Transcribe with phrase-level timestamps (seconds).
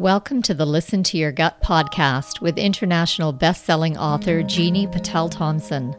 [0.00, 5.94] Welcome to the Listen to Your Gut podcast with international best-selling author Jini Patel Thomson.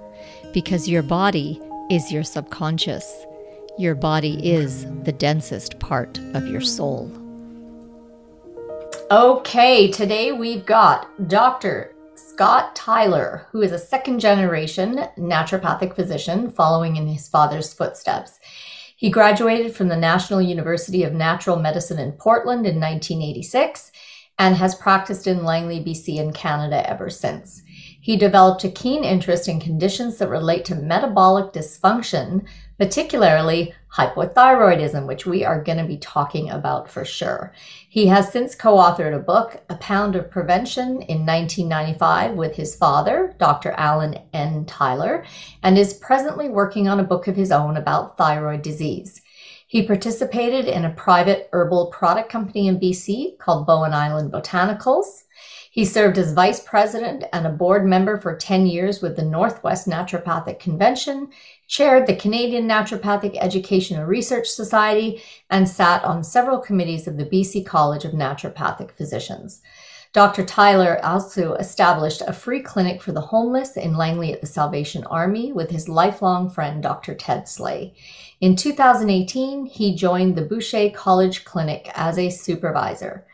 [0.51, 3.25] Because your body is your subconscious.
[3.77, 7.09] Your body is the densest part of your soul.
[9.11, 11.95] Okay, today we've got Dr.
[12.15, 18.41] Scott Tyler, who is a second generation naturopathic physician following in his father's footsteps.
[18.95, 23.91] He graduated from the National University of Natural Medicine in Portland in 1986
[24.39, 27.61] and has practiced in Langley, BC, in Canada ever since.
[28.01, 32.45] He developed a keen interest in conditions that relate to metabolic dysfunction,
[32.77, 37.53] particularly hypothyroidism, which we are going to be talking about for sure.
[37.87, 42.75] He has since co authored a book, A Pound of Prevention, in 1995 with his
[42.75, 43.71] father, Dr.
[43.71, 44.65] Alan N.
[44.65, 45.25] Tyler,
[45.63, 49.21] and is presently working on a book of his own about thyroid disease.
[49.67, 55.23] He participated in a private herbal product company in BC called Bowen Island Botanicals.
[55.71, 59.87] He served as vice president and a board member for 10 years with the Northwest
[59.87, 61.29] Naturopathic Convention,
[61.67, 67.25] chaired the Canadian Naturopathic Education and Research Society, and sat on several committees of the
[67.25, 69.61] BC College of Naturopathic Physicians.
[70.15, 70.45] Dr.
[70.45, 75.51] Tyler also established a free clinic for the homeless in Langley at the Salvation Army
[75.51, 77.13] with his lifelong friend, Dr.
[77.13, 77.93] Ted Slay.
[78.39, 83.25] In 2018, he joined the Boucher College Clinic as a supervisor.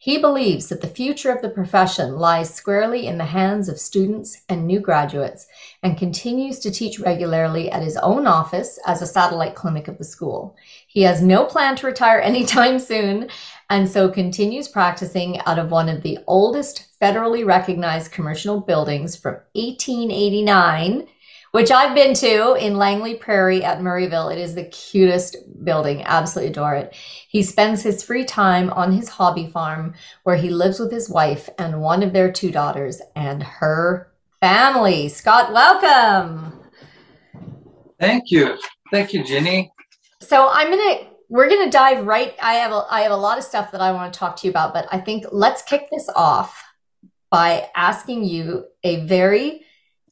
[0.00, 4.42] He believes that the future of the profession lies squarely in the hands of students
[4.48, 5.48] and new graduates
[5.82, 10.04] and continues to teach regularly at his own office as a satellite clinic of the
[10.04, 10.56] school.
[10.86, 13.28] He has no plan to retire anytime soon
[13.70, 19.34] and so continues practicing out of one of the oldest federally recognized commercial buildings from
[19.54, 21.08] 1889
[21.58, 24.32] which I've been to in Langley Prairie at Murrayville.
[24.32, 25.34] It is the cutest
[25.64, 26.04] building.
[26.04, 26.94] Absolutely adore it.
[27.28, 31.48] He spends his free time on his hobby farm where he lives with his wife
[31.58, 35.08] and one of their two daughters and her family.
[35.08, 36.60] Scott, welcome.
[37.98, 38.56] Thank you.
[38.92, 39.72] Thank you, Jenny.
[40.20, 43.16] So I'm going to we're going to dive right I have a, I have a
[43.16, 45.62] lot of stuff that I want to talk to you about, but I think let's
[45.62, 46.62] kick this off
[47.32, 49.64] by asking you a very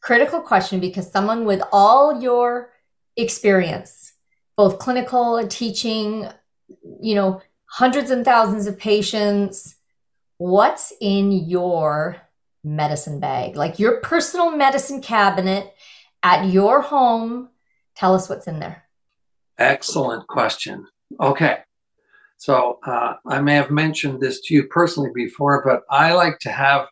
[0.07, 2.71] critical question because someone with all your
[3.17, 4.13] experience,
[4.57, 6.29] both clinical and teaching,
[7.03, 9.75] you know, hundreds and thousands of patients,
[10.39, 12.23] what's in your
[12.63, 13.57] medicine bag?
[13.57, 15.75] Like your personal medicine cabinet
[16.23, 17.49] at your home.
[17.97, 18.85] Tell us what's in there.
[19.59, 20.87] Excellent question.
[21.21, 21.59] Okay.
[22.37, 26.53] So uh, I may have mentioned this to you personally before, but I like to
[26.53, 26.87] have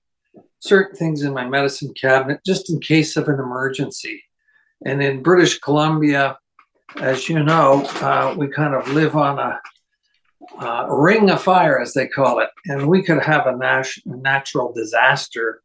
[0.65, 4.23] certain things in my medicine cabinet just in case of an emergency.
[4.87, 6.39] And in British Columbia,
[6.97, 9.61] as you know, uh, we kind of live on a,
[10.59, 14.73] uh, ring of fire, as they call it, and we could have a, nat- natural
[14.73, 15.63] disaster.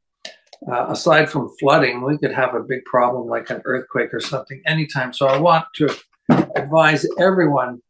[0.69, 4.61] Uh, aside from flooding, we could have a big problem like an earthquake or something
[4.65, 5.13] anytime.
[5.13, 5.95] So I want to
[6.55, 7.81] advise everyone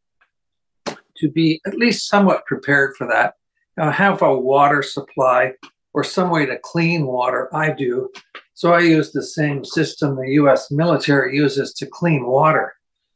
[1.18, 3.34] to be at least somewhat prepared for that.
[3.78, 5.54] have a water supply
[5.94, 7.50] or some way to clean water.
[7.54, 8.12] I do.
[8.54, 12.74] So I use the same system the US military uses to clean water.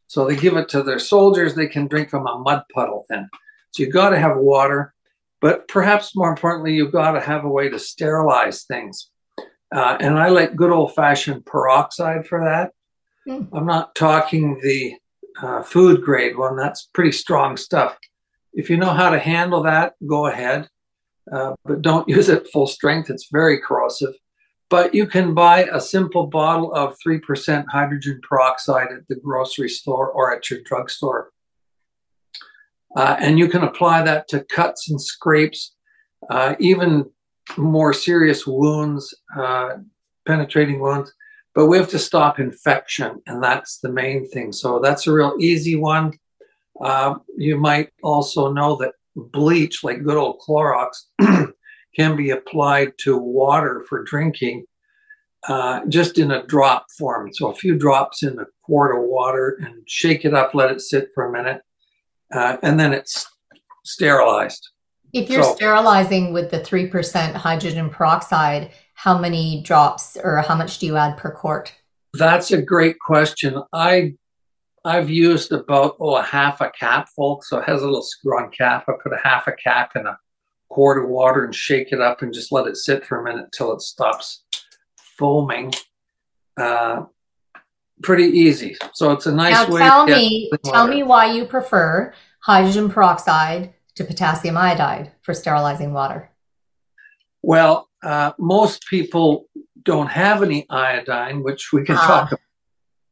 [0.08, 3.30] So they give it to their soldiers, they can drink from a mud puddle then.
[3.72, 4.94] So you've got to have water,
[5.42, 9.10] but perhaps more importantly, you've got to have a way to sterilize things.
[9.74, 12.72] Uh, and I like good old fashioned peroxide for that.
[13.28, 13.50] Mm.
[13.54, 14.96] I'm not talking the
[15.42, 17.98] uh, food grade one, that's pretty strong stuff.
[18.54, 20.70] If you know how to handle that, go ahead.
[21.32, 23.10] Uh, but don't use it full strength.
[23.10, 24.14] It's very corrosive.
[24.70, 30.10] But you can buy a simple bottle of 3% hydrogen peroxide at the grocery store
[30.10, 31.30] or at your drugstore.
[32.96, 35.76] Uh, and you can apply that to cuts and scrapes,
[36.30, 37.06] uh, even
[37.58, 39.78] more serious wounds, uh,
[40.26, 41.14] penetrating wounds.
[41.56, 44.52] But we have to stop infection, and that's the main thing.
[44.52, 46.18] So that's a real easy one.
[46.82, 51.04] Uh, you might also know that bleach, like good old Clorox,
[51.96, 54.66] can be applied to water for drinking
[55.48, 57.34] uh, just in a drop form.
[57.34, 60.82] So a few drops in a quart of water and shake it up, let it
[60.82, 61.62] sit for a minute,
[62.34, 63.28] uh, and then it's
[63.84, 64.70] sterilized.
[65.12, 70.80] If you're so, sterilizing with the 3% hydrogen peroxide, how many drops or how much
[70.80, 71.74] do you add per quart?
[72.14, 73.62] That's a great question.
[73.74, 74.16] I
[74.86, 78.52] I've used about oh a half a capful, so it has a little screw on
[78.52, 78.86] cap.
[78.88, 80.18] I put a half a cap in a
[80.70, 83.46] quart of water and shake it up and just let it sit for a minute
[83.46, 84.44] until it stops
[85.18, 85.72] foaming.
[86.58, 87.04] Uh,
[88.02, 88.76] pretty easy.
[88.94, 89.82] So it's a nice now way.
[89.82, 96.30] Tell me, tell me why you prefer hydrogen peroxide to potassium iodide for sterilizing water.
[97.42, 99.48] Well, uh, most people
[99.84, 102.40] don't have any iodine, which we can Ah, talk about.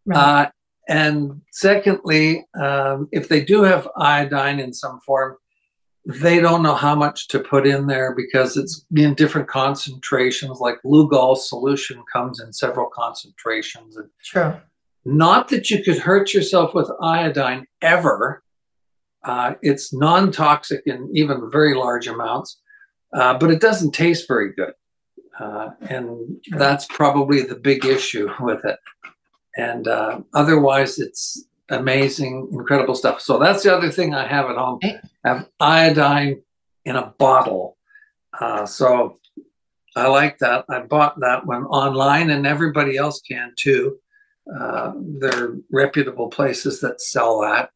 [0.06, 0.18] right.
[0.48, 0.50] Uh,
[0.88, 5.38] and secondly, um, if they do have iodine in some form,
[6.06, 10.60] they don't know how much to put in there because it's in different concentrations.
[10.60, 14.56] Like Lugol solution comes in several concentrations, and True.
[15.06, 18.44] not that you could hurt yourself with iodine ever.
[19.24, 22.60] Uh, it's non-toxic in even very large amounts,
[23.14, 24.74] uh, but it doesn't taste very good,
[25.40, 26.58] uh, and Sure.
[26.58, 28.80] that's probably the big issue with it.
[29.58, 33.22] And uh, otherwise, it's amazing, incredible stuff.
[33.22, 34.80] So that's the other thing I have at home.
[34.84, 36.42] I have iodine
[36.86, 37.78] in a bottle.
[38.40, 39.20] Uh, so
[39.96, 40.66] I like that.
[40.70, 43.98] I bought that one online, and everybody else can too.
[44.54, 47.72] Uh, there are reputable places that sell that.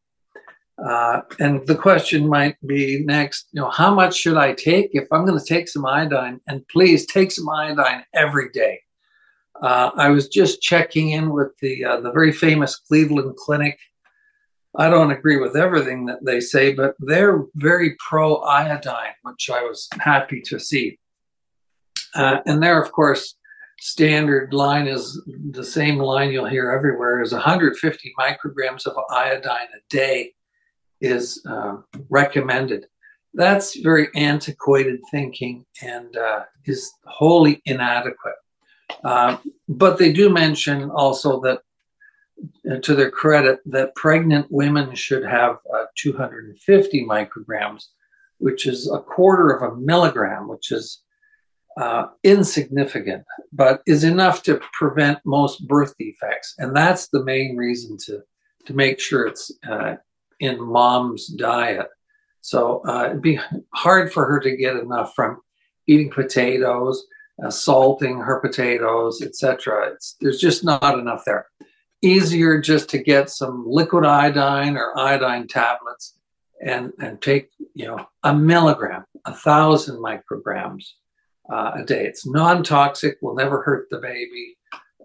[0.82, 5.10] Uh, and the question might be next, you know, how much should I take if
[5.10, 6.40] I'm going to take some iodine?
[6.48, 8.80] And please take some iodine every day.
[9.62, 13.78] Uh, I was just checking in with the uh, the very famous Cleveland Clinic.
[14.78, 19.62] I don't agree with everything that they say, but they're very pro iodine, which I
[19.62, 20.98] was happy to see.
[22.14, 23.36] Uh, and there, of course,
[23.80, 29.80] standard line is the same line you'll hear everywhere is 150 micrograms of iodine a
[29.88, 30.32] day
[31.00, 31.76] is uh,
[32.08, 32.86] recommended.
[33.34, 38.34] That's very antiquated thinking and uh, is wholly inadequate.
[39.04, 39.36] Uh,
[39.68, 41.60] but they do mention also that,
[42.70, 47.84] uh, to their credit, that pregnant women should have uh, 250 micrograms,
[48.38, 51.02] which is a quarter of a milligram, which is
[51.76, 53.22] uh, insignificant,
[53.52, 56.54] but is enough to prevent most birth defects.
[56.58, 58.22] And that's the main reason to,
[58.64, 59.96] to make sure it's uh,
[60.40, 61.88] in mom's diet.
[62.40, 63.40] So it'd be
[63.74, 65.40] hard for her to get enough from
[65.86, 67.04] eating potatoes,
[67.44, 69.92] uh, salting her potatoes, etc.
[70.20, 71.46] There's just not enough there.
[72.02, 76.18] Easier just to get some liquid iodine or iodine tablets
[76.64, 80.84] and, and take, you know, a milligram, a thousand micrograms
[81.50, 82.06] uh, a day.
[82.06, 84.56] It's non-toxic, will never hurt the baby,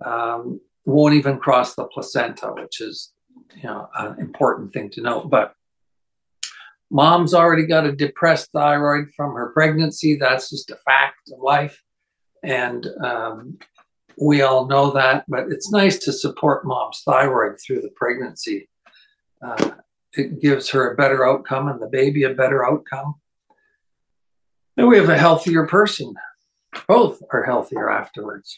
[0.06, 3.14] um, won't even cross the placenta, which is,
[3.56, 5.24] you know, an important thing to know.
[5.24, 5.54] But
[6.90, 10.16] mom's already got a depressed thyroid from her pregnancy.
[10.16, 11.82] That's just a fact of life.
[12.44, 13.60] And um,
[14.18, 18.70] we all know that, but it's nice to support mom's thyroid through the pregnancy.
[19.42, 19.72] Uh,
[20.14, 23.16] it gives her a better outcome and the baby a better outcome.
[24.78, 26.14] And we have a healthier person.
[26.88, 28.58] Both are healthier afterwards.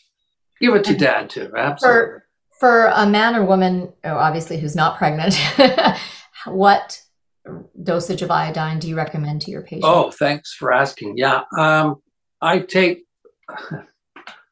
[0.61, 1.51] Give it to dad too.
[1.55, 1.99] Absolutely.
[1.99, 2.23] For
[2.59, 5.35] for a man or woman, oh, obviously who's not pregnant,
[6.45, 7.01] what
[7.81, 9.83] dosage of iodine do you recommend to your patient?
[9.85, 11.17] Oh, thanks for asking.
[11.17, 12.01] Yeah, um,
[12.41, 13.05] I take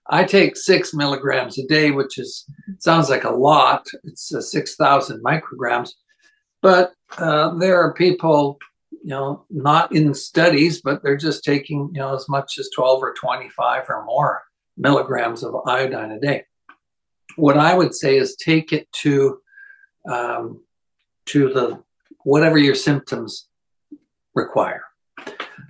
[0.09, 2.45] I take six milligrams a day, which is
[2.79, 3.87] sounds like a lot.
[4.03, 5.91] It's uh, six thousand micrograms,
[6.61, 8.59] but uh, there are people,
[8.91, 13.01] you know, not in studies, but they're just taking you know as much as twelve
[13.01, 14.43] or twenty five or more
[14.77, 16.43] milligrams of iodine a day.
[17.37, 19.39] What I would say is take it to
[20.09, 20.61] um,
[21.27, 21.81] to the
[22.23, 23.47] whatever your symptoms
[24.35, 24.83] require.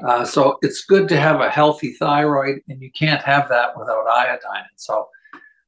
[0.06, 4.08] Uh, so it's good to have a healthy thyroid, and you can't have that without
[4.08, 4.66] iodine.
[4.76, 5.08] So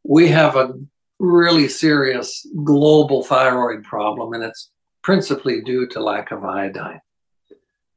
[0.03, 0.73] we have a
[1.19, 7.01] really serious global thyroid problem, and it's principally due to lack of iodine.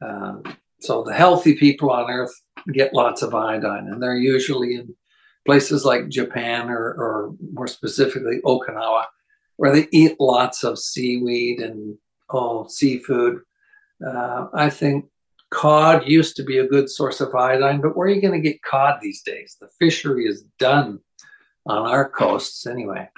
[0.01, 0.43] Um,
[0.81, 2.35] so the healthy people on Earth
[2.73, 4.95] get lots of iodine, and they're usually in
[5.47, 9.05] places like Japan or, or more specifically Okinawa,
[9.57, 11.97] where they eat lots of seaweed and
[12.31, 13.41] oh, seafood.
[14.07, 15.07] Uh, I think
[15.51, 18.49] cod used to be a good source of iodine, but where are you going to
[18.49, 19.57] get cod these days?
[19.61, 21.01] The fishery is done
[21.67, 23.09] on our coasts anyway.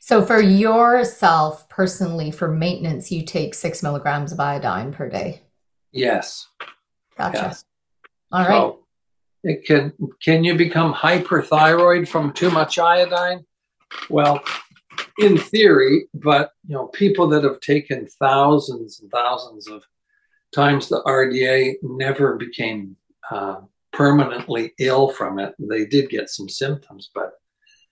[0.00, 5.42] So for yourself personally, for maintenance, you take six milligrams of iodine per day.
[5.92, 6.46] Yes.
[7.16, 7.38] Gotcha.
[7.38, 7.64] yes.
[8.32, 8.50] All right.
[8.50, 8.78] So
[9.44, 13.44] it can can you become hyperthyroid from too much iodine?
[14.08, 14.42] Well,
[15.18, 19.84] in theory, but you know, people that have taken thousands and thousands of
[20.54, 22.96] times the RDA never became
[23.30, 23.60] uh,
[23.92, 25.54] permanently ill from it.
[25.58, 27.32] They did get some symptoms, but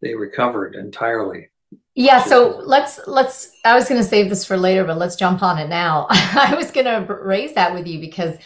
[0.02, 1.48] they recovered entirely.
[1.94, 5.42] Yeah, so let's let's I was going to save this for later, but let's jump
[5.42, 6.06] on it now.
[6.10, 8.36] I was going to raise that with you because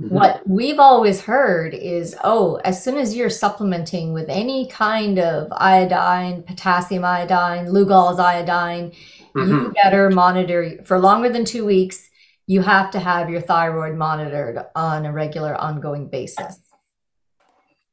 [0.00, 0.14] Mm-hmm.
[0.14, 5.48] what we've always heard is oh, as soon as you're supplementing with any kind of
[5.52, 8.92] iodine, potassium iodine, Lugol's iodine,
[9.36, 9.48] Mhm.
[9.48, 12.08] you better monitor for longer than 2 weeks.
[12.50, 16.58] You have to have your thyroid monitored on a regular ongoing basis.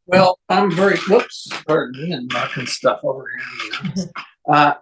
[0.07, 4.05] Well, I'm very, whoops, and knocking stuff over here.
[4.51, 4.73] Uh,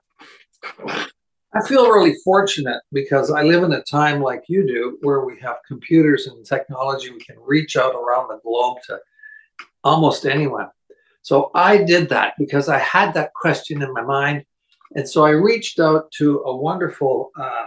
[1.54, 5.38] I feel really fortunate because I live in a time like you do where we
[5.42, 7.10] have computers and technology.
[7.10, 9.00] We can reach out around the globe to
[9.84, 10.70] almost anyone.
[11.22, 14.46] So I did that because I had that question in my mind.
[14.96, 17.66] And so I reached out to a wonderful, uh,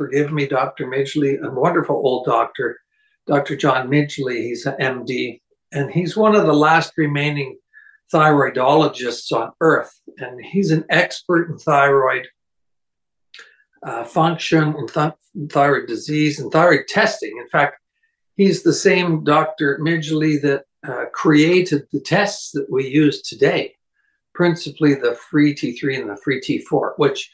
[0.00, 0.86] forgive me, Dr.
[0.86, 2.80] Midgley, a wonderful old doctor,
[3.26, 3.54] Dr.
[3.54, 4.44] John Midgley.
[4.44, 5.42] He's an MD,
[5.72, 7.58] and he's one of the last remaining
[8.10, 9.92] thyroidologists on earth.
[10.16, 12.26] And he's an expert in thyroid
[13.82, 17.36] uh, function and th- thyroid disease and thyroid testing.
[17.38, 17.76] In fact,
[18.36, 19.80] he's the same Dr.
[19.82, 23.74] Midgley that uh, created the tests that we use today,
[24.32, 27.30] principally the free T3 and the free T4, which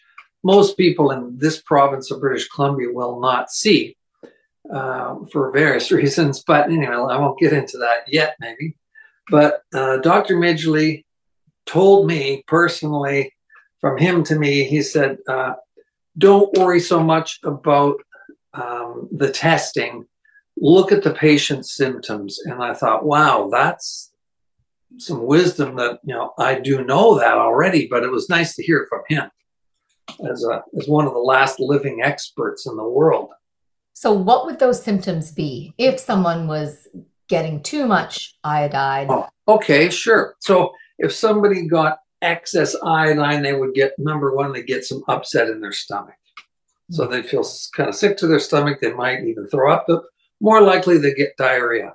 [0.46, 3.96] most people in this province of British Columbia will not see
[4.72, 6.44] uh, for various reasons.
[6.46, 8.76] But anyway, I won't get into that yet, maybe.
[9.28, 10.36] But uh, Dr.
[10.36, 11.04] Midgley
[11.66, 13.34] told me personally,
[13.80, 15.54] from him to me, he said, uh,
[16.16, 17.96] don't worry so much about
[18.54, 20.06] um, the testing.
[20.56, 22.38] Look at the patient's symptoms.
[22.44, 24.12] And I thought, wow, that's
[24.98, 28.62] some wisdom that, you know, I do know that already, but it was nice to
[28.62, 29.28] hear from him
[30.30, 33.30] as, a, as one of the last living experts in the world.
[33.92, 36.86] So, what would those symptoms be if someone was
[37.28, 39.08] getting too much iodide?
[39.10, 40.36] Oh, okay, sure.
[40.40, 45.48] So, if somebody got excess iodine, they would get number one, they get some upset
[45.48, 46.14] in their stomach.
[46.90, 47.12] So hmm.
[47.12, 47.44] they feel
[47.74, 48.80] kind of sick to their stomach.
[48.80, 49.84] They might even throw up.
[49.88, 50.02] But
[50.40, 51.94] more likely, they get diarrhea,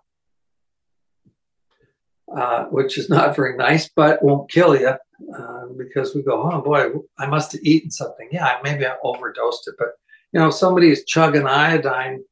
[2.35, 4.93] uh, which is not very nice, but won't kill you
[5.37, 8.29] uh, because we go, oh boy, I must have eaten something.
[8.31, 9.75] Yeah, maybe I overdosed it.
[9.77, 9.89] But
[10.31, 12.23] you know, if somebody is chugging iodine,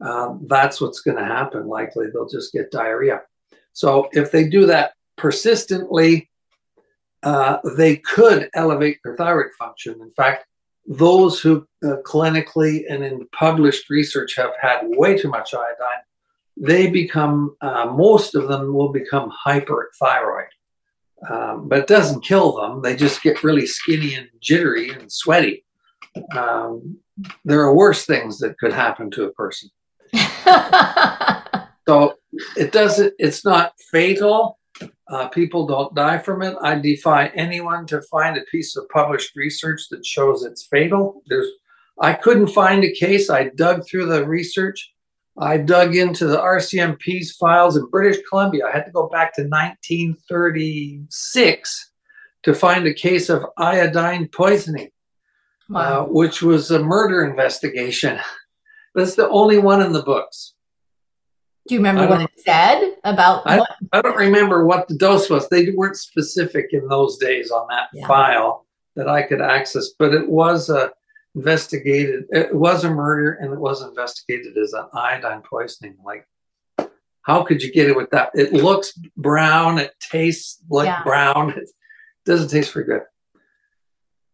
[0.00, 1.66] um, that's what's going to happen.
[1.66, 3.22] Likely, they'll just get diarrhea.
[3.72, 6.30] So if they do that persistently,
[7.22, 9.94] uh, they could elevate their thyroid function.
[10.00, 10.46] In fact,
[10.86, 16.04] those who uh, clinically and in published research have had way too much iodine,
[16.56, 20.48] they become, uh, most of them will become hyperthyroid.
[21.28, 22.82] Um, but it doesn't kill them.
[22.82, 25.64] They just get really skinny and jittery and sweaty.
[26.34, 26.98] Um,
[27.44, 29.70] there are worse things that could happen to a person.
[31.88, 32.14] so
[32.56, 34.58] it doesn't, it's not fatal,
[35.08, 36.56] uh, people don't die from it.
[36.60, 41.22] I defy anyone to find a piece of published research that shows it's fatal.
[41.28, 41.48] There's,
[42.00, 43.30] I couldn't find a case.
[43.30, 44.92] I dug through the research.
[45.38, 48.64] I dug into the RCMP's files in British Columbia.
[48.66, 51.90] I had to go back to 1936
[52.44, 54.88] to find a case of iodine poisoning,
[55.68, 56.04] wow.
[56.04, 58.18] uh, which was a murder investigation.
[58.94, 60.54] That's the only one in the books.
[61.68, 63.46] Do you remember what it said about?
[63.46, 63.76] I, what?
[63.92, 65.48] I don't remember what the dose was.
[65.48, 68.06] They weren't specific in those days on that yeah.
[68.06, 68.64] file
[68.94, 70.92] that I could access, but it was a
[71.36, 72.24] investigated.
[72.30, 75.96] It was a murder, and it was investigated as an iodine poisoning.
[76.04, 76.26] Like,
[77.22, 78.30] how could you get it with that?
[78.34, 79.78] It looks brown.
[79.78, 81.02] It tastes like yeah.
[81.04, 81.50] brown.
[81.50, 81.68] It
[82.24, 83.02] doesn't taste very good.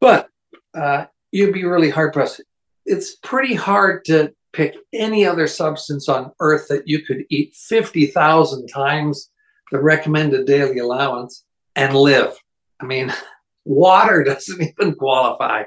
[0.01, 0.29] But
[0.75, 2.43] uh, you'd be really hard pressed.
[2.87, 8.67] It's pretty hard to pick any other substance on earth that you could eat 50,000
[8.67, 9.31] times
[9.71, 11.45] the recommended daily allowance
[11.75, 12.39] and live.
[12.81, 13.13] I mean,
[13.65, 15.65] water doesn't even qualify.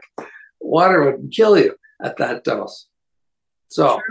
[0.66, 2.88] Water would kill you at that dose.
[3.68, 4.02] So,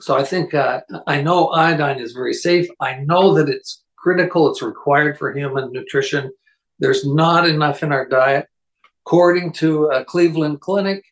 [0.00, 2.68] so I think uh, I know iodine is very safe.
[2.80, 4.50] I know that it's critical.
[4.50, 6.30] It's required for human nutrition.
[6.78, 8.46] There's not enough in our diet.
[9.06, 11.04] According to a Cleveland Clinic,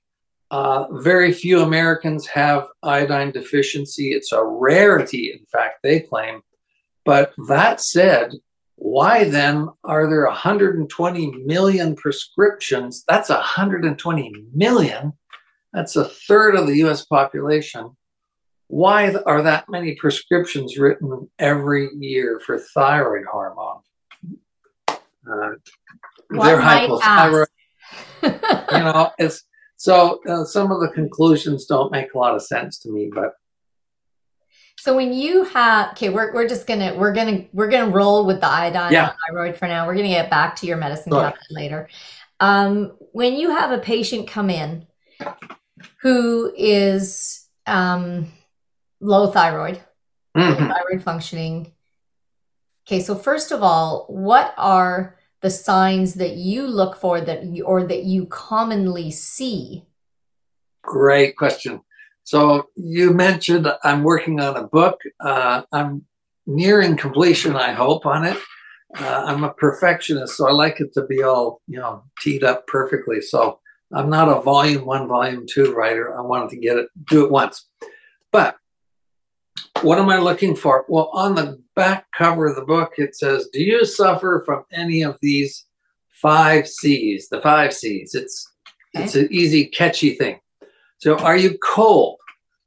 [0.50, 4.12] uh, very few Americans have iodine deficiency.
[4.12, 6.40] It's a rarity, in fact, they claim.
[7.04, 8.32] But that said,
[8.78, 13.04] why then are there 120 million prescriptions?
[13.08, 15.12] That's 120 million.
[15.72, 17.96] That's a third of the US population.
[18.68, 23.80] Why are that many prescriptions written every year for thyroid hormone?
[24.88, 25.50] Uh,
[26.30, 27.46] they're hypothyroid.
[28.22, 29.42] you know, it's
[29.76, 33.32] so uh, some of the conclusions don't make a lot of sense to me, but.
[34.78, 38.40] So when you have okay, we're, we're just gonna we're gonna we're gonna roll with
[38.40, 39.12] the iodine yeah.
[39.26, 39.88] thyroid for now.
[39.88, 41.88] We're gonna get back to your medicine cabinet later.
[42.38, 44.86] Um, when you have a patient come in
[46.00, 48.28] who is um,
[49.00, 49.82] low thyroid,
[50.36, 50.62] mm-hmm.
[50.62, 51.72] low thyroid functioning.
[52.86, 57.64] Okay, so first of all, what are the signs that you look for that you,
[57.64, 59.86] or that you commonly see?
[60.82, 61.80] Great question.
[62.28, 65.00] So you mentioned I'm working on a book.
[65.18, 66.04] Uh, I'm
[66.46, 68.36] nearing completion, I hope, on it.
[69.00, 72.66] Uh, I'm a perfectionist, so I like it to be all, you know, teed up
[72.66, 73.22] perfectly.
[73.22, 73.60] So
[73.94, 76.18] I'm not a volume one, volume two writer.
[76.18, 77.66] I wanted to get it, do it once.
[78.30, 78.58] But
[79.80, 80.84] what am I looking for?
[80.86, 85.00] Well, on the back cover of the book, it says, Do you suffer from any
[85.00, 85.64] of these
[86.20, 87.30] five C's?
[87.30, 88.14] The five C's.
[88.14, 88.52] It's
[88.94, 89.04] okay.
[89.04, 90.40] it's an easy, catchy thing.
[90.98, 92.17] So are you cold?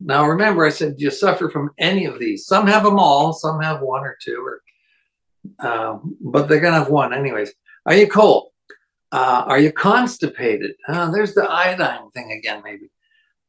[0.03, 2.45] Now remember, I said do you suffer from any of these.
[2.45, 4.61] Some have them all, some have one or two, or
[5.67, 7.51] um, but they're gonna have one anyways.
[7.85, 8.49] Are you cold?
[9.11, 10.71] Uh, are you constipated?
[10.87, 12.89] Uh, there's the iodine thing again, maybe.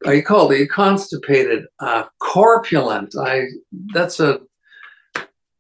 [0.04, 0.50] Are you cold?
[0.52, 1.66] Are you constipated?
[1.78, 3.14] Uh, corpulent.
[3.16, 3.46] I
[3.94, 4.40] that's a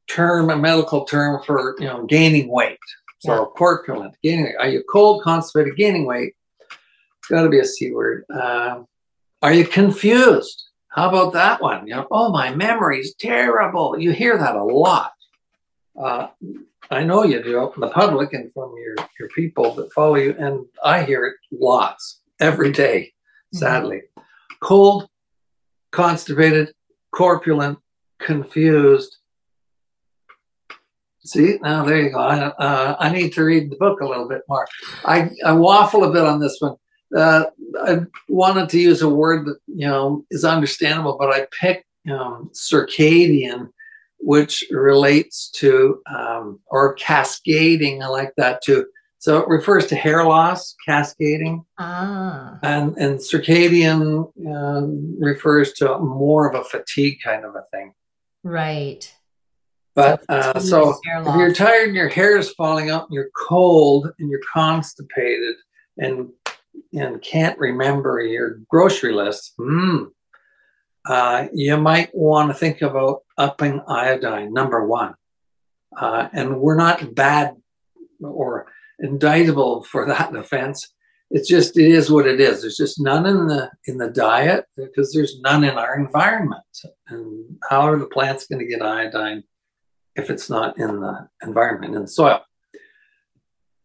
[0.08, 2.78] term, a medical term for you know gaining weight.
[3.20, 3.44] So yeah.
[3.56, 4.56] corpulent, gaining weight.
[4.58, 6.34] Are you cold, constipated, gaining weight?
[6.60, 8.24] It's got to be a c word.
[8.34, 8.80] Uh,
[9.42, 10.70] are you confused?
[10.92, 11.86] How about that one?
[11.86, 13.98] You know, oh, my memory's terrible.
[13.98, 15.12] You hear that a lot.
[15.98, 16.28] Uh,
[16.90, 20.36] I know you do, from the public and from your, your people that follow you,
[20.38, 23.12] and I hear it lots every day,
[23.54, 23.58] mm-hmm.
[23.58, 24.02] sadly.
[24.18, 24.22] Mm-hmm.
[24.60, 25.08] Cold,
[25.92, 26.74] constipated,
[27.10, 27.78] corpulent,
[28.20, 29.16] confused.
[31.24, 32.18] See, now there you go.
[32.18, 34.66] I, uh, I need to read the book a little bit more.
[35.06, 36.76] I, I waffle a bit on this one.
[37.16, 37.44] Uh,
[37.84, 42.50] I wanted to use a word that you know is understandable, but I picked um,
[42.52, 43.68] circadian
[44.22, 48.02] which relates to um, or cascading.
[48.02, 48.86] I like that too.
[49.18, 52.58] So it refers to hair loss, cascading, ah.
[52.62, 54.86] and and circadian uh,
[55.24, 57.94] refers to more of a fatigue kind of a thing.
[58.42, 59.12] Right.
[59.94, 64.10] But uh, so if you're tired and your hair is falling out and you're cold
[64.18, 65.56] and you're constipated
[65.98, 66.30] and
[66.92, 70.06] and can't remember your grocery list, mm,
[71.06, 75.14] uh, you might want to think about upping iodine, number one.
[75.96, 77.54] Uh, and we're not bad
[78.22, 78.66] or
[78.98, 80.88] indictable for that offense.
[81.30, 82.60] It's just it is what it is.
[82.60, 86.62] There's just none in the in the diet because there's none in our environment.
[87.08, 89.42] And how are the plants going to get iodine
[90.14, 92.42] if it's not in the environment in the soil?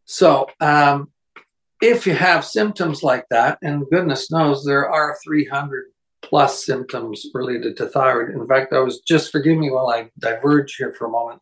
[0.04, 1.10] So um,
[1.82, 5.86] if you have symptoms like that, and goodness knows there are 300
[6.22, 8.36] plus symptoms related to thyroid.
[8.36, 11.42] In fact, I was just forgive me while I diverge here for a moment.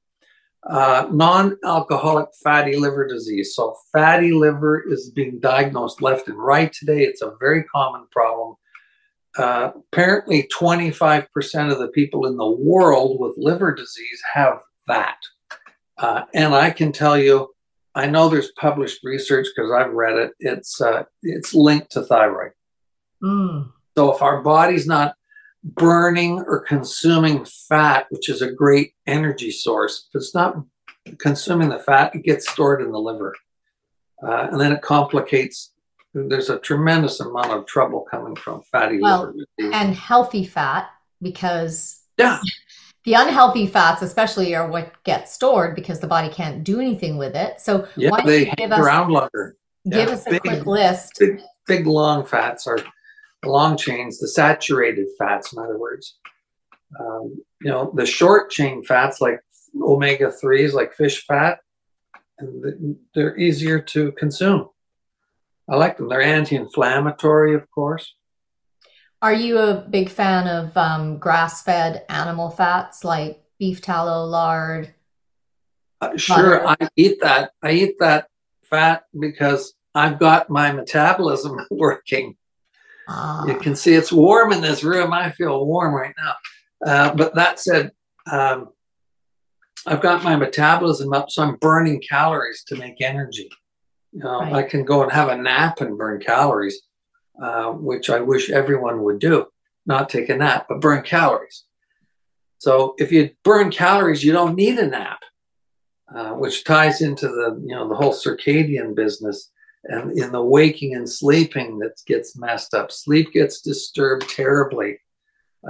[0.67, 3.53] Uh, non-alcoholic fatty liver disease.
[3.53, 7.03] So fatty liver is being diagnosed left and right today.
[7.03, 8.55] It's a very common problem.
[9.37, 15.17] Uh, apparently, 25% of the people in the world with liver disease have that.
[15.97, 17.49] Uh, and I can tell you,
[17.95, 20.31] I know there's published research because I've read it.
[20.39, 22.51] It's uh, it's linked to thyroid.
[23.23, 23.71] Mm.
[23.97, 25.15] So if our body's not
[25.63, 30.57] burning or consuming fat, which is a great energy source, if it's not
[31.17, 33.33] consuming the fat, it gets stored in the liver.
[34.21, 35.71] Uh, and then it complicates.
[36.13, 39.73] There's a tremendous amount of trouble coming from fatty well, liver.
[39.73, 40.89] And healthy fat,
[41.21, 42.39] because yeah.
[43.05, 47.35] The unhealthy fats, especially, are what get stored because the body can't do anything with
[47.35, 47.61] it.
[47.61, 49.55] So yeah, why they hang around longer.
[49.89, 51.13] Give yeah, us a big, quick list.
[51.19, 52.79] Big, big long fats are
[53.45, 56.17] long chains, the saturated fats, in other words.
[56.99, 59.39] Um, you know, the short chain fats like
[59.79, 61.59] omega 3s, like fish fat,
[62.39, 64.69] and they're easier to consume.
[65.69, 66.09] I like them.
[66.09, 68.15] They're anti inflammatory, of course.
[69.25, 74.93] Are you a big fan of um, grass fed animal fats like beef tallow, lard?
[75.99, 77.49] Uh, sure, I eat that.
[77.63, 78.27] I eat that
[78.65, 82.37] fat because I've got my metabolism working.
[83.07, 83.47] Ah.
[83.47, 85.11] You can see it's warm in this room.
[85.11, 86.35] I feel warm right now.
[86.85, 87.93] Uh, but that said,
[88.31, 88.69] um,
[89.87, 93.49] I've got my metabolism up, so I'm burning calories to make energy.
[94.11, 94.53] You know, right.
[94.53, 96.79] I can go and have a nap and burn calories,
[97.41, 99.47] uh, which I wish everyone would do.
[99.85, 101.65] Not take a nap, but burn calories.
[102.57, 105.19] So if you burn calories, you don't need a nap,
[106.13, 109.51] uh, which ties into the you know the whole circadian business
[109.83, 112.91] and in the waking and sleeping that gets messed up.
[112.91, 114.99] Sleep gets disturbed terribly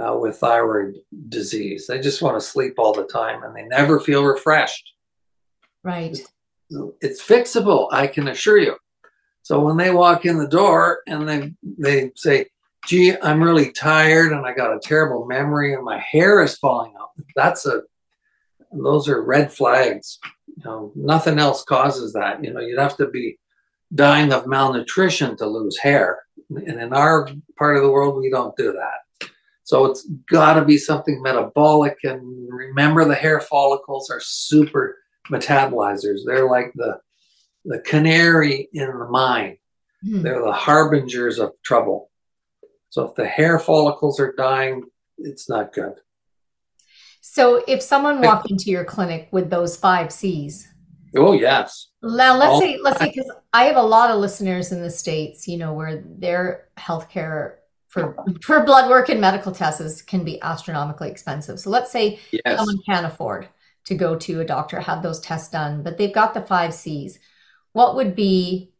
[0.00, 0.94] uh, with thyroid
[1.28, 1.86] disease.
[1.86, 4.92] They just want to sleep all the time and they never feel refreshed.
[5.82, 6.12] Right.
[6.12, 6.32] It's,
[7.00, 8.76] it's fixable, I can assure you.
[9.46, 12.46] So when they walk in the door and they they say,
[12.84, 16.94] "Gee, I'm really tired and I got a terrible memory and my hair is falling
[17.00, 17.82] out," that's a
[18.72, 20.18] those are red flags.
[20.48, 22.42] You know, nothing else causes that.
[22.42, 23.38] You know, you'd have to be
[23.94, 26.24] dying of malnutrition to lose hair.
[26.50, 29.30] And in our part of the world, we don't do that.
[29.62, 31.98] So it's got to be something metabolic.
[32.02, 34.98] And remember, the hair follicles are super
[35.30, 36.22] metabolizers.
[36.26, 36.98] They're like the
[37.66, 39.58] the canary in the mine.
[40.06, 40.22] Mm.
[40.22, 42.10] They're the harbingers of trouble.
[42.90, 44.84] So if the hair follicles are dying,
[45.18, 45.94] it's not good.
[47.20, 50.72] So if someone walked into your clinic with those five C's,
[51.16, 51.88] oh yes.
[52.02, 54.90] Now let's All say let's say because I have a lot of listeners in the
[54.90, 57.56] states, you know, where their healthcare
[57.88, 61.58] for for blood work and medical tests can be astronomically expensive.
[61.58, 62.56] So let's say yes.
[62.58, 63.48] someone can't afford
[63.86, 67.18] to go to a doctor, have those tests done, but they've got the five C's.
[67.76, 68.72] What would be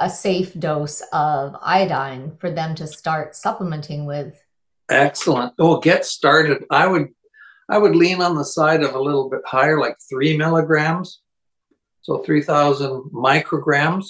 [0.00, 4.42] a safe dose of iodine for them to start supplementing with?
[4.88, 5.54] Excellent.
[5.60, 6.64] Oh, get started.
[6.68, 7.10] I would
[7.68, 11.20] I would lean on the side of a little bit higher, like three milligrams.
[12.02, 14.06] So 3000 micrograms.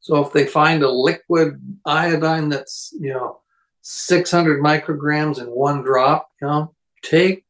[0.00, 3.38] So if they find a liquid iodine that's, you know,
[3.82, 7.44] 600 micrograms in one drop, you know, take,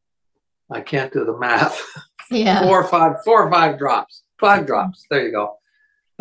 [0.69, 1.81] I can't do the math.
[2.29, 2.63] Yeah.
[2.63, 5.05] four or five, four or five drops, five drops.
[5.09, 5.57] There you go.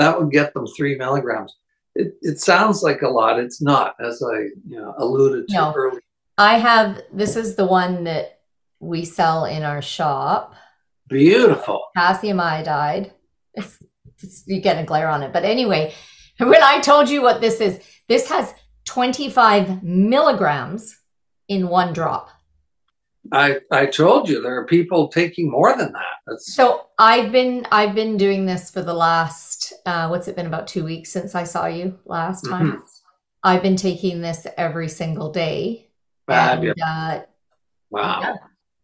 [0.00, 1.54] That would get them three milligrams.
[1.94, 3.38] It, it sounds like a lot.
[3.38, 5.74] It's not, as I you know, alluded to no.
[5.76, 6.00] earlier.
[6.38, 8.40] I have, this is the one that
[8.78, 10.54] we sell in our shop.
[11.06, 11.82] Beautiful.
[11.94, 13.12] Potassium iodide.
[13.52, 13.78] It's,
[14.22, 15.34] it's, you get a glare on it.
[15.34, 15.92] But anyway,
[16.38, 18.54] when I told you what this is, this has
[18.86, 20.98] 25 milligrams
[21.46, 22.30] in one drop.
[23.32, 26.14] I I told you there are people taking more than that.
[26.26, 26.54] That's...
[26.54, 30.66] So I've been I've been doing this for the last uh, what's it been about
[30.66, 32.72] two weeks since I saw you last time.
[32.72, 32.80] Mm-hmm.
[33.42, 35.90] I've been taking this every single day.
[36.28, 37.22] And, uh,
[37.90, 38.20] wow.
[38.20, 38.34] Yeah,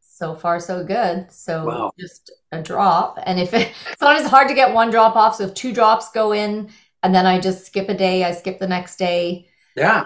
[0.01, 1.31] so far so good.
[1.31, 1.93] So wow.
[1.99, 5.37] just a drop, and if it, it's not as hard to get one drop off,
[5.37, 6.71] so if two drops go in,
[7.03, 9.49] and then I just skip a day, I skip the next day.
[9.77, 10.05] Yeah.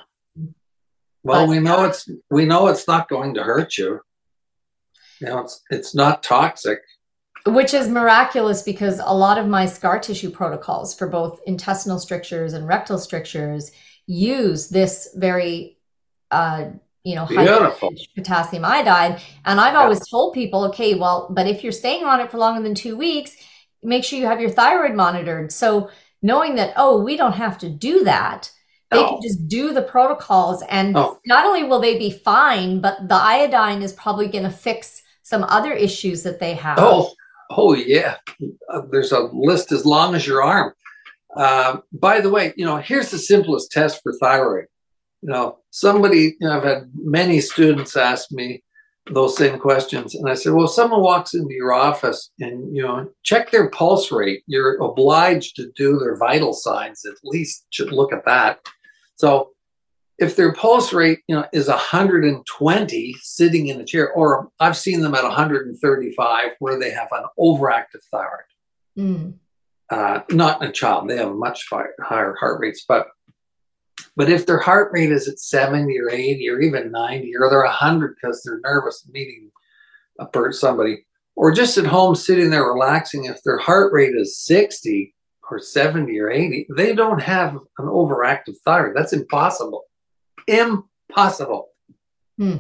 [1.23, 4.01] Well, but, we know it's we know it's not going to hurt you.
[5.21, 6.81] You know, it's it's not toxic.
[7.47, 12.53] Which is miraculous because a lot of my scar tissue protocols for both intestinal strictures
[12.53, 13.73] and rectal strictures
[14.07, 15.79] use this very
[16.31, 16.71] uh,
[17.03, 17.47] you know, high
[18.15, 19.21] potassium iodide.
[19.45, 22.63] And I've always told people, okay, well, but if you're staying on it for longer
[22.63, 23.35] than two weeks,
[23.83, 25.51] make sure you have your thyroid monitored.
[25.51, 28.51] So knowing that, oh, we don't have to do that,
[28.91, 30.63] they can just do the protocols.
[30.69, 31.19] And oh.
[31.25, 35.45] not only will they be fine, but the iodine is probably going to fix some
[35.45, 36.79] other issues that they have.
[36.81, 37.13] Oh,
[37.51, 38.17] oh yeah.
[38.69, 40.73] Uh, there's a list as long as your arm.
[41.37, 44.67] Uh, by the way, you know, here's the simplest test for thyroid.
[45.23, 48.63] You know, somebody, you know, I've had many students ask me
[49.11, 50.15] those same questions.
[50.15, 54.11] And I said, well, someone walks into your office and, you know, check their pulse
[54.11, 58.61] rate, you're obliged to do their vital signs, at least should look at that.
[59.17, 59.51] So
[60.21, 65.01] if their pulse rate you know is 120 sitting in a chair or i've seen
[65.01, 68.45] them at 135 where they have an overactive thyroid.
[68.99, 69.35] Mm.
[69.91, 71.67] uh, not in a child they have much
[72.01, 73.09] higher heart rates but
[74.17, 77.65] but if their heart rate is at 70 or 80 or even 90 or they're
[77.65, 79.51] 100 because they're nervous meeting
[80.19, 81.07] a person somebody
[81.37, 85.15] or just at home sitting there relaxing if their heart rate is 60
[85.51, 88.95] or 70 or 80 they don't have an overactive thyroid.
[88.95, 89.85] That's impossible
[90.51, 91.69] Impossible.
[92.39, 92.57] Hmm.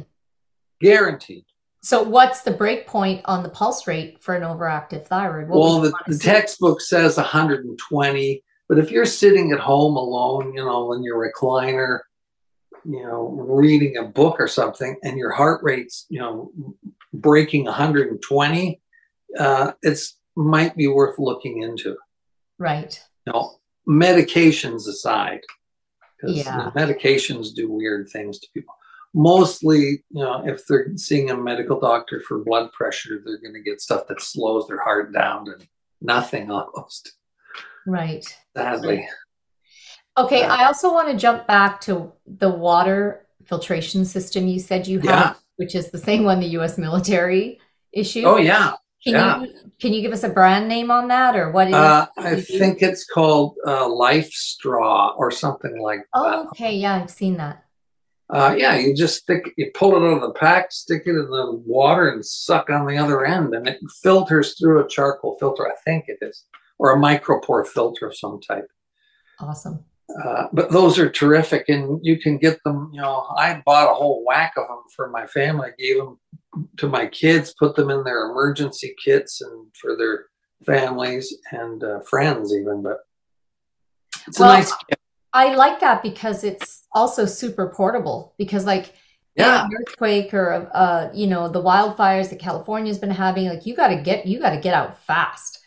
[0.81, 1.44] Guaranteed.
[1.83, 5.48] So, what's the break point on the pulse rate for an overactive thyroid?
[5.48, 10.62] What well, the, the textbook says 120, but if you're sitting at home alone, you
[10.62, 12.00] know, in your recliner,
[12.85, 16.53] you know, reading a book or something, and your heart rate's, you know,
[17.14, 18.81] breaking 120,
[19.38, 21.96] uh, it's might be worth looking into.
[22.59, 23.03] Right.
[23.26, 25.40] You know, medications aside,
[26.20, 26.70] because yeah.
[26.74, 28.74] medications do weird things to people.
[29.12, 33.62] Mostly, you know, if they're seeing a medical doctor for blood pressure, they're going to
[33.62, 35.59] get stuff that slows their heart down to
[36.00, 37.12] nothing almost.
[37.87, 38.24] Right.
[38.56, 39.06] Sadly.
[40.16, 44.87] Okay, uh, I also want to jump back to the water filtration system you said
[44.87, 45.35] you have, yeah.
[45.56, 46.78] which is the same one the U.S.
[46.78, 47.61] military
[47.92, 48.24] issued.
[48.24, 48.74] Oh yeah,
[49.05, 49.43] can yeah.
[49.43, 51.73] you can you give us a brand name on that or what?
[51.73, 56.49] Uh, I think it's called uh, LifeStraw or something like oh, that.
[56.49, 57.65] okay, yeah, I've seen that.
[58.29, 61.31] Uh, yeah, you just stick, you pull it out of the pack, stick it in
[61.31, 65.67] the water, and suck on the other end, and it filters through a charcoal filter.
[65.67, 66.45] I think it is,
[66.79, 68.69] or a micropore filter of some type.
[69.41, 69.85] Awesome.
[70.25, 72.90] Uh, but those are terrific, and you can get them.
[72.92, 75.68] You know, I bought a whole whack of them for my family.
[75.68, 76.18] I gave them
[76.79, 80.27] to my kids, put them in their emergency kits and for their
[80.66, 82.83] families and uh, friends, even.
[82.83, 82.99] But
[84.27, 84.73] it's well, a nice.
[84.88, 85.01] Gift.
[85.33, 88.35] I like that because it's also super portable.
[88.37, 88.94] Because, like,
[89.37, 89.64] yeah.
[89.64, 93.88] an earthquake or uh, you know the wildfires that California's been having, like you got
[93.88, 95.60] to get you got to get out fast.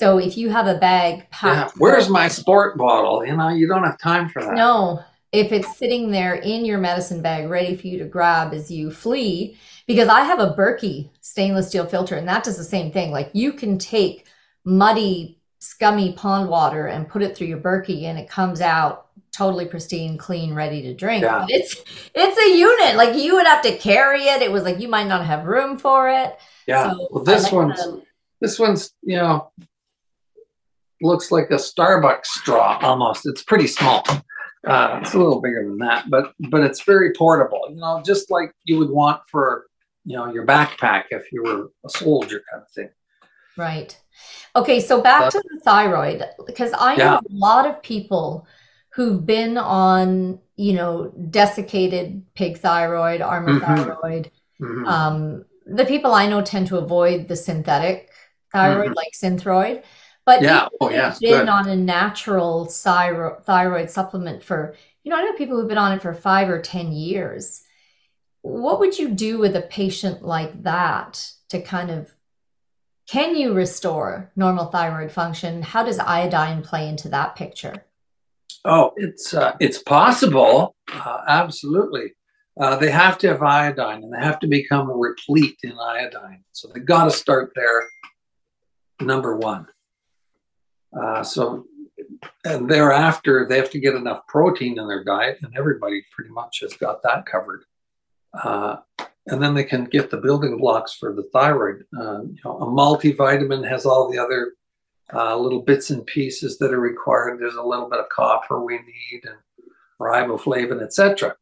[0.00, 1.78] So if you have a bag packed, yeah.
[1.78, 3.22] where's my sport bottle?
[3.22, 4.54] You know, you don't have time for that.
[4.54, 8.70] No, if it's sitting there in your medicine bag ready for you to grab as
[8.70, 12.90] you flee, because I have a Berkey stainless steel filter and that does the same
[12.90, 13.10] thing.
[13.10, 14.24] Like you can take
[14.64, 19.66] muddy, scummy pond water and put it through your Berkey and it comes out totally
[19.66, 21.24] pristine, clean, ready to drink.
[21.24, 21.44] Yeah.
[21.46, 21.76] It's
[22.14, 22.96] it's a unit.
[22.96, 24.40] Like you would have to carry it.
[24.40, 26.38] It was like you might not have room for it.
[26.66, 26.90] Yeah.
[26.90, 28.02] So well, this like one's the,
[28.40, 29.52] this one's you know
[31.02, 33.26] looks like a Starbucks straw almost.
[33.26, 34.04] It's pretty small.
[34.66, 37.62] Uh, it's a little bigger than that, but but it's very portable.
[37.70, 39.66] You know, just like you would want for
[40.04, 42.90] you know your backpack if you were a soldier kind of thing.
[43.56, 43.98] Right.
[44.54, 48.46] Okay, so back to the thyroid because I know a lot of people
[48.92, 53.82] who've been on you know desiccated pig thyroid, Armour mm-hmm.
[53.82, 54.30] thyroid.
[54.60, 54.84] Mm-hmm.
[54.86, 58.10] Um, the people I know tend to avoid the synthetic
[58.52, 58.94] thyroid, mm-hmm.
[58.94, 59.82] like Synthroid.
[60.26, 61.48] But yeah, oh, yeah, been good.
[61.48, 65.92] on a natural thyro- thyroid supplement for, you know, I know people who've been on
[65.92, 67.62] it for five or 10 years.
[68.42, 72.14] What would you do with a patient like that to kind of,
[73.08, 75.62] can you restore normal thyroid function?
[75.62, 77.86] How does iodine play into that picture?
[78.64, 82.12] Oh, it's uh, it's possible, uh, absolutely.
[82.60, 86.44] Uh, they have to have iodine, and they have to become replete in iodine.
[86.52, 87.88] So they got to start there.
[89.00, 89.66] Number one.
[90.98, 91.66] Uh, so,
[92.44, 96.60] and thereafter, they have to get enough protein in their diet, and everybody pretty much
[96.60, 97.64] has got that covered.
[98.34, 98.76] Uh,
[99.26, 101.84] and then they can get the building blocks for the thyroid.
[101.96, 104.54] Uh, you know, a multivitamin has all the other
[105.12, 107.38] uh, little bits and pieces that are required.
[107.38, 109.36] There's a little bit of copper we need, and
[110.00, 111.36] riboflavin, etc.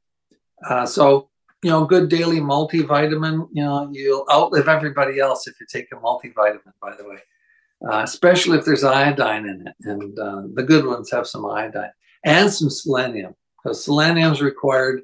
[0.69, 1.31] Uh, so,
[1.63, 3.49] you know, good daily multivitamin.
[3.53, 6.73] You know, you'll outlive everybody else if you take a multivitamin.
[6.81, 7.19] By the way
[7.87, 9.75] uh, especially if there's iodine in it.
[9.83, 11.91] And uh, the good ones have some iodine
[12.25, 15.03] and some selenium, because selenium is required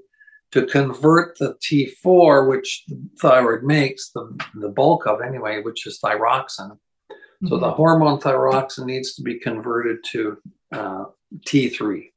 [0.53, 5.99] to convert the T4, which the thyroid makes, the, the bulk of anyway, which is
[5.99, 6.71] thyroxin.
[6.71, 7.49] Mm-hmm.
[7.49, 7.77] So the mm-hmm.
[7.77, 10.39] hormone thyroxin needs to be converted to
[10.73, 11.05] uh,
[11.47, 12.11] T3,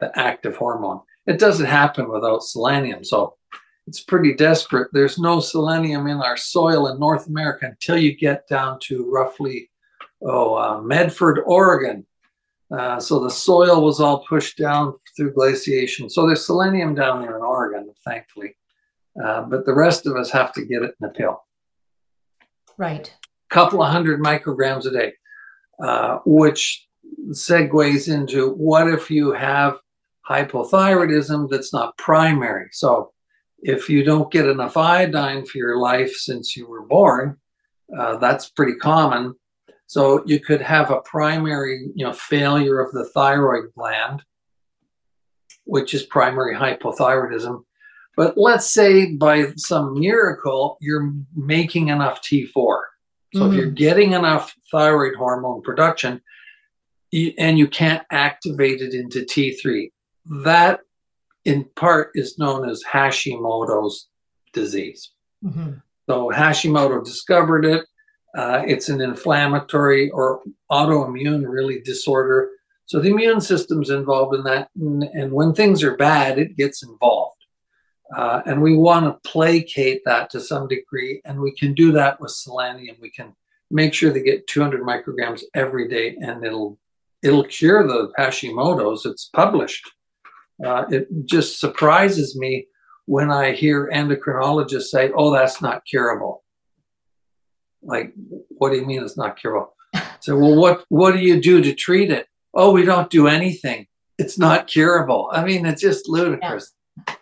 [0.00, 1.00] the active hormone.
[1.26, 3.04] It doesn't happen without selenium.
[3.04, 3.36] So
[3.86, 4.88] it's pretty desperate.
[4.92, 9.70] There's no selenium in our soil in North America until you get down to roughly
[10.24, 12.06] oh, uh, Medford, Oregon.
[12.70, 16.08] Uh, so the soil was all pushed down through glaciation.
[16.08, 18.56] So there's selenium down there in Oregon, thankfully.
[19.22, 21.44] Uh, but the rest of us have to get it in a pill.
[22.78, 23.12] Right.
[23.50, 25.12] A couple of hundred micrograms a day,
[25.82, 26.88] uh, which
[27.30, 29.76] segues into what if you have
[30.28, 32.68] hypothyroidism that's not primary?
[32.72, 33.12] So
[33.58, 37.36] if you don't get enough iodine for your life since you were born,
[37.96, 39.34] uh, that's pretty common.
[39.92, 44.22] So you could have a primary, you know, failure of the thyroid gland,
[45.64, 47.62] which is primary hypothyroidism.
[48.16, 52.46] But let's say by some miracle you're making enough T4.
[52.54, 53.50] So mm-hmm.
[53.50, 53.74] if you're mm-hmm.
[53.74, 56.22] getting enough thyroid hormone production
[57.36, 59.92] and you can't activate it into T3,
[60.42, 60.80] that
[61.44, 64.08] in part is known as Hashimoto's
[64.54, 65.10] disease.
[65.44, 65.72] Mm-hmm.
[66.08, 67.84] So Hashimoto discovered it
[68.34, 70.40] uh, it's an inflammatory or
[70.70, 72.50] autoimmune really disorder.
[72.86, 74.68] So the immune system's involved in that.
[74.80, 77.36] And, and when things are bad, it gets involved.
[78.16, 81.20] Uh, and we want to placate that to some degree.
[81.24, 82.96] And we can do that with selenium.
[83.00, 83.34] We can
[83.70, 86.78] make sure they get 200 micrograms every day and it'll
[87.22, 89.06] it'll cure the Hashimoto's.
[89.06, 89.88] It's published.
[90.64, 92.66] Uh, it just surprises me
[93.06, 96.41] when I hear endocrinologists say, oh, that's not curable
[97.82, 98.12] like,
[98.48, 99.74] what do you mean it's not curable?
[100.20, 102.26] So, well, what what do you do to treat it?
[102.54, 103.86] Oh, we don't do anything.
[104.18, 105.28] It's not curable.
[105.32, 106.72] I mean, it's just ludicrous.
[106.96, 107.14] Yeah.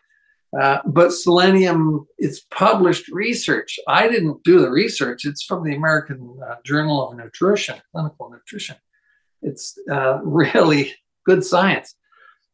[0.58, 3.78] Uh, but selenium, it's published research.
[3.86, 5.24] I didn't do the research.
[5.24, 8.76] It's from the American uh, Journal of Nutrition, Clinical Nutrition.
[9.42, 10.92] It's uh, really
[11.24, 11.94] good science,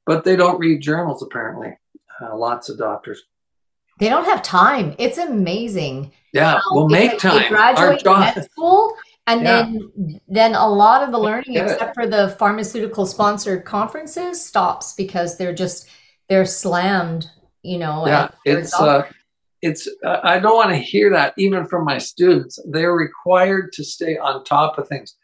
[0.05, 1.79] but they don't read journals apparently.
[2.21, 3.23] Uh, lots of doctors.
[3.99, 4.95] They don't have time.
[4.99, 6.13] It's amazing.
[6.33, 7.43] Yeah, we'll make like time.
[7.43, 8.95] They graduate med school,
[9.27, 9.63] and yeah.
[9.63, 15.39] then then a lot of the learning, except for the pharmaceutical sponsored conferences, stops because
[15.39, 15.89] they're just
[16.29, 17.31] they're slammed.
[17.63, 18.07] You know.
[18.07, 19.09] Yeah, it's uh,
[19.63, 19.89] it's.
[20.05, 22.59] Uh, I don't want to hear that even from my students.
[22.69, 25.17] They're required to stay on top of things.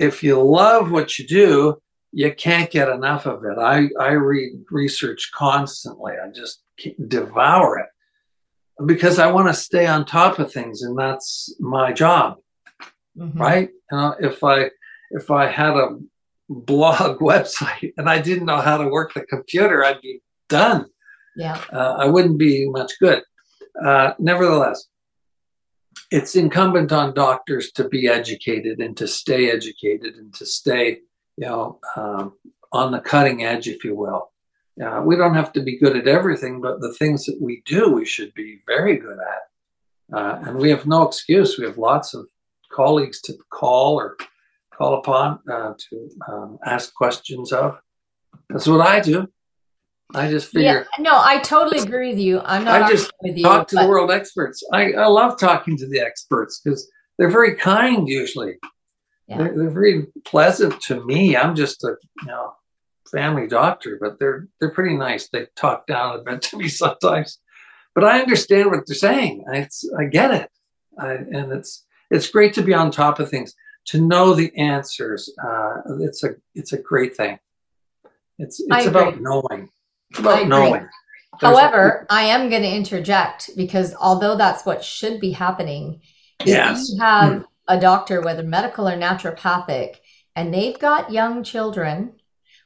[0.00, 3.58] If you love what you do, you can't get enough of it.
[3.58, 6.14] I I read research constantly.
[6.14, 6.62] I just
[7.06, 7.86] devour it
[8.86, 12.36] because I want to stay on top of things, and that's my job,
[13.16, 13.38] Mhm.
[13.38, 13.68] right?
[13.90, 14.70] You know, if I
[15.10, 15.98] if I had a
[16.48, 20.86] blog website and I didn't know how to work the computer, I'd be done.
[21.36, 21.60] Yeah.
[21.72, 23.22] Uh, I wouldn't be much good.
[23.84, 24.86] Uh, nevertheless,
[26.10, 30.98] it's incumbent on doctors to be educated and to stay educated and to stay,
[31.36, 32.32] you know, um,
[32.72, 34.30] on the cutting edge, if you will.
[34.82, 37.90] Uh, we don't have to be good at everything, but the things that we do,
[37.90, 40.16] we should be very good at.
[40.16, 41.58] Uh, and we have no excuse.
[41.58, 42.26] We have lots of
[42.72, 44.16] colleagues to call or
[44.72, 47.78] call upon uh, to um, ask questions of.
[48.48, 49.26] That's what I do.
[50.14, 50.60] I just Yeah.
[50.60, 52.40] figure No, I totally agree with you.
[52.44, 53.42] I'm not I just you.
[53.42, 54.62] talk to but- the world experts.
[54.72, 58.54] I, I love talking to the experts because they're very kind usually.
[59.26, 59.38] Yeah.
[59.38, 61.36] They're, they're very pleasant to me.
[61.36, 62.54] I'm just a you know
[63.10, 65.28] family doctor, but they're they're pretty nice.
[65.28, 67.38] They talk down a bit to me sometimes,
[67.94, 69.44] but I understand what they're saying.
[69.52, 70.50] I, it's, I get it,
[70.98, 73.54] I, and it's it's great to be on top of things,
[73.86, 75.30] to know the answers.
[75.42, 77.38] Uh, it's a it's a great thing.
[78.38, 79.68] It's it's about knowing.
[80.10, 80.72] It's about knowing.
[80.72, 80.92] There's-
[81.40, 86.00] However, I am going to interject because although that's what should be happening,
[86.40, 86.90] if Yes.
[86.90, 89.96] you have a doctor, whether medical or naturopathic,
[90.34, 92.14] and they've got young children,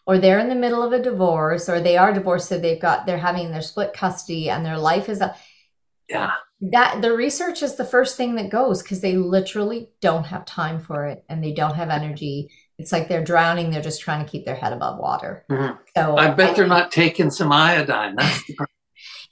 [0.07, 3.07] or they're in the middle of a divorce, or they are divorced, so they've got
[3.07, 5.35] they're having their split custody, and their life is a,
[6.09, 6.33] yeah.
[6.61, 10.81] that the research is the first thing that goes because they literally don't have time
[10.81, 12.51] for it and they don't have energy.
[12.79, 13.71] It's like they're drowning.
[13.71, 15.45] They're just trying to keep their head above water.
[15.51, 15.79] Mhm.
[15.97, 18.17] So I bet they're not taking some iodine.
[18.17, 18.67] That's the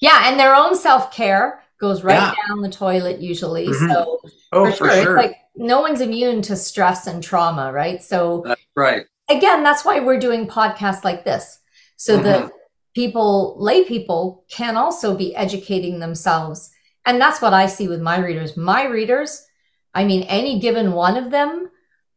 [0.01, 2.35] Yeah, and their own self care goes right Yeah.
[2.49, 3.67] down the toilet usually.
[3.67, 3.93] Mhm.
[3.93, 4.21] So
[4.53, 8.03] oh, for, sure, it's like no one's immune to stress and trauma, right?
[8.03, 9.07] So That's right.
[9.31, 11.61] Again, that's why we're doing podcasts like this,
[11.97, 12.23] so Mhm.
[12.25, 12.51] that
[12.95, 16.71] people, lay people, can also be educating themselves.
[17.07, 18.57] And that's what I see with my readers.
[18.57, 19.47] My readers,
[19.95, 21.71] I mean, any given one of them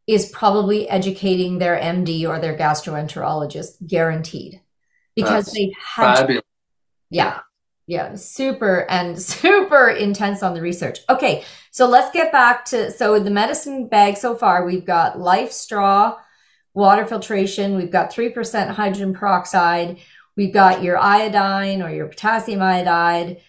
[0.06, 4.60] is probably educating their MD or their gastroenterologist, guaranteed,
[5.16, 6.44] because That's they've had Fabulous.
[7.10, 7.40] yeah.
[7.86, 11.00] Yeah, super and super intense on the research.
[11.10, 16.16] Okay, so let's get back to so the medicine bag so far we've got LifeStraw,
[16.74, 19.98] water filtration, we've got 3% hydrogen peroxide,
[20.36, 23.40] we've got your iodine or your potassium iodide,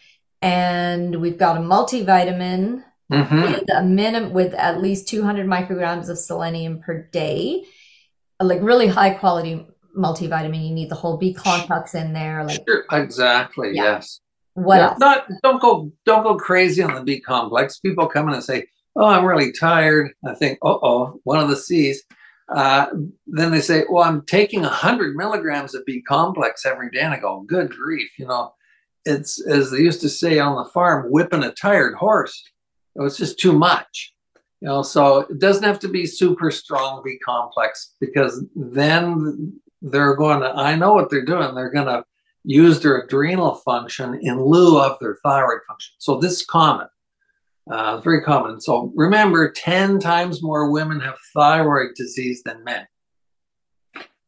[0.42, 6.18] and we've got a multivitamin hmm with a minimum with at least 200 micrograms of
[6.18, 7.64] selenium per day
[8.40, 12.84] like really high quality multivitamin you need the whole b complex in there like Sure.
[12.92, 13.72] Exactly.
[13.74, 13.84] Yeah.
[13.84, 14.22] Yes.
[14.56, 17.80] what Yeah, else Not don't go don't go crazy on the B complex.
[17.80, 21.50] People come in and say, "Oh, I'm really tired." I think, "Uh oh, one of
[21.50, 22.04] the C's."
[22.48, 22.88] Uh,
[23.28, 27.20] then they say, "Well, I'm taking hundred milligrams of B complex every day," and I
[27.20, 28.54] go, "Good grief!" You know,
[29.06, 32.44] it's as they used to say on the farm, whipping a tired horse.
[32.96, 34.14] It was just too much.
[34.62, 40.16] You know, so it doesn't have to be super strong B complex because then they're
[40.16, 40.50] going to.
[40.50, 41.56] I know what they're doing.
[41.56, 42.06] They're going to
[42.44, 45.96] use their adrenal function in lieu of their thyroid function.
[45.98, 46.88] So this is common,
[47.70, 48.62] uh, very common.
[48.62, 52.86] So remember, 10 times more women have thyroid disease than men.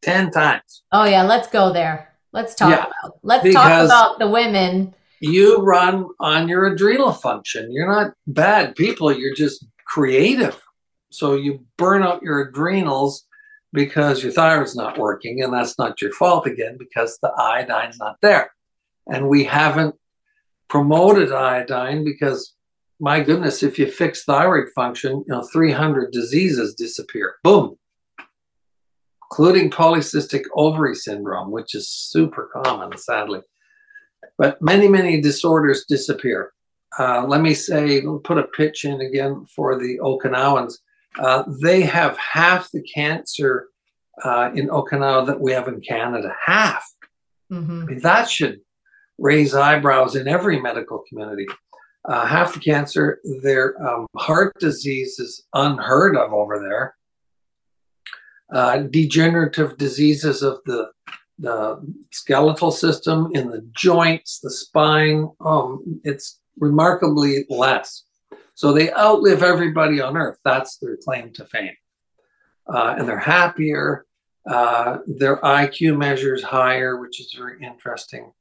[0.02, 0.82] 10 times.
[0.92, 5.56] oh yeah let's go there let's talk Yeah, about let's talk about the women You
[5.58, 7.72] run on your adrenal function.
[7.72, 10.56] You're not bad people, you're just creative.
[11.10, 13.26] So you burn out your adrenals
[13.72, 18.16] because your thyroid's not working, and that's not your fault again because the iodine's not
[18.22, 18.52] there.
[19.12, 19.96] And we haven't
[20.68, 22.54] promoted iodine because
[23.00, 27.36] my goodness, if you fix thyroid function, you know, 300 diseases disappear.
[27.44, 27.76] Boom.
[29.30, 33.40] Including polycystic ovary syndrome, which is super common, sadly.
[34.36, 36.52] But many, many disorders disappear.
[36.98, 40.78] Uh, let me say, put a pitch in again for the Okinawans.
[41.18, 43.68] Uh, they have half the cancer
[44.24, 46.34] uh, in Okinawa that we have in Canada.
[46.44, 46.84] Half.
[47.52, 47.82] Mhm.
[47.82, 48.60] I mean, that should
[49.18, 51.46] raise eyebrows in every medical community.
[52.08, 56.96] Uh, half the cancer, their um, heart disease is unheard of over there.
[58.50, 60.90] Uh, degenerative diseases of the
[61.40, 61.80] the
[62.10, 68.04] skeletal system, in the joints, the spine, um, it's remarkably less.
[68.54, 70.38] So they outlive everybody on earth.
[70.44, 71.76] That's their claim to fame.
[72.66, 74.04] Uh, and they're happier.
[74.50, 78.32] Uh, their IQ measures higher, which is very interesting.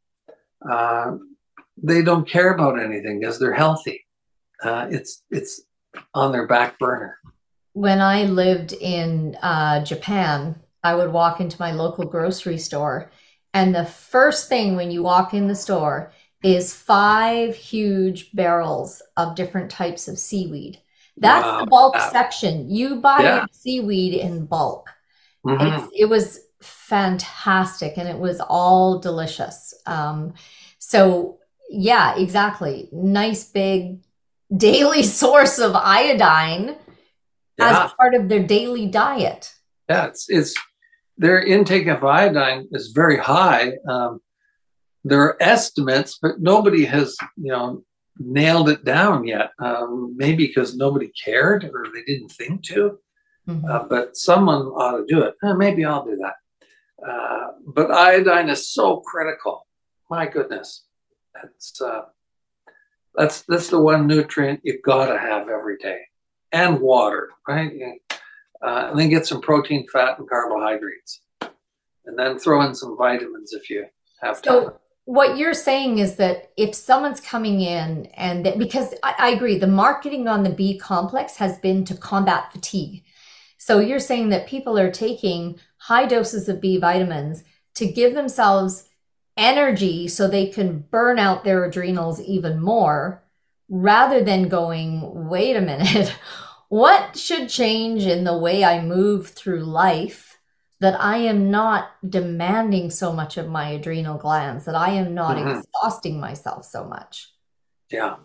[0.68, 1.18] Uh,
[1.84, 4.06] they don't care about anything because they're healthy.
[4.64, 5.62] Uh, it's it's
[6.14, 7.18] on their back burner.
[7.74, 13.12] when I lived in uh, Japan, I would walk into my local grocery store,
[13.54, 16.12] and the first thing when you walk in the store,
[16.44, 20.80] is five huge barrels of different types of seaweed.
[21.18, 21.58] That's Wow.
[21.60, 22.10] the bulk Wow.
[22.12, 22.70] section.
[22.70, 23.46] You buy Yeah.
[23.52, 24.90] seaweed in bulk.
[25.46, 25.68] Mhm.
[25.68, 29.74] It's, it was fantastic and it was all delicious.
[29.86, 30.34] Um,
[30.80, 31.40] so,
[31.70, 32.90] yeah, exactly.
[32.92, 34.00] Nice big
[34.56, 36.76] daily source of iodine
[37.58, 37.86] Yeah.
[37.86, 39.54] as part of their daily diet.
[39.90, 40.56] Yeah, it's it's
[41.18, 43.74] their intake of iodine is very high.
[43.90, 44.20] Um,
[45.04, 47.84] there are estimates, but nobody has you know
[48.20, 49.52] nailed it down yet.
[49.60, 53.00] Um, maybe because nobody cared or they didn't think to.
[53.48, 53.64] Mhm.
[53.70, 55.36] Uh, but someone ought to do it.
[55.42, 56.36] Uh, maybe I'll do that.
[57.08, 59.66] Uh, but iodine is so critical.
[60.10, 60.86] My goodness,
[61.42, 62.02] that's uh,
[63.16, 66.02] that's that's the one nutrient you've got to have every day,
[66.52, 67.72] and water, right?
[68.62, 71.22] Uh, and then get some protein, fat, and carbohydrates,
[72.06, 73.86] and then throw in some vitamins if you
[74.22, 74.54] have time.
[74.54, 79.30] So what you're saying is that if someone's coming in and that, because I, I
[79.30, 83.04] agree, the marketing on the B complex has been to combat fatigue.
[83.58, 88.90] So you're saying that people are taking high doses of B vitamins to give themselves
[89.38, 93.24] energy so they can burn out their adrenals even more
[93.70, 96.16] rather than going, wait a minute,
[96.70, 100.38] what should change in the way I move through life
[100.80, 105.38] that I am not demanding so much of my adrenal glands, that I am not
[105.38, 105.58] Mhm.
[105.60, 107.34] exhausting myself so much.
[107.92, 108.18] Yeah.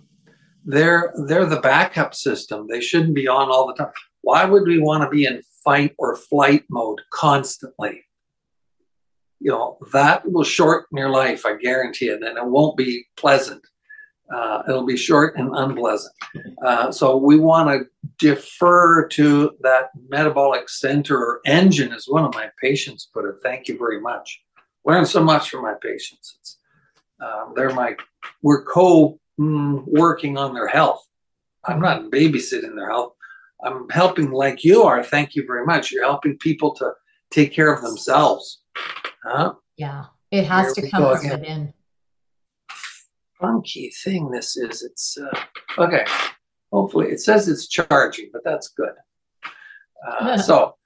[0.64, 2.68] They're they're the backup system.
[2.68, 3.92] They shouldn't be on all the time.
[4.20, 8.04] Why would we want to be in fight or flight mode constantly?
[9.42, 13.66] You know, that will shorten your life, I guarantee it, and it won't be pleasant.
[14.32, 16.14] Uh, it'll be short and unpleasant.
[16.64, 17.86] Uh, so we want to
[18.18, 23.34] defer to that metabolic center or engine, as one of my patients put it.
[23.42, 24.40] Thank you very much.
[24.84, 26.58] Learn so much from my patients.
[27.20, 27.96] Um, they're my
[28.42, 31.06] we're co mm, working on their health.
[31.64, 33.14] I'm not babysitting their health.
[33.64, 35.02] I'm helping like you are.
[35.04, 35.92] Thank you very much.
[35.92, 36.92] You're helping people to
[37.30, 38.61] take care of themselves.
[39.24, 39.54] Huh?
[39.76, 41.74] Yeah, it has Here to come from within.
[43.40, 44.82] Funky thing this is.
[44.82, 46.04] It's uh, okay.
[46.72, 48.92] Hopefully, it says it's charging, but that's good.
[50.06, 50.76] Uh, so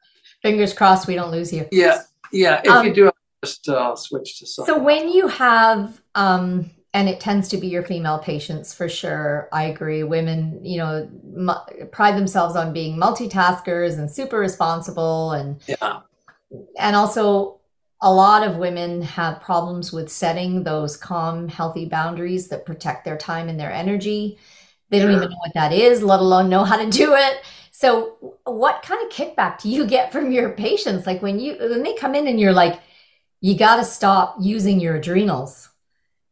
[0.43, 1.66] Fingers crossed we don't lose you.
[1.72, 2.61] yeah, yeah.
[2.64, 3.12] If Um, you do, I'll
[3.45, 4.74] just uh, switch to something.
[4.74, 9.49] So when you have, um, and it tends to be your female patients for sure.
[9.53, 10.03] I agree.
[10.03, 16.01] Women, you know, mu- pride themselves on being multitaskers and super responsible, and yeah,
[16.78, 17.61] and also
[18.03, 23.16] a lot of women have problems with setting those calm, healthy boundaries that protect their
[23.16, 24.38] time and their energy.
[24.90, 25.16] They don't Sure.
[25.16, 27.42] even know what that is, let alone know how to do it.
[27.72, 31.07] So, what kind of kickback do you get from your patients?
[31.07, 32.80] Like when you when they come in and you're like,
[33.40, 35.68] you got to stop using your adrenals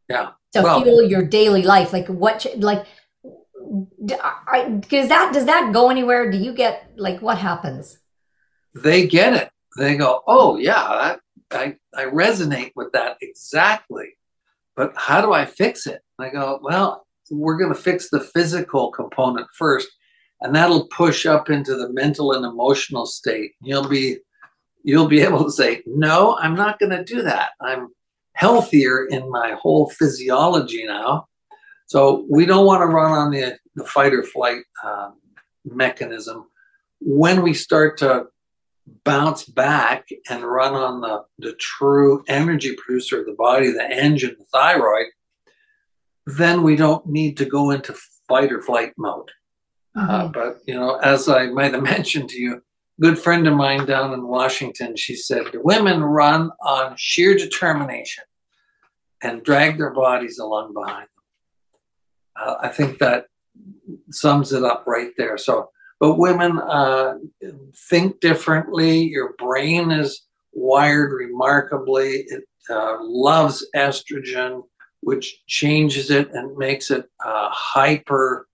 [0.09, 0.31] yeah.
[0.53, 1.93] to Well- fuel your daily life.
[1.93, 2.45] Like what?
[2.57, 2.85] Like
[4.05, 6.31] does that does that go anywhere?
[6.31, 7.97] Do you get like what happens?
[8.73, 9.49] they get it.
[9.77, 11.19] They go, oh yeah, that,
[11.51, 14.17] I I resonate with that exactly.
[14.75, 16.01] But how do I fix it?
[16.19, 19.87] And I go, well, we're going to fix the physical component first,
[20.41, 23.51] and that'll push up into the mental and emotional state.
[23.61, 24.17] You'll be
[24.83, 27.51] you'll be able to say, no, I'm not going to do that.
[27.61, 27.89] I'm
[28.33, 31.27] healthier in my whole physiology now.
[31.87, 35.15] So we don't want to run on the, the fight or flight um,
[35.63, 36.47] mechanism.
[36.99, 38.25] When we start to
[39.03, 44.35] bounce back and run on the, the true energy producer of the body, the engine,
[44.37, 45.07] the thyroid,
[46.25, 47.95] then we don't need to go into
[48.27, 49.29] fight or flight mode.
[49.95, 53.55] Uh, but, you know, as I might have mentioned to you, a good friend of
[53.55, 58.23] mine down in Washington, she said, women run on sheer determination
[59.21, 62.47] and drag their bodies along behind them.
[62.47, 63.25] Uh, I think that
[64.11, 65.37] sums it up right there.
[65.37, 65.69] So,
[65.99, 67.15] but women uh,
[67.89, 69.03] think differently.
[69.03, 72.25] Your brain is wired remarkably.
[72.27, 74.63] It uh, loves estrogen,
[75.01, 78.47] which changes it and makes it uh, hyper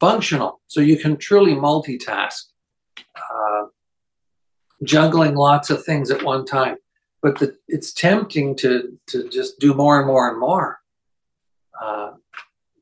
[0.00, 0.60] functional.
[0.66, 2.44] So you can truly multitask,
[3.16, 3.64] uh,
[4.84, 6.76] juggling lots of things at one time.
[7.20, 10.78] But the, it's tempting to to just do more and more and more.
[11.80, 12.12] Uh,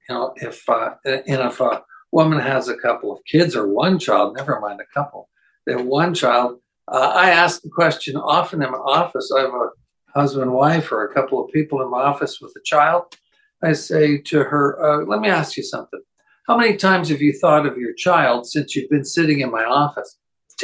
[0.07, 1.83] you know, if uh, and if a
[2.17, 5.29] woman has a couple of kids or one child, never mind a couple,
[5.65, 6.51] they have one child.
[6.89, 9.31] Uh, I ask the question often in my office.
[9.37, 9.69] I have a
[10.19, 13.03] husband, wife, or a couple of people in my office with a child.
[13.63, 16.03] I say to her, uh, "Let me ask you something.
[16.49, 19.65] How many times have you thought of your child since you've been sitting in my
[19.65, 20.11] office?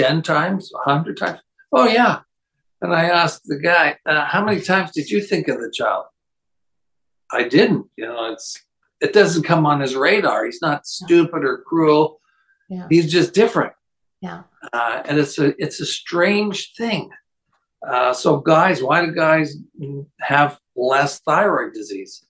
[0.03, 0.63] Ten times?
[0.81, 1.41] A hundred times?
[1.79, 2.15] Oh yeah."
[2.81, 6.05] And I asked the guy, uh, "How many times did you think of the child?"
[7.41, 7.85] I didn't.
[8.01, 8.49] You know, it's
[9.03, 10.47] it doesn't come on his radar.
[10.47, 12.21] He's not stupid or cruel.
[12.71, 12.87] Yeah.
[12.89, 13.73] He's just different.
[14.21, 14.45] Yeah.
[14.73, 17.11] Uh, and it's a it's a strange thing.
[17.87, 19.57] Uh, so guys, why do guys
[20.21, 22.25] have less thyroid disease?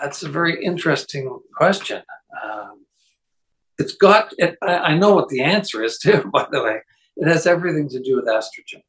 [0.00, 2.02] That's a very interesting question.
[2.44, 2.86] Um,
[3.78, 4.32] it's got.
[4.38, 6.30] It, I, I know what the answer is too.
[6.32, 6.78] By the way,
[7.16, 8.82] it has everything to do with estrogen,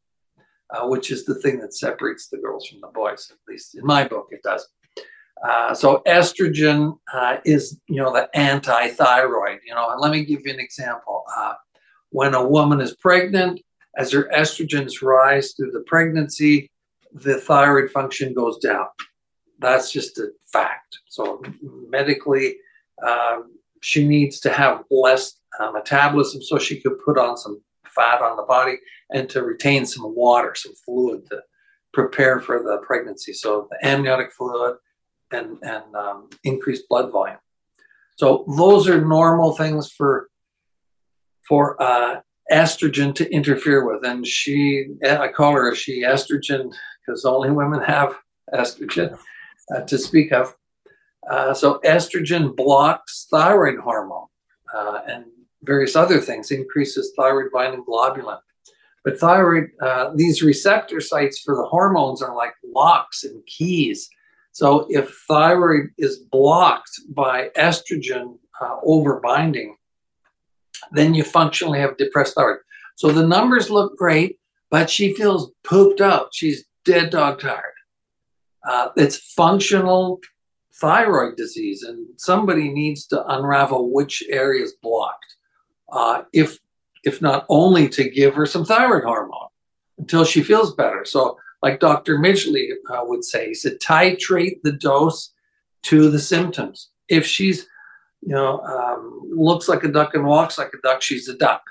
[0.70, 3.32] uh, which is the thing that separates the girls from the boys.
[3.32, 4.68] At least in my book, it does.
[5.44, 9.60] Uh, so estrogen uh, is, you know, the anti-thyroid.
[9.66, 11.24] You know, and let me give you an example.
[11.36, 11.54] Uh,
[12.10, 13.62] when a woman is pregnant,
[13.98, 16.72] as her estrogens rise through the pregnancy,
[17.14, 18.86] the thyroid function goes down.
[19.60, 21.00] That's just a fact.
[21.08, 21.42] So
[21.90, 22.58] medically,
[23.06, 28.22] um, she needs to have less uh, metabolism so she could put on some fat
[28.22, 28.78] on the body
[29.12, 31.42] and to retain some water, some fluid to
[31.94, 33.34] prepare for the pregnancy.
[33.34, 34.78] So the amniotic fluid
[35.32, 37.38] and, and um, increased blood volume.
[38.18, 40.30] So those are normal things for
[41.48, 42.22] for uh,
[42.52, 44.06] estrogen to interfere with.
[44.06, 46.72] And she, I call her she estrogen
[47.06, 48.16] because only women have
[48.54, 49.18] estrogen
[49.76, 50.56] uh, to speak of.
[51.30, 54.28] Uh, so estrogen blocks thyroid hormone
[54.74, 55.26] uh, and
[55.64, 58.40] various other things, increases thyroid binding globulin.
[59.04, 64.10] But thyroid, uh, these receptor sites for the hormones are like locks and keys.
[64.60, 69.76] So if thyroid is blocked by estrogen uh, overbinding,
[70.92, 72.60] then you functionally have depressed thyroid.
[72.98, 74.38] So the numbers look great,
[74.70, 76.32] but she feels pooped out.
[76.34, 77.78] She's dead dog tired.
[78.70, 80.20] Uh, it's functional
[80.82, 85.36] thyroid disease, and somebody needs to unravel which area is blocked.
[85.90, 86.60] Uh, if
[87.06, 89.48] if not only to give her some thyroid hormone
[90.00, 91.06] until she feels better.
[91.06, 92.18] So, like Dr.
[92.18, 95.34] Midgley uh, would say, he said, titrate the dose
[95.84, 96.90] to the symptoms.
[97.08, 97.68] If she's,
[98.22, 101.62] you know, um, looks like a duck and walks like a duck, she's a duck,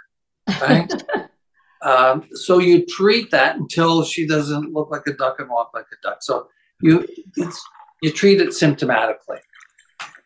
[0.61, 0.93] right?
[1.83, 5.87] um, so you treat that until she doesn't look like a duck and walk like
[5.93, 6.19] a duck.
[6.23, 6.49] So
[6.81, 7.63] you it's
[8.03, 9.41] you treat it symptomatically.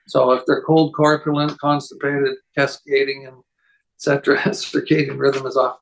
[0.09, 3.37] So if they're cold, corpulent, constipated, cascading, and
[3.97, 5.79] etc., circadian rhythm is off,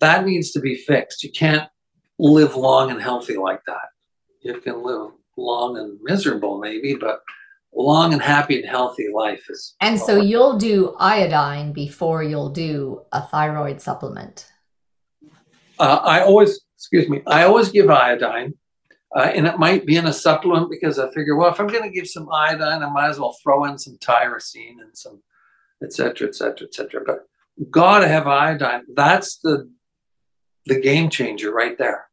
[0.00, 1.22] that needs to be fixed.
[1.22, 1.68] You can't
[2.18, 3.88] live long and healthy like that.
[4.42, 7.20] You can live long and miserable, maybe, but
[7.74, 9.74] long and happy and healthy life is.
[9.80, 14.46] And so you'll do iodine before you'll do a thyroid supplement.
[15.78, 18.54] Uh, I always, excuse me, I always give iodine
[19.14, 21.82] uh, and it might be in a supplement because I figure, well, if I'm going
[21.82, 25.22] to give some iodine, I might as well throw in some tyrosine and some,
[25.82, 27.02] et cetera, et cetera, et cetera.
[27.04, 27.20] But
[27.70, 28.82] got to have iodine.
[28.94, 29.70] That's the
[30.66, 32.08] the game changer right there.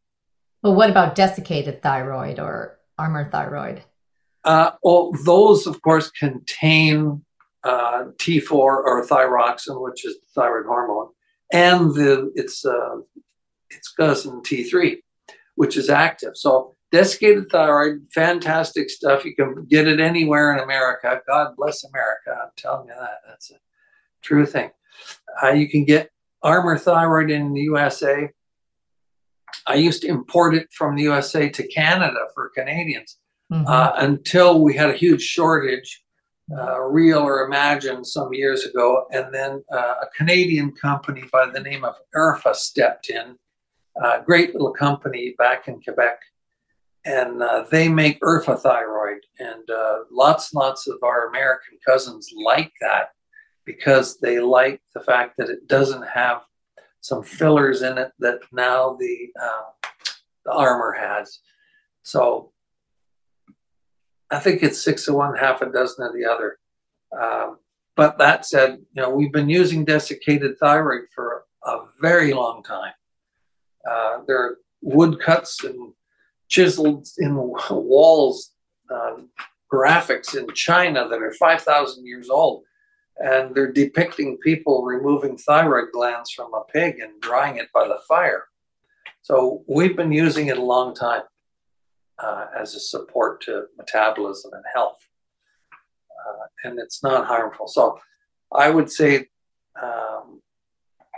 [0.62, 3.84] Well, what about desiccated thyroid or Armour thyroid?
[4.44, 7.24] Uh, well, those, of course, contain
[7.64, 11.10] uh, T4 or thyroxin, which is the thyroid hormone,
[11.52, 12.98] and the its uh,
[13.70, 14.98] its cousin T3,
[15.56, 16.36] which is active.
[16.36, 19.26] So Desiccated thyroid, fantastic stuff.
[19.26, 21.20] You can get it anywhere in America.
[21.28, 22.40] God bless America.
[22.40, 23.18] I'm telling you that.
[23.28, 23.56] That's a
[24.22, 24.70] true thing.
[25.42, 26.12] Uh, you can get
[26.44, 28.30] Armour thyroid in the USA.
[29.68, 33.18] I used to import it from the USA to Canada for Canadians
[33.52, 33.66] mm-hmm.
[33.68, 36.04] uh, until we had a huge shortage,
[36.58, 39.06] uh, real or imagined, some years ago.
[39.12, 43.36] And then uh, a Canadian company by the name of ERFA stepped in.
[44.04, 46.20] Uh, great little company back in Quebec
[47.06, 52.32] and uh, they make ERFA thyroid, and uh, lots and lots of our American cousins
[52.36, 53.10] like that
[53.66, 56.42] because they like the fact that it doesn't have
[57.04, 59.90] some fillers in it that now the uh,
[60.46, 61.40] the Armour has.
[62.02, 62.54] So
[64.32, 66.58] I think it's six of one, half a dozen of the other.
[67.22, 67.60] Um,
[67.96, 72.94] but that said, you know we've been using desiccated thyroid for a very long time.
[73.90, 75.94] Uh, there are woodcuts and
[76.48, 78.52] chiseled in walls
[78.90, 79.18] uh,
[79.72, 82.64] graphics in China that are 5,000 years old.
[83.18, 88.00] And they're depicting people removing thyroid glands from a pig and drying it by the
[88.08, 88.46] fire.
[89.22, 91.24] So we've been using it a long time
[92.20, 94.98] uh, as a support to metabolism and health.
[95.72, 97.68] Uh, and it's not harmful.
[97.68, 98.00] So
[98.52, 99.28] I would say
[99.82, 100.42] um,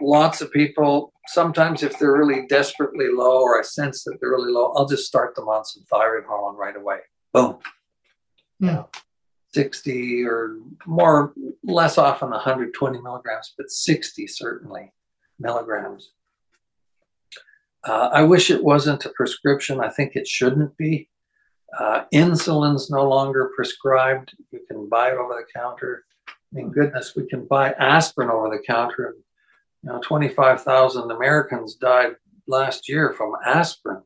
[0.01, 4.51] lots of people sometimes if they're really desperately low or I sense that they're really
[4.51, 6.99] low, I'll just start them on some thyroid hormone right away.
[7.33, 7.57] Boom.
[8.59, 8.83] Yeah.
[9.55, 9.61] Hmm.
[9.61, 11.33] 60 or more,
[11.63, 14.93] less often 120 milligrams, but 60 certainly
[15.39, 16.11] milligrams.
[17.83, 19.79] Uh, I wish it wasn't a prescription.
[19.79, 21.09] I think it shouldn't be.
[21.77, 24.33] Uh, insulin's no longer prescribed.
[24.51, 26.05] You can buy it over the counter.
[26.27, 29.15] I mean, goodness, we can buy aspirin over the counter.
[29.83, 32.15] You know, 25,000 Americans died
[32.47, 34.01] last year from aspirin.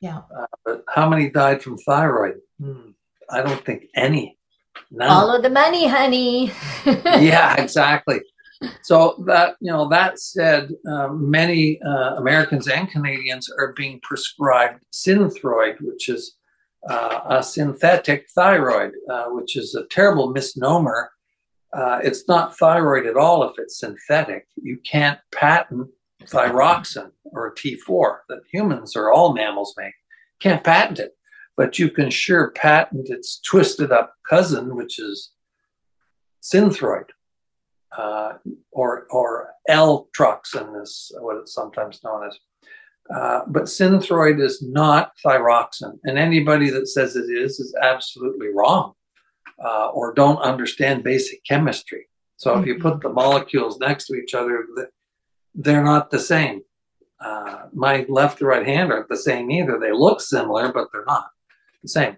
[0.00, 0.22] Yeah.
[0.36, 2.40] Uh, but how many died from thyroid?
[2.60, 2.90] Hmm,
[3.30, 4.38] I don't think any.
[4.90, 5.08] None.
[5.08, 6.52] Follow the money, honey.
[6.86, 8.20] yeah, exactly.
[8.82, 14.84] So that you know, that said, uh, many uh, Americans and Canadians are being prescribed
[14.92, 16.36] Synthroid, which is
[16.88, 21.10] uh, a synthetic thyroid, uh, which is a terrible misnomer.
[21.72, 24.46] Uh, it's not thyroid at all if it's synthetic.
[24.56, 25.88] You can't patent
[26.26, 29.94] thyroxin or T4 that humans or all mammals make.
[30.40, 31.12] Can't patent it,
[31.56, 35.32] but you can sure patent its twisted up cousin, which is
[36.42, 37.06] synthroid.
[37.96, 38.34] Uh,
[38.72, 42.38] or or Eltroxin is what it's sometimes known as.
[43.14, 48.94] Uh, but Synthroid is not thyroxin, and anybody that says it is is absolutely wrong,
[49.62, 52.08] uh, or don't understand basic chemistry.
[52.36, 52.62] So mm-hmm.
[52.62, 54.66] if you put the molecules next to each other,
[55.54, 56.62] they're not the same.
[57.20, 59.78] Uh, my left and right hand aren't the same either.
[59.78, 61.26] They look similar, but they're not
[61.84, 62.16] the same.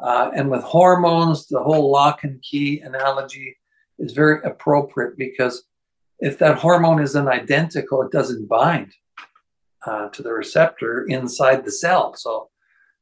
[0.00, 3.56] Uh, and with hormones, the whole lock and key analogy
[3.98, 5.64] is very appropriate because
[6.18, 8.92] if that hormone isn't identical, it doesn't bind
[9.86, 12.14] uh, to the receptor inside the cell.
[12.16, 12.50] So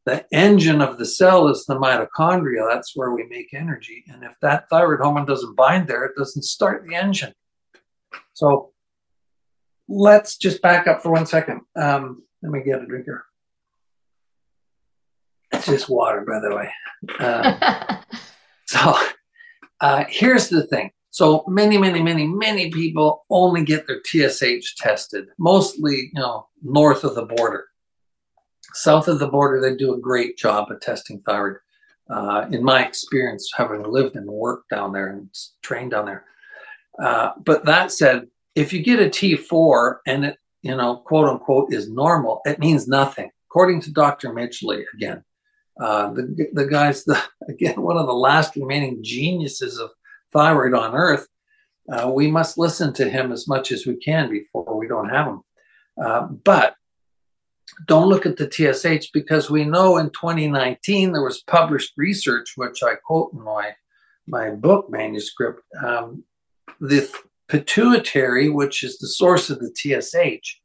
[0.05, 2.69] the engine of the cell is the mitochondria.
[2.69, 4.05] That's where we make energy.
[4.09, 7.33] And if that thyroid hormone doesn't bind there, it doesn't start the engine.
[8.35, 8.73] So
[9.89, 11.63] let's just back up for one second.
[11.77, 13.25] Um, let me get a drinker.
[15.63, 16.69] It's just water, by the way.
[17.21, 18.03] Uh,
[18.67, 18.97] so
[19.81, 20.91] uh, here's the thing.
[21.11, 27.05] So many, many, many, many people only get their TSH tested, mostly, you know, north
[27.05, 27.67] of the border.
[28.75, 31.59] South of the border, they do a great job of testing thyroid.
[32.11, 35.29] Uh, in my experience, having lived and worked down there and
[35.63, 36.25] trained down there.
[37.01, 41.73] Uh, but that said, if you get a T4 and it, you know, quote unquote,
[41.73, 43.31] is normal, it means nothing.
[43.49, 44.31] According to Dr.
[44.31, 45.23] Midgley, again,
[45.81, 49.91] uh, the, the guy's the again one of the last remaining geniuses of
[50.33, 51.29] thyroid on earth.
[51.93, 55.27] Uh, we must listen to him as much as we can before we don't have
[55.27, 55.41] him.
[56.03, 56.77] Uh, but
[57.87, 62.83] don't look at the TSH because we know in 2019 there was published research, which
[62.83, 63.73] I quote in my
[64.27, 65.63] my book manuscript.
[65.85, 66.25] Um,
[66.81, 67.11] the
[67.49, 70.61] pituitary, which is the source of the TSH,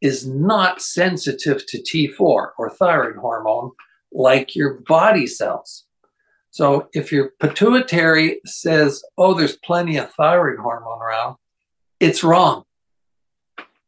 [0.00, 2.18] is not sensitive to T4
[2.58, 3.72] or thyroid hormone
[4.14, 5.84] like your body cells.
[6.50, 11.36] So if your pituitary says, oh, there's plenty of thyroid hormone around,
[11.98, 12.62] it's wrong.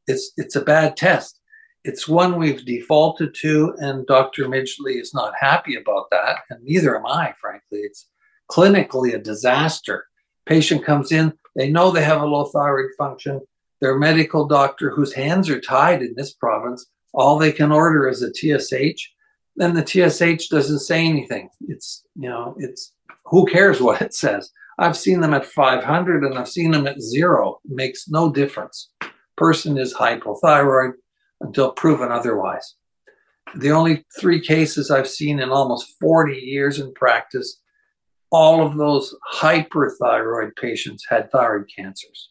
[0.08, 1.40] It's, it's a bad test.
[1.84, 4.46] It's one we've defaulted to, and Dr.
[4.46, 7.78] Midgley is not happy about that, and neither am I, frankly.
[7.78, 8.08] It's
[8.50, 10.06] clinically a disaster.
[10.46, 13.40] Patient comes in, they know they have a low thyroid function.
[13.80, 18.22] Their medical doctor, whose hands are tied in this province, all they can order is
[18.22, 19.12] a TSH
[19.56, 21.48] then the TSH doesn't say anything.
[21.68, 22.92] It's, you know, it's
[23.24, 24.50] who cares what it says?
[24.78, 27.60] I've seen them at 500 and I've seen them at zero.
[27.64, 28.92] It makes no difference.
[29.36, 30.92] Person is hypothyroid
[31.40, 32.74] until proven otherwise.
[33.56, 37.62] The only three cases I've seen in almost 40 years in practice,
[38.30, 42.30] all of those hyperthyroid patients had thyroid cancers.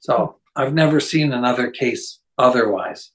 [0.00, 3.12] So I've never seen another case otherwise.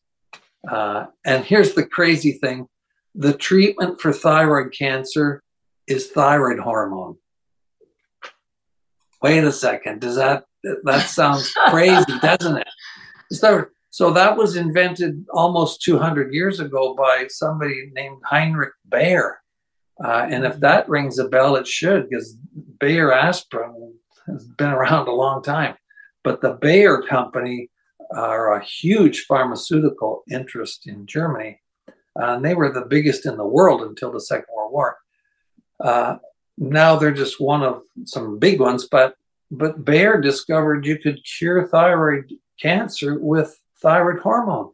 [0.70, 2.68] Uh, and here's the crazy thing
[3.16, 5.44] the treatment for thyroid cancer
[5.88, 7.18] is thyroid hormone.
[9.22, 10.02] Wait a second.
[10.02, 10.46] Does that
[10.84, 12.68] that sounds crazy, doesn't it?
[13.32, 19.40] So, so that was invented almost 200 years ago by somebody named Heinrich Bayer.
[20.04, 22.36] Uh, and if that rings a bell, it should, because
[22.80, 23.94] Bayer aspirin
[24.28, 25.76] has been around a long time.
[26.24, 27.70] But the Bayer company
[28.16, 31.60] are a huge pharmaceutical interest in Germany.
[32.20, 34.98] Uh, and they were the biggest in the world until the Second World War.
[35.80, 36.18] Uh,
[36.58, 39.16] now they're just one of some big ones, but
[39.52, 44.72] but Bayer discovered you could cure thyroid cancer with thyroid hormone,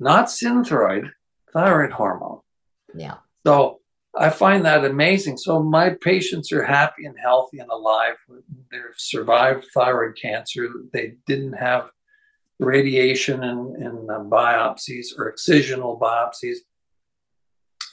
[0.00, 1.10] not synthroid,
[1.52, 2.40] thyroid hormone.
[2.94, 3.16] Yeah.
[3.46, 3.80] So
[4.16, 5.36] I find that amazing.
[5.36, 8.14] So my patients are happy and healthy and alive.
[8.70, 10.68] They've survived thyroid cancer.
[10.92, 11.90] They didn't have
[12.58, 16.58] radiation and, and uh, biopsies or excisional biopsies,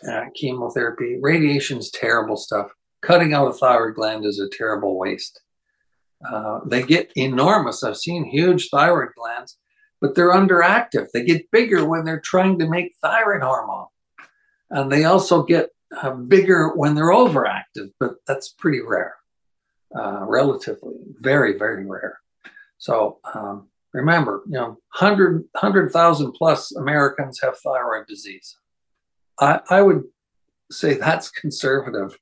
[0.09, 1.17] uh, chemotherapy.
[1.21, 2.71] Radiation is terrible stuff.
[3.01, 5.41] Cutting out a thyroid gland is a terrible waste.
[6.25, 7.83] Uh, they get enormous.
[7.83, 9.57] I've seen huge thyroid glands,
[9.99, 11.07] but they're underactive.
[11.13, 13.87] They get bigger when they're trying to make thyroid hormone.
[14.69, 15.69] And they also get
[16.01, 19.15] uh, bigger when they're overactive, but that's pretty rare,
[19.95, 22.19] uh, relatively, very, very rare.
[22.77, 28.57] So um, remember, you know, 100, 100,000 plus Americans have thyroid disease.
[29.39, 30.03] I, I would
[30.71, 32.17] say that's conservative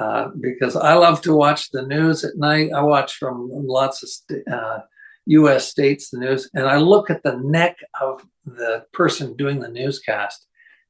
[0.00, 2.70] uh, because I love to watch the news at night.
[2.74, 4.80] I watch from lots of st- uh,
[5.26, 9.68] US states the news, and I look at the neck of the person doing the
[9.68, 10.46] newscast.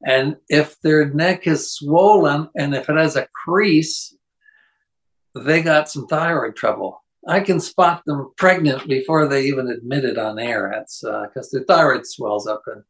[0.07, 4.17] And if their neck is swollen and if it has a crease,
[5.35, 7.03] they got some thyroid trouble.
[7.27, 10.71] I can spot them pregnant before they even admit it on air.
[10.73, 12.83] That's because uh, their thyroid swells up, and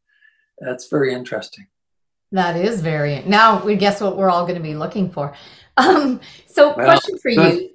[0.59, 1.67] that's very interesting.
[2.33, 3.23] That is very.
[3.23, 5.35] Now we guess what we're all going to be looking for.
[5.77, 7.55] Um, so, well, question for good.
[7.61, 7.71] you: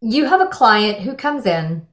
[0.00, 1.86] You have a client who comes in,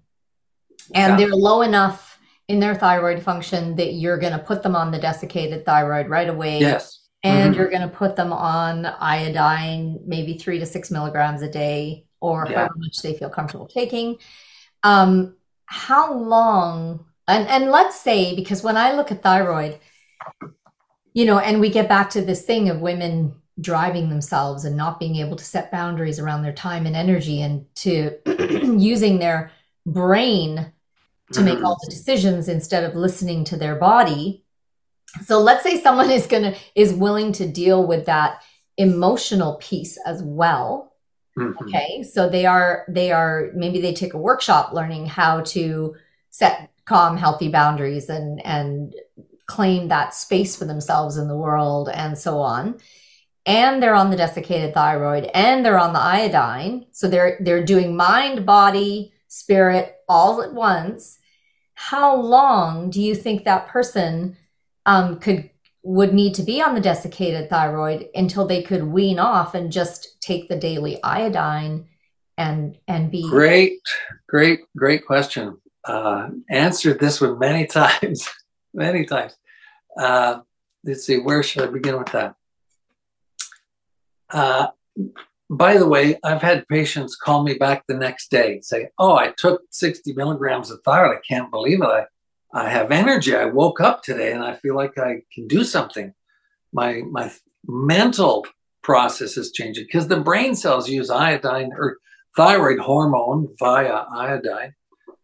[0.93, 1.15] and yeah.
[1.15, 4.99] they're low enough in their thyroid function that you're going to put them on the
[4.99, 6.59] desiccated thyroid right away.
[6.59, 7.01] Yes.
[7.23, 7.59] And mm-hmm.
[7.59, 12.47] you're going to put them on iodine, maybe three to six milligrams a day, or
[12.49, 12.57] yeah.
[12.57, 14.17] however much they feel comfortable taking.
[14.83, 17.05] Um, how long?
[17.27, 19.79] And and let's say because when I look at thyroid,
[21.13, 24.99] you know, and we get back to this thing of women driving themselves and not
[24.99, 28.11] being able to set boundaries around their time and energy and to
[28.77, 29.51] using their
[29.85, 30.71] brain
[31.31, 34.43] to make all the decisions instead of listening to their body
[35.23, 38.41] so let's say someone is going to is willing to deal with that
[38.77, 40.93] emotional piece as well
[41.37, 41.65] mm-hmm.
[41.65, 45.95] okay so they are they are maybe they take a workshop learning how to
[46.29, 48.93] set calm healthy boundaries and and
[49.45, 52.79] claim that space for themselves in the world and so on.
[53.45, 56.87] And they're on the desiccated thyroid and they're on the iodine.
[56.91, 61.19] So they're they're doing mind body spirit all at once.
[61.75, 64.37] How long do you think that person
[64.85, 65.49] um, could
[65.85, 70.19] would need to be on the desiccated thyroid until they could wean off and just
[70.19, 71.87] take the daily iodine
[72.37, 73.79] and and be great
[74.27, 78.27] great great question uh, answered this one many times
[78.75, 79.35] many times.
[79.97, 80.39] Uh,
[80.83, 82.35] let's see, where should I begin with that?
[84.29, 84.67] Uh,
[85.49, 89.31] by the way, I've had patients call me back the next day say, Oh, I
[89.37, 91.17] took 60 milligrams of thyroid.
[91.17, 91.85] I can't believe it.
[91.85, 92.05] I,
[92.55, 93.35] I have energy.
[93.35, 96.13] I woke up today and I feel like I can do something.
[96.71, 97.29] My, my
[97.67, 98.45] mental
[98.81, 101.97] process is changing because the brain cells use iodine or
[102.37, 104.73] thyroid hormone via iodine.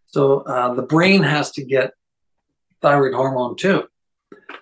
[0.07, 1.93] So uh, the brain has to get
[2.81, 3.85] thyroid hormone too.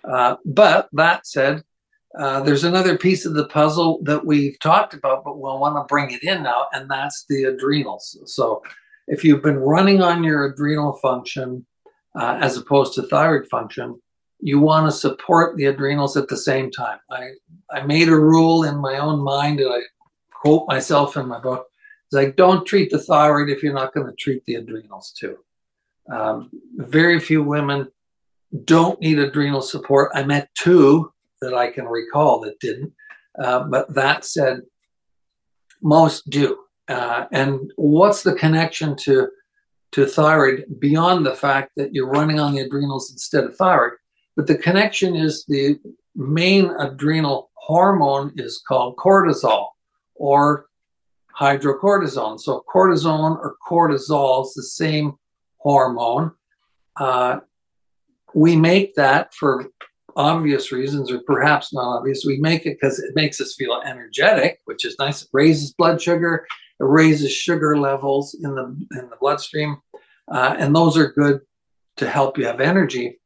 [0.03, 1.63] Uh, but that said,
[2.19, 5.91] uh, there's another piece of the puzzle that we've talked about, but we'll want to
[5.91, 8.17] bring it in now, and that's the adrenals.
[8.25, 8.63] So,
[9.07, 11.65] if you've been running on your adrenal function
[12.19, 13.99] uh, as opposed to thyroid function,
[14.41, 16.99] you want to support the adrenals at the same time.
[17.09, 17.29] I,
[17.71, 19.79] I made a rule in my own mind, and I
[20.31, 21.67] quote myself in my book:
[22.11, 25.37] "Is like don't treat the thyroid if you're not going to treat the adrenals too."
[26.11, 27.87] Um, very few women
[28.65, 30.11] don't need adrenal support.
[30.13, 31.11] I met two
[31.41, 32.93] that I can recall that didn't.
[33.37, 34.61] Uh, but that said,
[35.81, 36.57] most do.
[36.87, 39.29] Uh, and what's the connection to
[39.91, 43.93] to thyroid beyond the fact that you're running on the adrenals instead of thyroid?
[44.35, 45.79] But the connection is the
[46.15, 49.67] main adrenal hormone is called cortisol
[50.15, 50.67] or
[51.37, 52.39] hydrocortisone.
[52.39, 55.17] So cortisone or cortisol is the same
[55.57, 56.31] hormone.
[56.95, 57.39] Uh,
[58.33, 59.65] we make that for
[60.15, 62.23] obvious reasons, or perhaps not obvious.
[62.25, 65.23] We make it because it makes us feel energetic, which is nice.
[65.23, 66.45] It raises blood sugar,
[66.79, 68.65] it raises sugar levels in the
[68.99, 69.77] in the bloodstream,
[70.31, 71.41] uh, and those are good
[71.97, 73.19] to help you have energy.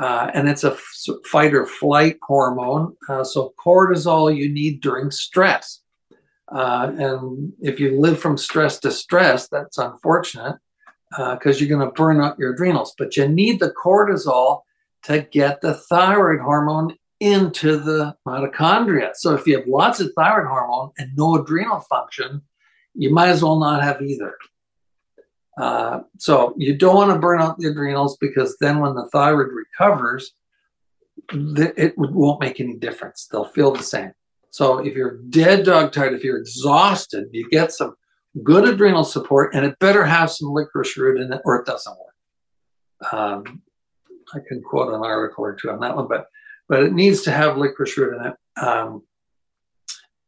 [0.00, 2.96] Uh, and it's a f- fight or flight hormone.
[3.08, 5.82] Uh, so cortisol you need during stress.
[6.50, 10.56] Uh, and if you live from stress to stress, that's unfortunate
[11.10, 12.94] because uh, you're going to burn out your adrenals.
[12.96, 14.60] But you need the cortisol
[15.04, 19.10] to get the thyroid hormone into the mitochondria.
[19.14, 22.42] So if you have lots of thyroid hormone and no adrenal function,
[22.94, 24.34] you might as well not have either.
[25.60, 29.48] Uh, so you don't want to burn out the adrenals because then when the thyroid
[29.52, 30.32] recovers,
[31.32, 33.28] it won't make any difference.
[33.30, 34.12] They'll feel the same.
[34.50, 37.94] So if you're dead dog tired, if you're exhausted, you get some
[38.42, 41.96] good adrenal support, and it better have some licorice root in it, or it doesn't
[41.98, 43.12] work.
[43.12, 43.62] Um,
[44.34, 46.26] I can quote an article or two on that one, but
[46.68, 48.64] but it needs to have licorice root in it.
[48.64, 49.02] Um,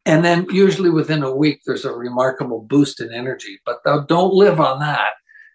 [0.04, 3.60] and then usually within a week, there's a remarkable boost in energy.
[3.64, 5.12] But don't live on that.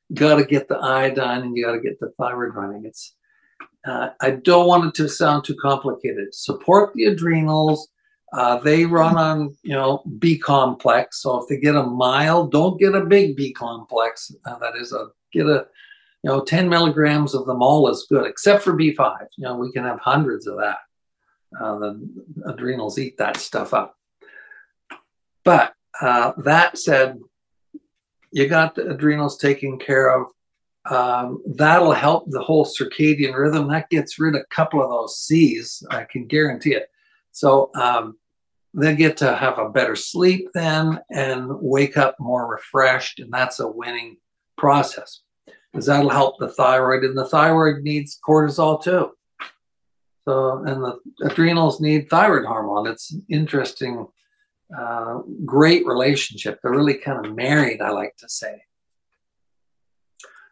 [0.10, 2.86] You got to get the iodine and you got to get the thyroid running.
[2.86, 3.14] It's
[3.86, 6.34] uh, I don't want it to sound too complicated.
[6.34, 7.90] Support the adrenals,
[8.34, 11.22] Uh, they run on, you know, B complex.
[11.22, 14.34] So if they get a mild, don't get a big B complex.
[14.46, 15.68] Uh, that is a get a,
[16.24, 19.28] you know, 10 milligrams of them all is good, except for B5.
[19.38, 20.80] You know, we can have hundreds of that.
[21.58, 22.10] Uh, the
[22.46, 23.97] adrenals eat that stuff up.
[25.48, 27.18] But uh, that said,
[28.34, 30.28] you got the adrenals taken care of.
[30.92, 33.70] Um, that'll help the whole circadian rhythm.
[33.70, 35.82] That gets rid of a couple of those C's.
[35.90, 36.90] I can guarantee it.
[37.32, 38.18] So um,
[38.74, 43.62] they get to have a better sleep then and wake up more refreshed, and that's
[43.62, 44.18] a winning
[44.58, 45.22] process
[45.72, 49.12] because that'll help the thyroid, and the thyroid needs cortisol too.
[50.28, 52.88] So, and the adrenals need thyroid hormone.
[52.88, 54.08] It's interesting,
[54.76, 56.60] uh, great relationship.
[56.62, 58.64] They're really kind of married, I like to say.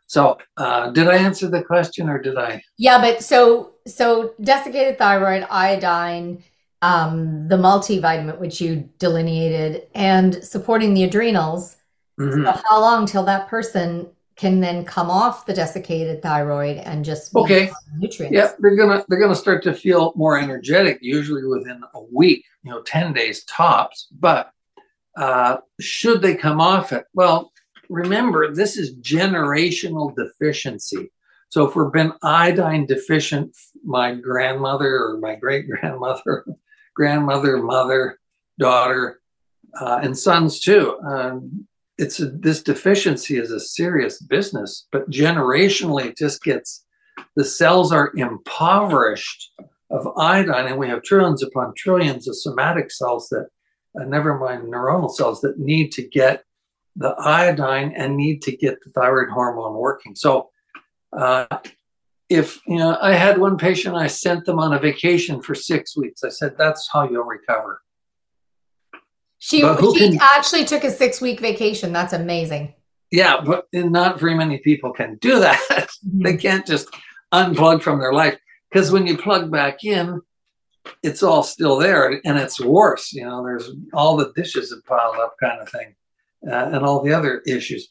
[0.07, 2.61] So, uh, did I answer the question or did I?
[2.77, 6.43] Yeah, but so so desiccated thyroid, iodine,
[6.81, 11.77] um, the multivitamin which you delineated, and supporting the adrenals.
[12.19, 12.45] Mm-hmm.
[12.45, 17.33] So how long till that person can then come off the desiccated thyroid and just
[17.35, 18.35] okay nutrients.
[18.35, 22.71] Yeah, they're gonna they're gonna start to feel more energetic, usually within a week, you
[22.71, 24.07] know, ten days tops.
[24.11, 24.51] But
[25.17, 27.05] uh, should they come off it?
[27.13, 27.51] Well,
[27.89, 31.11] remember this is generational deficiency.
[31.49, 33.55] So if we've been iodine deficient,
[33.85, 36.45] my grandmother or my great grandmother,
[36.95, 38.19] grandmother, mother,
[38.59, 39.21] daughter,
[39.79, 40.99] uh, and sons too.
[41.07, 41.67] Um,
[41.97, 46.85] it's a, this deficiency is a serious business, but generationally it just gets
[47.35, 49.51] the cells are impoverished
[49.89, 53.47] of iodine, and we have trillions upon trillions of somatic cells that,
[53.99, 56.43] uh, never mind neuronal cells, that need to get
[56.95, 60.15] the iodine and need to get the thyroid hormone working.
[60.15, 60.49] So,
[61.17, 61.45] uh,
[62.29, 65.95] if you know, I had one patient, I sent them on a vacation for six
[65.95, 66.23] weeks.
[66.23, 67.81] I said, "That's how you'll recover."
[69.45, 71.93] She, she can, actually took a six week vacation.
[71.93, 72.73] That's amazing.
[73.11, 75.61] Yeah, but not very many people can do that.
[76.05, 76.23] Mm-hmm.
[76.23, 76.87] they can't just
[77.33, 78.37] unplug from their life
[78.69, 80.21] because when you plug back in,
[81.01, 83.11] it's all still there and it's worse.
[83.11, 85.95] You know, there's all the dishes have piled up, kind of thing,
[86.47, 87.89] uh, and all the other issues.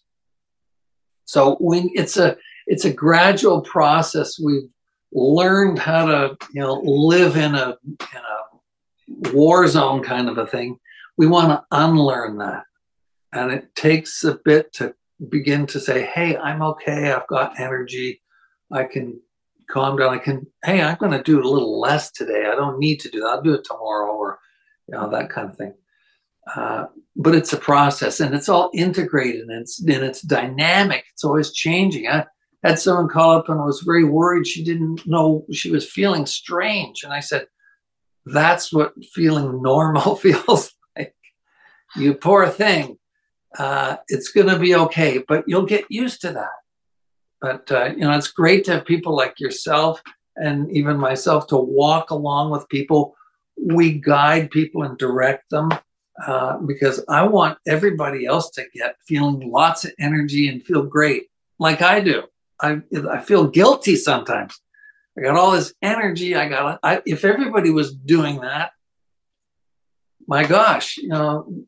[1.24, 2.36] So when it's a
[2.66, 4.38] it's a gradual process.
[4.38, 4.68] We've
[5.12, 10.46] learned how to you know live in a in a war zone kind of a
[10.46, 10.78] thing
[11.16, 12.64] we want to unlearn that.
[13.32, 14.94] And it takes a bit to
[15.28, 17.12] begin to say, hey, I'm okay.
[17.12, 18.22] I've got energy.
[18.72, 19.20] I can
[19.70, 20.14] calm down.
[20.14, 22.46] I can, hey, I'm going to do a little less today.
[22.46, 23.26] I don't need to do that.
[23.26, 24.38] I'll do it tomorrow or,
[24.88, 25.74] you know, that kind of thing.
[26.54, 26.86] Uh,
[27.16, 31.04] but it's a process and it's all integrated and it's, and it's dynamic.
[31.12, 32.06] It's always changing.
[32.06, 32.26] I
[32.62, 34.46] had someone call up and was very worried.
[34.46, 37.02] She didn't know she was feeling strange.
[37.02, 37.46] And I said,
[38.26, 40.73] that's what feeling normal feels
[41.96, 42.98] you poor thing.
[43.58, 46.48] Uh, it's going to be okay, but you'll get used to that.
[47.40, 50.02] But, uh, you know, it's great to have people like yourself
[50.36, 53.14] and even myself to walk along with people.
[53.56, 55.70] We guide people and direct them
[56.26, 61.24] uh, because I want everybody else to get feeling lots of energy and feel great
[61.58, 62.24] like I do.
[62.60, 62.80] I,
[63.10, 64.58] I feel guilty sometimes.
[65.16, 66.34] I got all this energy.
[66.34, 68.72] I got, I, if everybody was doing that,
[70.26, 71.64] my gosh, you know,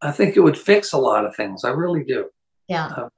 [0.00, 1.64] I think it would fix a lot of things.
[1.64, 2.30] I really do.
[2.68, 2.86] Yeah.
[2.86, 3.08] Uh,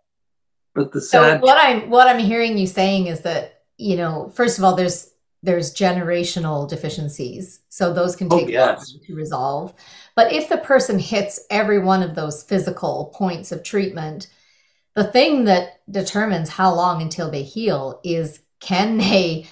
[0.75, 4.31] but the sad so what I'm what I'm hearing you saying is that you know,
[4.35, 5.11] first of all, there's
[5.43, 8.97] there's generational deficiencies, so those can oh, take oh, yes.
[9.07, 9.75] to resolve.
[10.15, 14.29] But if the person hits every one of those physical points of treatment,
[14.95, 19.47] the thing that determines how long until they heal is can they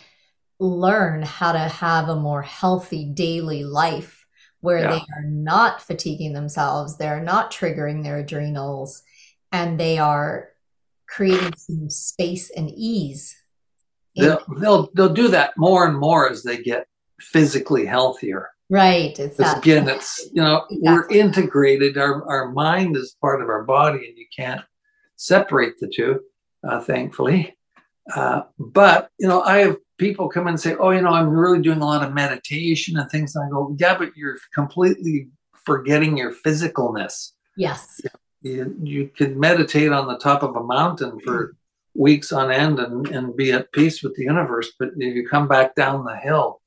[0.61, 4.20] learn how to have a more healthy daily life
[4.61, 4.91] where yeah.
[4.91, 9.03] they are not fatiguing themselves, they're not triggering their adrenals,
[9.53, 10.51] and they are
[11.09, 13.37] creating some space and ease.
[14.17, 16.87] They'll, they'll they'll do that more and more as they get
[17.21, 18.51] physically healthier.
[18.69, 19.19] Right.
[19.19, 19.59] It's that.
[19.59, 20.79] again, it's you know exactly.
[20.83, 21.99] we're integrated.
[21.99, 24.63] Our our mind is part of our body, and you can't
[25.17, 26.21] separate the two.
[26.63, 27.57] Uh, thankfully,
[28.15, 31.61] uh, but you know I have people come and say, "Oh, you know, I'm really
[31.61, 35.28] doing a lot of meditation and things." And I go, "Yeah, but you're completely
[35.64, 38.01] forgetting your physicalness." Yes.
[38.42, 41.55] You, you can meditate on the top of a mountain for
[41.94, 45.46] weeks on end and, and be at peace with the universe, but if you come
[45.46, 46.62] back down the hill,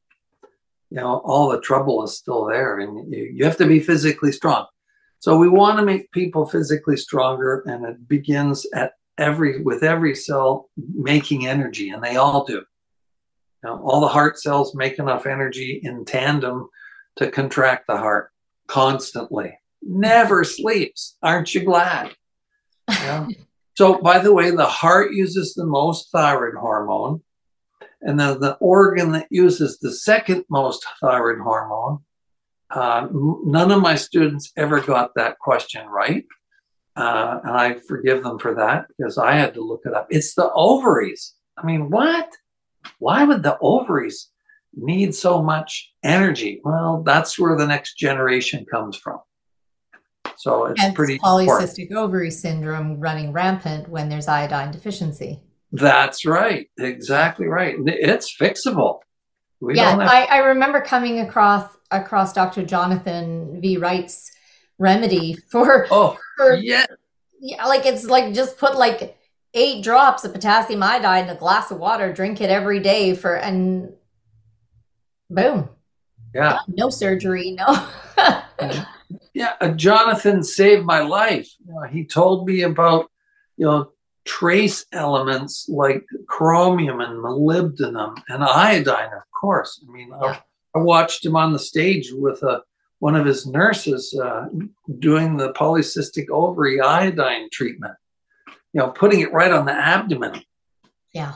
[0.91, 4.31] you know, all the trouble is still there, and you, you have to be physically
[4.31, 4.67] strong.
[5.19, 10.13] So we want to make people physically stronger, and it begins at every with every
[10.13, 12.61] cell making energy, and they all do.
[13.63, 16.69] Now, all the heart cells make enough energy in tandem
[17.15, 18.31] to contract the heart
[18.67, 19.57] constantly.
[19.81, 21.17] Never sleeps.
[21.21, 22.11] Aren't you glad?
[22.89, 23.27] Yeah.
[23.77, 27.21] so, by the way, the heart uses the most thyroid hormone.
[28.01, 31.99] And then the organ that uses the second most thyroid hormone,
[32.69, 36.25] uh, none of my students ever got that question right.
[36.95, 40.07] Uh, and I forgive them for that because I had to look it up.
[40.09, 41.33] It's the ovaries.
[41.57, 42.29] I mean, what?
[42.99, 44.29] Why would the ovaries
[44.75, 46.61] need so much energy?
[46.63, 49.19] Well, that's where the next generation comes from.
[50.37, 51.97] So it's Hence pretty polycystic important.
[51.97, 55.41] ovary syndrome running rampant when there's iodine deficiency.
[55.71, 56.69] That's right.
[56.77, 57.75] Exactly right.
[57.85, 58.99] It's fixable.
[59.59, 62.63] We yeah, have- I, I remember coming across across Dr.
[62.65, 63.77] Jonathan V.
[63.77, 64.31] Wright's
[64.79, 66.85] remedy for oh for, yeah
[67.39, 69.15] yeah like it's like just put like
[69.53, 73.35] eight drops of potassium iodide in a glass of water drink it every day for
[73.35, 73.93] and
[75.29, 75.69] boom.
[76.33, 76.59] Yeah.
[76.67, 77.87] No surgery no.
[79.35, 81.49] Yeah uh, jonathan saved my life.
[81.65, 83.09] You know, he told me about
[83.57, 83.91] you know
[84.25, 89.83] trace elements like chromium and molybdenum and iodine of course.
[89.87, 90.39] I mean yeah.
[90.75, 92.61] I, I watched him on the stage with a
[93.03, 94.45] one of his nurses uh,
[94.99, 97.95] doing the polycystic ovary iodine treatment,
[98.73, 100.41] you know, putting it right on the abdomen.
[101.13, 101.33] Yeah.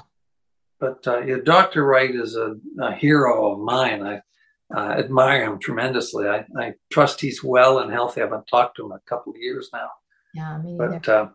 [0.80, 1.86] But uh, Dr.
[1.86, 4.04] Wright is a, a, hero of mine.
[4.04, 4.22] I
[4.76, 6.28] uh, admire him tremendously.
[6.28, 8.22] I, I, trust he's well and healthy.
[8.22, 9.90] I haven't talked to him a couple of years now.
[10.34, 11.30] Yeah, me but, uh,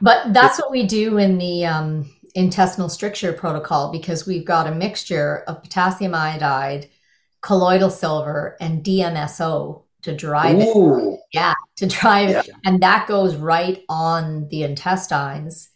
[0.00, 4.74] but that's what we do in the um, intestinal stricture protocol because we've got a
[4.74, 6.88] mixture of potassium iodide
[7.40, 11.14] colloidal silver and DMSO to drive Ooh.
[11.14, 11.20] it.
[11.32, 12.40] Yeah, to drive yeah.
[12.40, 12.50] it.
[12.64, 15.68] And that goes right on the intestines.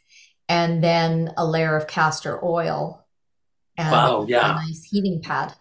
[0.48, 3.06] And then a layer of castor oil.
[3.76, 4.52] And wow, yeah.
[4.52, 5.54] A nice heating pad.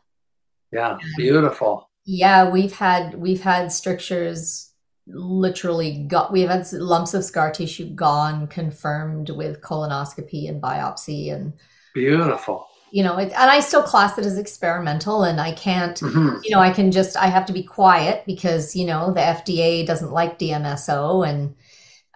[0.72, 1.90] Yeah, and beautiful.
[2.06, 4.72] Yeah, we've had we've had strictures
[5.08, 11.54] literally got we've had lumps of scar tissue gone confirmed with colonoscopy and biopsy and
[11.94, 16.40] beautiful you know, it, and I still class it as experimental and I can't, mm-hmm.
[16.44, 19.86] you know, I can just, I have to be quiet because, you know, the FDA
[19.86, 21.28] doesn't like DMSO.
[21.28, 21.56] And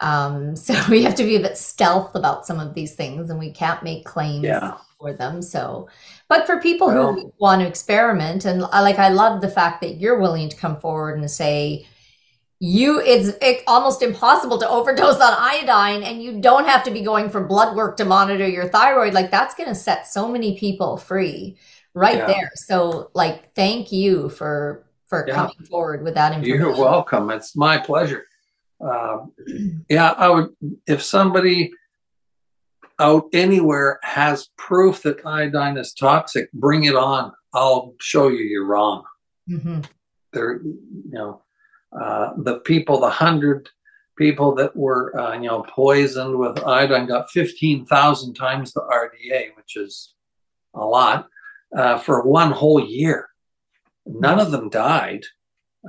[0.02, 3.40] um, so we have to be a bit stealth about some of these things and
[3.40, 4.78] we can't make claims yeah.
[5.00, 5.42] for them.
[5.42, 5.88] So,
[6.28, 9.82] but for people well, who want to experiment and I like, I love the fact
[9.82, 11.88] that you're willing to come forward and say,
[12.60, 17.02] you it's, it's almost impossible to overdose on iodine and you don't have to be
[17.02, 19.14] going for blood work to monitor your thyroid.
[19.14, 21.58] Like that's going to set so many people free
[21.94, 22.28] right yeah.
[22.28, 22.52] there.
[22.56, 25.36] So like thank you for for yeah.
[25.36, 26.60] coming forward with that information.
[26.60, 27.30] you're welcome.
[27.30, 28.26] It's my pleasure.
[28.84, 29.20] Uh,
[29.90, 30.50] yeah i would
[30.86, 31.72] if somebody
[33.00, 37.32] out anywhere has proof that iodine is toxic bring it on.
[37.54, 39.06] I'll show you you're wrong.
[39.50, 39.82] Mm-hmm.
[40.34, 41.42] there you know
[42.00, 43.70] uh, the people, the hundred
[44.18, 49.76] people that were, uh, you know, poisoned with iodine got 15,000 times the RDA, which
[49.76, 50.14] is
[50.74, 51.28] a lot,
[51.76, 53.30] uh, for one whole year.
[54.06, 55.24] None of them died.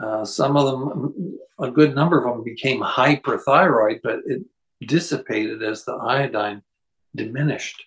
[0.00, 4.42] Uh, some of them, a good number of them became hyperthyroid, but it
[4.86, 6.62] dissipated as the iodine
[7.14, 7.82] diminished.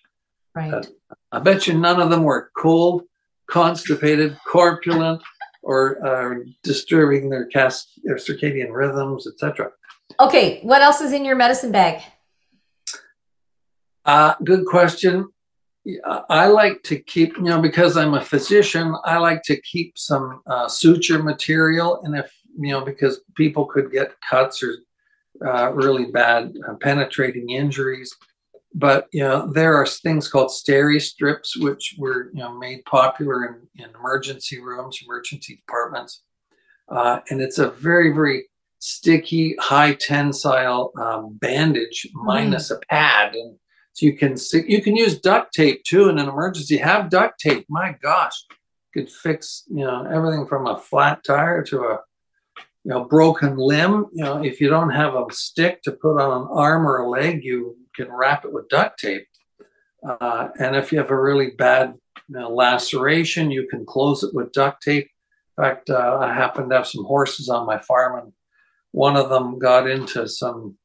[0.54, 0.86] Right.
[1.30, 3.02] I bet you none of them were cold,
[3.48, 5.22] constipated, corpulent,
[5.62, 9.70] or uh, disturbing their cast their circadian rhythms, etc.
[10.18, 12.02] Okay, what else is in your medicine bag?
[14.04, 15.28] Uh, good question.
[16.28, 20.42] I like to keep, you know, because I'm a physician, I like to keep some
[20.46, 22.02] uh, suture material.
[22.04, 24.76] And if, you know, because people could get cuts or
[25.46, 28.14] uh, really bad uh, penetrating injuries
[28.74, 33.44] but you know there are things called steri strips which were you know made popular
[33.46, 36.22] in, in emergency rooms emergency departments.
[36.88, 38.48] Uh, and it's a very very
[38.80, 42.24] sticky high tensile um, bandage mm.
[42.24, 43.34] minus a pad.
[43.34, 43.56] And
[43.92, 46.78] so you can you can use duct tape too in an emergency.
[46.78, 47.66] Have duct tape.
[47.68, 48.44] My gosh.
[48.92, 51.98] Could fix you know everything from a flat tire to a
[52.84, 54.06] you know broken limb.
[54.12, 57.08] You know if you don't have a stick to put on an arm or a
[57.08, 59.26] leg you can wrap it with duct tape.
[60.06, 61.94] Uh, and if you have a really bad
[62.28, 65.10] you know, laceration, you can close it with duct tape.
[65.58, 68.32] In fact, uh, I happen to have some horses on my farm, and
[68.92, 70.76] one of them got into some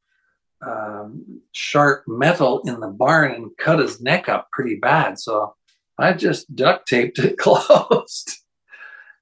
[0.65, 5.19] um, sharp metal in the barn and cut his neck up pretty bad.
[5.19, 5.55] So
[5.97, 8.31] I just duct taped it closed.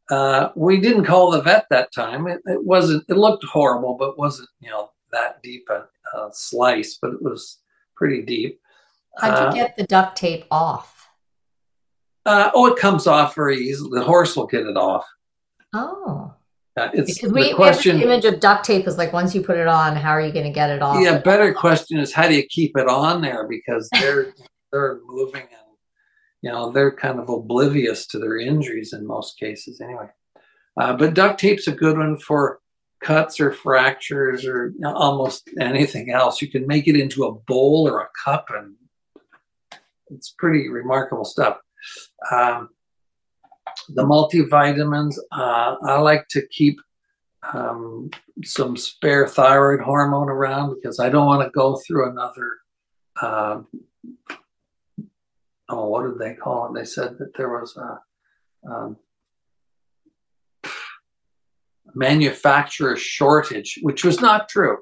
[0.09, 2.27] Uh, we didn't call the vet that time.
[2.27, 3.05] It, it, wasn't.
[3.09, 5.85] It looked horrible, but wasn't you know that deep a,
[6.17, 6.97] a slice.
[7.01, 7.59] But it was
[7.95, 8.59] pretty deep.
[9.17, 11.09] How'd you uh, get the duct tape off?
[12.25, 13.99] Uh, oh, it comes off very easily.
[13.99, 15.05] The horse will get it off.
[15.73, 16.33] Oh.
[16.75, 19.35] Uh, it's Because we, the we have this image of duct tape is like once
[19.35, 21.03] you put it on, how are you going to get it off?
[21.03, 24.33] Yeah, better question is how do you keep it on there because they're
[24.71, 25.77] they're moving and
[26.41, 30.07] you know they're kind of oblivious to their injuries in most cases anyway.
[30.79, 32.59] Uh, but duct tape's a good one for
[33.03, 36.41] cuts or fractures or almost anything else.
[36.41, 38.75] You can make it into a bowl or a cup, and
[40.09, 41.57] it's pretty remarkable stuff.
[42.31, 42.69] Um,
[43.89, 46.79] the multivitamins, uh, I like to keep
[47.51, 48.09] um,
[48.43, 52.51] some spare thyroid hormone around because I don't want to go through another.
[53.21, 53.61] Uh,
[55.69, 56.79] oh, what did they call it?
[56.79, 57.99] They said that there was a
[58.69, 58.97] um,
[61.95, 64.77] manufacturer shortage, which was not true.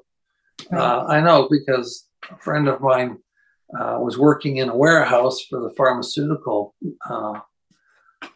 [0.72, 3.18] Uh, I know because a friend of mine
[3.78, 6.76] uh, was working in a warehouse for the pharmaceutical
[7.10, 7.40] uh,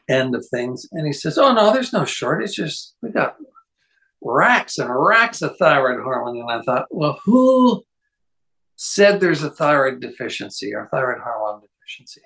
[0.09, 2.55] end of things, and he says, "Oh no, there's no shortage.
[2.55, 3.35] Just we got
[4.21, 7.83] racks and racks of thyroid hormone." And I thought, well, who
[8.75, 12.21] said there's a thyroid deficiency or thyroid hormone deficiency?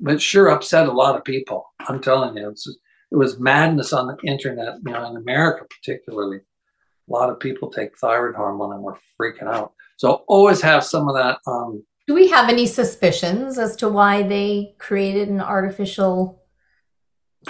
[0.00, 1.66] But sure upset a lot of people.
[1.80, 2.68] I'm telling you, it's,
[3.14, 6.38] it was madness on the internet, you know, in America particularly.
[6.38, 9.72] A lot of people take thyroid hormone and we're freaking out.
[9.98, 14.24] So always have some of that um, Do we have any suspicions as to why
[14.24, 16.42] they created an artificial?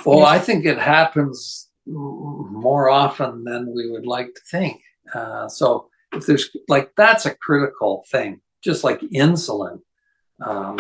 [0.05, 4.83] Well, I think it happens more often than we would like to think.
[5.15, 9.81] Uh, so if there's like that's a critical thing, just like insulin.
[10.45, 10.79] Um,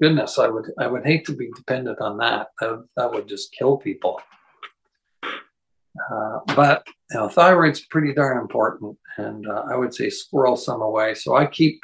[0.00, 2.48] goodness, I would I would hate to be dependent on that.
[2.60, 4.20] That, would- that would just kill people.
[5.24, 10.80] Uh, but you know, thyroid's pretty darn important, and uh, I would say squirrel some
[10.80, 11.14] away.
[11.14, 11.80] So I keep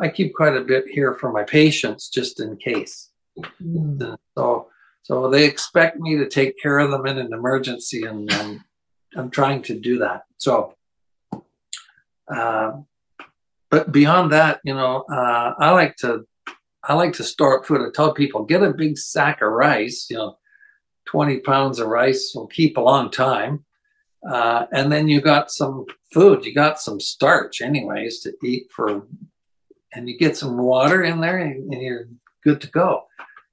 [0.00, 3.10] I keep quite a bit here for my patients just in case.
[3.62, 4.16] Mm.
[4.36, 4.68] So
[5.02, 8.60] so they expect me to take care of them in an emergency, and, and
[9.16, 10.22] I'm trying to do that.
[10.38, 10.74] So,
[12.34, 12.86] um,
[13.70, 16.24] but beyond that, you know, uh, I like to
[16.86, 17.80] I like to store food.
[17.80, 20.06] I tell people get a big sack of rice.
[20.10, 20.38] You know,
[21.06, 23.64] 20 pounds of rice will keep a long time.
[24.28, 26.44] Uh, and then you got some food.
[26.44, 29.06] You got some starch, anyways, to eat for,
[29.92, 32.08] and you get some water in there, and, and you're
[32.42, 33.04] good to go.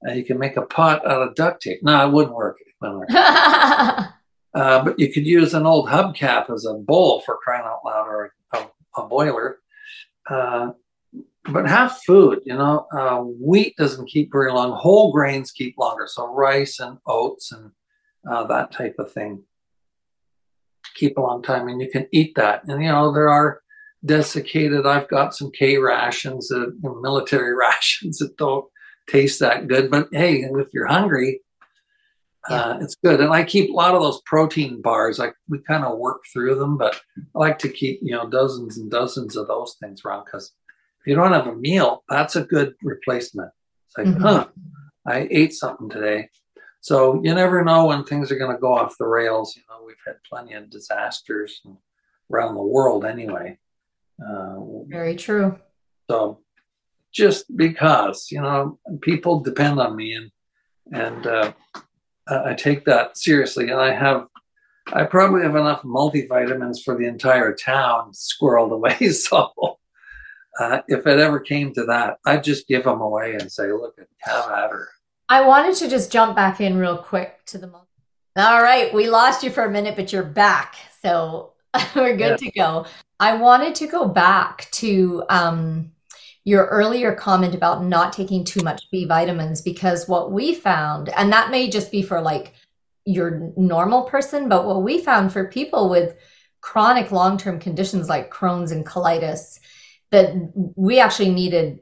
[0.02, 1.82] And you can make a pot out of duct tape.
[1.82, 2.58] No, it wouldn't work.
[2.60, 3.08] It wouldn't work.
[4.54, 8.06] Uh, but you could use an old hubcap as a bowl for crying out loud
[8.06, 8.66] or a,
[8.98, 9.60] a boiler.
[10.28, 10.72] Uh,
[11.50, 12.86] but have food, you know.
[12.96, 14.72] Uh, wheat doesn't keep very long.
[14.72, 16.06] Whole grains keep longer.
[16.06, 17.72] So rice and oats and
[18.30, 19.42] uh, that type of thing
[20.94, 22.64] keep a long time, and you can eat that.
[22.64, 23.60] And you know there are
[24.04, 24.86] desiccated.
[24.86, 28.66] I've got some K rations, uh, military rations that don't
[29.08, 29.90] taste that good.
[29.90, 31.40] But hey, if you're hungry,
[32.48, 33.20] uh, it's good.
[33.20, 35.18] And I keep a lot of those protein bars.
[35.18, 37.00] Like we kind of work through them, but
[37.34, 40.52] I like to keep you know dozens and dozens of those things around because
[41.02, 43.50] if you don't have a meal, that's a good replacement.
[43.88, 44.20] It's like, Mhm.
[44.22, 44.46] huh,
[45.06, 46.30] I ate something today.
[46.80, 49.56] So you never know when things are going to go off the rails.
[49.56, 51.60] You know, we've had plenty of disasters
[52.32, 53.58] around the world anyway.
[54.24, 55.58] Uh, Very true.
[56.08, 56.38] so
[57.12, 60.30] just because, you know, people depend on me and
[60.92, 61.52] and uh,
[62.28, 63.70] I take that seriously.
[63.70, 64.26] And I have,
[64.92, 68.96] I probably have enough multivitamins for the entire town squirreled away.
[69.12, 69.52] So
[70.58, 73.96] uh, if it ever came to that, I'd just give them away and say, look,
[74.18, 74.88] have at her.
[75.28, 77.70] I wanted to just jump back in real quick to the.
[78.36, 81.52] All right, we lost you for a minute, but you're back, so
[81.96, 82.86] we're good to go.
[83.20, 85.92] I wanted to go back to um,
[86.44, 91.32] your earlier comment about not taking too much B vitamins because what we found, and
[91.32, 92.54] that may just be for like
[93.04, 96.16] your normal person, but what we found for people with
[96.60, 99.58] chronic long-term conditions like Crohn's and colitis,
[100.12, 100.34] that
[100.76, 101.80] we actually needed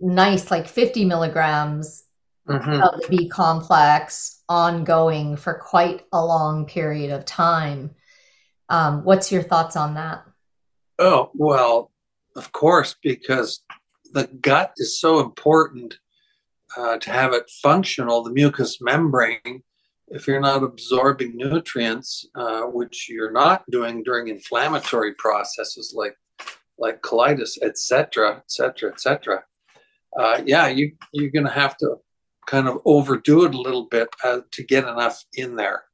[0.00, 2.04] nice like 50 milligrams
[2.48, 2.82] Mhm.
[2.82, 7.94] of the B complex ongoing for quite a long period of time.
[8.68, 10.24] Um, what's your thoughts on that?
[10.98, 11.92] Oh, well,
[12.34, 13.62] of course, because
[14.12, 15.98] the gut is so important
[16.76, 19.62] uh, to have it functional, the mucous membrane.
[20.08, 26.16] If you're not absorbing nutrients, uh, which you're not doing during inflammatory processes like
[26.78, 29.44] like colitis, et cetera, et cetera, et cetera,
[30.18, 31.96] uh, yeah, you you're going to have to
[32.46, 35.84] kind of overdo it a little bit uh, to get enough in there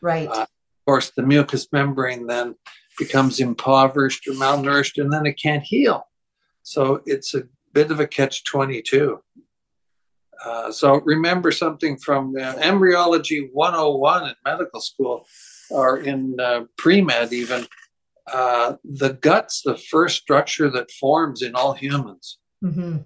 [0.00, 0.28] Right.
[0.28, 0.48] Uh, of
[0.86, 2.54] course, the mucous membrane then
[2.98, 6.06] becomes impoverished or malnourished, and then it can't heal.
[6.62, 9.20] So it's a bit of a catch 22.
[10.44, 15.26] Uh, so remember something from embryology 101 in medical school
[15.70, 17.66] or in uh, pre-med even.
[18.32, 22.38] Uh, the gut's the first structure that forms in all humans.
[22.64, 22.98] Mm-hmm.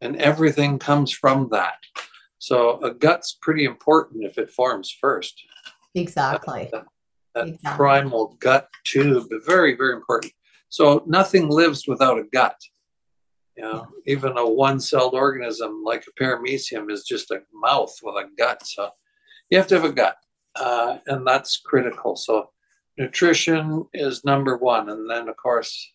[0.00, 1.78] And everything comes from that.
[2.38, 5.42] So a gut's pretty important if it forms first.
[5.94, 6.68] Exactly.
[6.72, 6.84] That,
[7.34, 7.76] that, exactly.
[7.76, 10.32] primal gut tube, very, very important.
[10.68, 12.56] So nothing lives without a gut.
[13.56, 14.14] You know, yeah.
[14.14, 18.64] even a one-celled organism like a paramecium is just a mouth with a gut.
[18.64, 18.90] So
[19.50, 20.16] you have to have a gut,
[20.54, 22.14] uh, and that's critical.
[22.14, 22.50] So
[22.98, 25.92] nutrition is number one, and then of course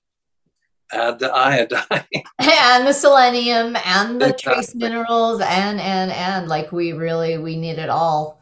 [0.92, 1.84] add the iodine
[2.40, 4.54] and the selenium and the exactly.
[4.54, 8.42] trace minerals and and and like we really we need it all.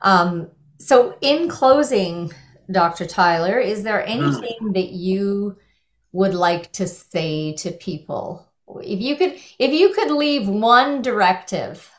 [0.00, 0.48] Um,
[0.78, 2.32] so in closing,
[2.70, 3.06] Dr.
[3.06, 4.10] Tyler, is there hmm.
[4.10, 4.74] anything mm.
[4.74, 5.56] that you
[6.12, 8.52] would like to say to people
[8.82, 11.90] if you could if you could leave one directive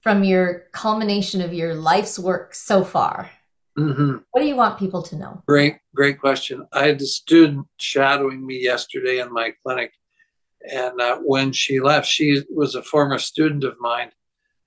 [0.00, 3.30] from your culmination of your life's work so far
[3.78, 4.16] mm-hmm.
[4.30, 8.44] what do you want people to know great great question i had a student shadowing
[8.44, 9.92] me yesterday in my clinic
[10.70, 14.10] and uh, when she left she was a former student of mine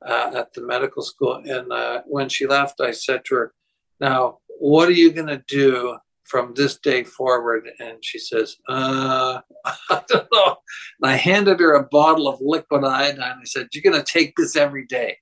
[0.06, 3.54] uh, at the medical school and uh, when she left i said to her
[4.00, 7.70] now what are you going to do from this day forward.
[7.80, 10.58] And she says, uh, I don't know.
[11.02, 13.22] And I handed her a bottle of liquid iodine.
[13.22, 15.18] I said, You're going to take this every day.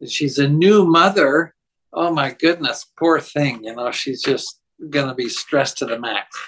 [0.00, 1.54] And she's a new mother.
[1.92, 3.64] Oh my goodness, poor thing.
[3.64, 4.60] You know, she's just
[4.90, 6.38] going to be stressed to the max.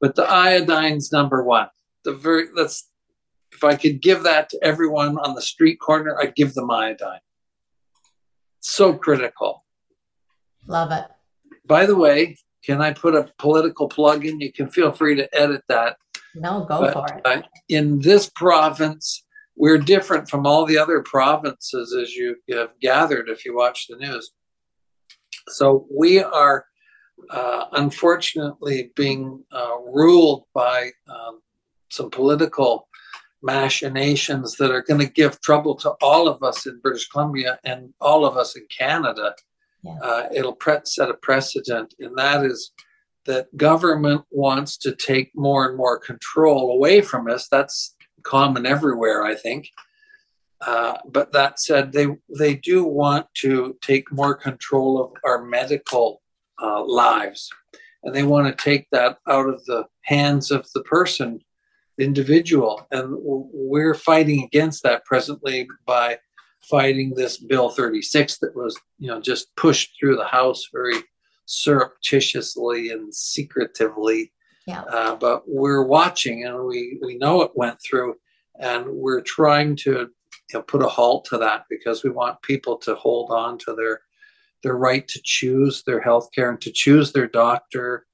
[0.00, 1.68] But the iodine's number one.
[2.04, 2.88] The very, that's,
[3.52, 7.20] if I could give that to everyone on the street corner, I'd give them iodine.
[8.60, 9.64] So critical.
[10.66, 11.04] Love it.
[11.66, 14.40] By the way, can I put a political plug in?
[14.40, 15.96] You can feel free to edit that.
[16.34, 17.22] No, go but, for it.
[17.24, 19.24] Uh, in this province,
[19.56, 23.96] we're different from all the other provinces, as you have gathered if you watch the
[23.96, 24.32] news.
[25.48, 26.66] So we are
[27.30, 31.40] uh, unfortunately being uh, ruled by um,
[31.90, 32.88] some political
[33.42, 37.92] machinations that are going to give trouble to all of us in British Columbia and
[38.00, 39.34] all of us in Canada
[39.82, 39.98] yeah.
[40.02, 42.72] uh, it'll pre- set a precedent, and that is
[43.26, 47.48] that government wants to take more and more control away from us.
[47.48, 49.68] That's common everywhere, I think.
[50.66, 52.06] Uh, but that said, they
[52.38, 56.20] they do want to take more control of our medical
[56.62, 57.50] uh, lives,
[58.02, 61.40] and they want to take that out of the hands of the person,
[61.96, 62.86] the individual.
[62.90, 66.18] And we're fighting against that presently by
[66.68, 70.96] fighting this bill 36 that was you know just pushed through the house very
[71.46, 74.30] surreptitiously and secretively
[74.66, 74.82] yeah.
[74.82, 78.16] Uh, but we're watching and we we know it went through
[78.58, 80.10] and we're trying to
[80.52, 83.74] you know, put a halt to that because we want people to hold on to
[83.74, 84.00] their
[84.62, 88.06] their right to choose their health care and to choose their doctor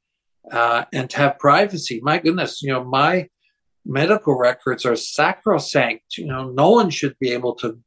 [0.52, 3.28] uh, and to have privacy my goodness you know my
[3.84, 7.80] medical records are sacrosanct you know no one should be able to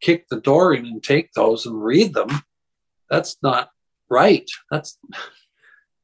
[0.00, 2.28] kick the door in and take those and read them.
[3.10, 3.70] That's not
[4.10, 4.48] right.
[4.70, 4.98] That's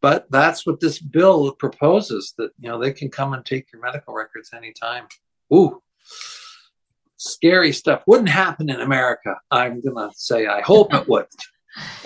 [0.01, 3.83] but that's what this bill proposes that you know they can come and take your
[3.83, 5.07] medical records anytime.
[5.55, 5.83] Ooh,
[7.23, 8.03] scary stuff.
[8.07, 9.37] Wouldn't happen in America.
[9.51, 11.31] I'm gonna say I hope it wouldn't.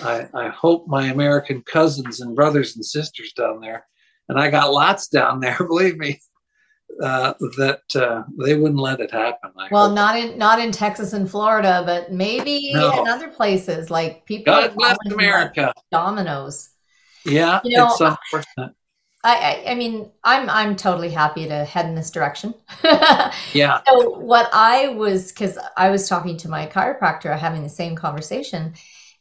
[0.01, 3.85] I, I hope my American cousins and brothers and sisters down there,
[4.29, 6.21] and I got lots down there, believe me,
[7.03, 9.51] uh, that uh, they wouldn't let it happen.
[9.57, 9.95] I well, hope.
[9.95, 13.01] not in not in Texas and Florida, but maybe no.
[13.01, 14.53] in other places like people.
[14.53, 15.73] God bless America.
[15.91, 16.69] dominoes.
[17.25, 18.73] Yeah, you know, it's unfortunate.
[19.27, 22.53] I, I, I mean, I'm I'm totally happy to head in this direction.
[23.53, 23.81] yeah.
[23.85, 28.73] So what I was because I was talking to my chiropractor, having the same conversation,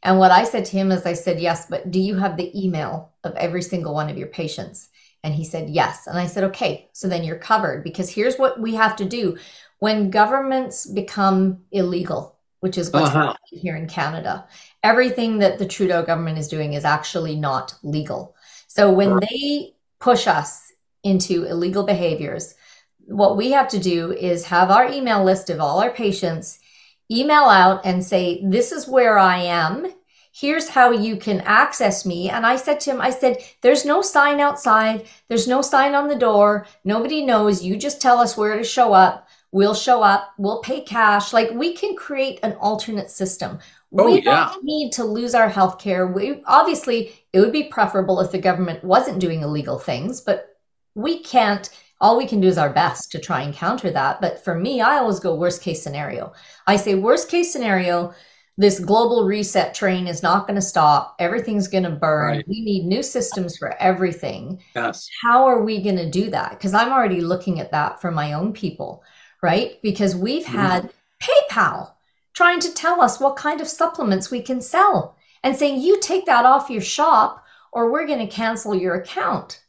[0.05, 2.53] and what I said to him is, I said, yes, but do you have the
[2.57, 4.89] email of every single one of your patients?
[5.25, 6.07] And he said, Yes.
[6.07, 9.37] And I said, Okay, so then you're covered because here's what we have to do.
[9.81, 13.35] When governments become illegal, which is what's uh-huh.
[13.35, 14.47] happening here in Canada,
[14.85, 18.37] everything that the Trudeau government is doing is actually not legal.
[18.69, 22.55] So when they push us into illegal behaviors,
[23.07, 26.59] what we have to do is have our email list of all our patients
[27.11, 29.87] email out and say, This is where I am
[30.39, 32.29] here's how you can access me.
[32.29, 35.07] And I said to him, I said, there's no sign outside.
[35.29, 36.67] There's no sign on the door.
[36.85, 37.65] Nobody knows.
[37.65, 39.29] You just tell us where to show up.
[39.51, 40.35] We'll show up.
[40.37, 41.33] We'll pay cash.
[41.33, 43.61] Like we can create an alternate system.
[43.97, 44.51] Oh, we yeah.
[44.53, 46.07] don't need to lose our health care.
[46.07, 50.57] We obviously it would be preferable if the government wasn't doing illegal things, but
[50.95, 51.69] we can't
[52.01, 54.21] all we can do is our best to try and counter that.
[54.21, 56.33] But for me, I always go worst case scenario.
[56.67, 58.15] I say, worst case scenario,
[58.59, 61.17] this global reset train is not going to stop.
[61.19, 62.37] Everything's going to burn.
[62.37, 62.49] Right.
[62.49, 64.63] We need new systems for everything.
[64.75, 65.09] Yes.
[65.23, 66.51] How are we going to do that?
[66.51, 69.03] Because I'm already looking at that for my own people,
[69.43, 69.81] right?
[69.83, 70.57] Because we've mm-hmm.
[70.57, 71.59] had mm-hmm.
[71.59, 71.93] PayPal
[72.37, 76.27] trying to tell us what kind of supplements we can sell and saying, you take
[76.27, 77.43] that off your shop
[77.73, 79.63] or we're going to cancel your account.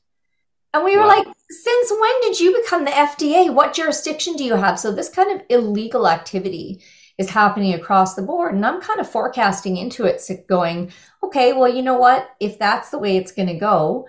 [0.74, 1.18] And we were wow.
[1.18, 3.52] like, since when did you become the FDA?
[3.52, 4.78] What jurisdiction do you have?
[4.80, 6.82] So this kind of illegal activity
[7.18, 8.54] is happening across the board.
[8.54, 10.92] And I'm kind of forecasting into it, going,
[11.24, 12.30] okay, well, you know what?
[12.42, 14.08] If that's the way it's going to go,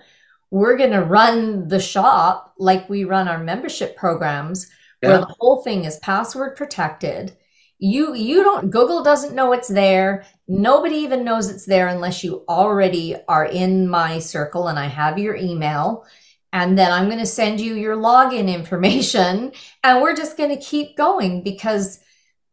[0.51, 4.67] we're going to run the shop like we run our membership programs,
[5.01, 5.09] yeah.
[5.09, 7.37] where the whole thing is password protected
[7.79, 10.25] you you don't google doesn't know it's there.
[10.47, 15.17] Nobody even knows it's there unless you already are in my circle and i have
[15.17, 16.05] your email.
[16.51, 19.53] And then i'm going to send you your login information.
[19.83, 21.99] And we're just going to keep going because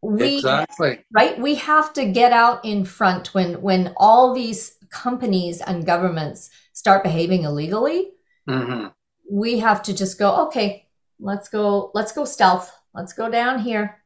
[0.01, 1.03] we exactly.
[1.11, 1.37] right?
[1.37, 7.03] We have to get out in front when when all these companies and governments start
[7.03, 8.11] behaving illegally.
[8.47, 8.87] Mm-hmm.
[9.29, 10.87] we have to just go okay
[11.19, 12.71] let's go let's go stealth.
[12.93, 14.01] Let's go down here.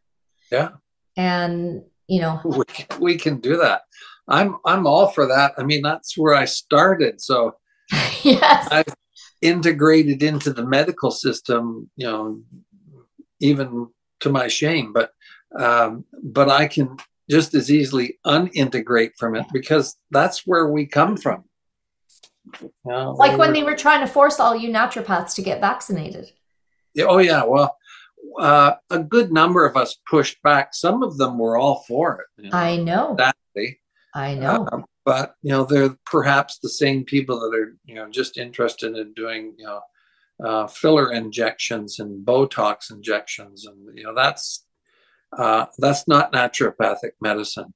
[0.51, 0.80] Yeah
[1.21, 2.63] and you know we,
[2.99, 3.81] we can do that.
[4.27, 5.53] I'm i'm all for that.
[5.57, 7.21] I mean that's where i started.
[7.21, 7.55] So
[8.23, 8.67] yes.
[8.71, 8.93] I've
[9.41, 12.41] integrated into the medical system you know
[13.39, 13.87] even
[14.19, 15.09] to my shame but
[15.57, 16.95] um, but i can
[17.31, 21.45] just as easily unintegrate from it because that's where we come from.
[22.61, 26.29] You know, like when they were trying to force all you naturopaths to get vaccinated.
[26.99, 27.45] Oh yeah.
[27.45, 27.77] Well
[28.39, 30.73] uh, a good number of us pushed back.
[30.73, 32.43] Some of them were all for it.
[32.43, 33.13] You know, I know.
[33.13, 33.79] Exactly.
[34.13, 34.67] I know.
[34.71, 38.95] Uh, but you know, they're perhaps the same people that are you know just interested
[38.95, 39.81] in doing you know
[40.45, 44.65] uh, filler injections and Botox injections, and you know that's
[45.37, 47.73] uh, that's not naturopathic medicine.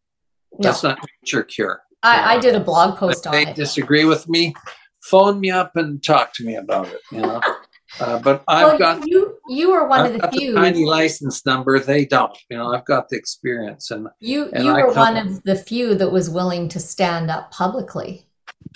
[0.53, 0.69] No.
[0.69, 1.81] That's not nature cure.
[2.03, 3.55] I, I did a blog post if on they it.
[3.55, 4.53] Disagree with me?
[5.03, 7.01] Phone me up and talk to me about it.
[7.11, 7.41] You know.
[7.99, 9.24] Uh, but I've well, got you.
[9.47, 11.79] You were one I've of the few the tiny license number.
[11.79, 12.35] They don't.
[12.49, 15.95] You know, I've got the experience, and you and you were one of the few
[15.95, 18.27] that was willing to stand up publicly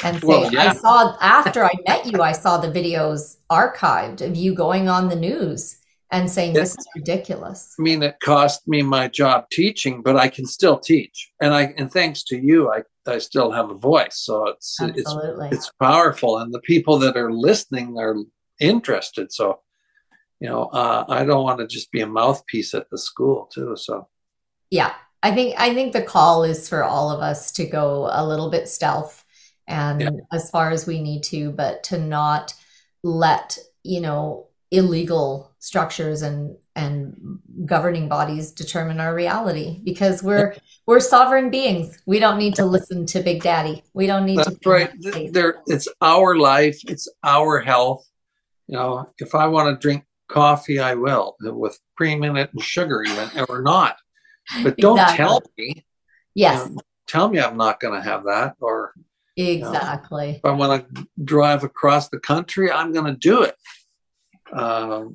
[0.04, 0.72] and say, well, yeah.
[0.72, 2.22] "I saw after I met you.
[2.22, 5.76] I saw the videos archived of you going on the news."
[6.12, 7.76] And saying this is ridiculous.
[7.78, 11.74] I mean, it cost me my job teaching, but I can still teach, and I
[11.78, 14.18] and thanks to you, I I still have a voice.
[14.18, 15.48] So it's Absolutely.
[15.48, 18.16] it's it's powerful, and the people that are listening are
[18.60, 19.32] interested.
[19.32, 19.60] So,
[20.40, 23.76] you know, uh, I don't want to just be a mouthpiece at the school too.
[23.76, 24.08] So,
[24.70, 28.26] yeah, I think I think the call is for all of us to go a
[28.26, 29.26] little bit stealth
[29.68, 30.10] and yeah.
[30.32, 32.54] as far as we need to, but to not
[33.04, 40.56] let you know illegal structures and and governing bodies determine our reality because we're
[40.88, 42.02] we're sovereign beings.
[42.06, 43.84] We don't need to listen to Big Daddy.
[43.94, 44.70] We don't need That's to.
[44.70, 45.34] right.
[45.34, 46.80] There, it's our life.
[46.88, 48.10] It's our health
[48.70, 52.62] you know, if I want to drink coffee, I will with cream in it and
[52.62, 53.98] sugar, even or not.
[54.64, 55.18] But don't exactly.
[55.18, 55.86] tell me.
[56.34, 56.70] Yes.
[56.70, 56.78] Know,
[57.08, 58.94] tell me I'm not going to have that, or
[59.36, 60.26] exactly.
[60.28, 63.56] You know, if I want to drive across the country, I'm going to do it.
[64.52, 65.06] Uh,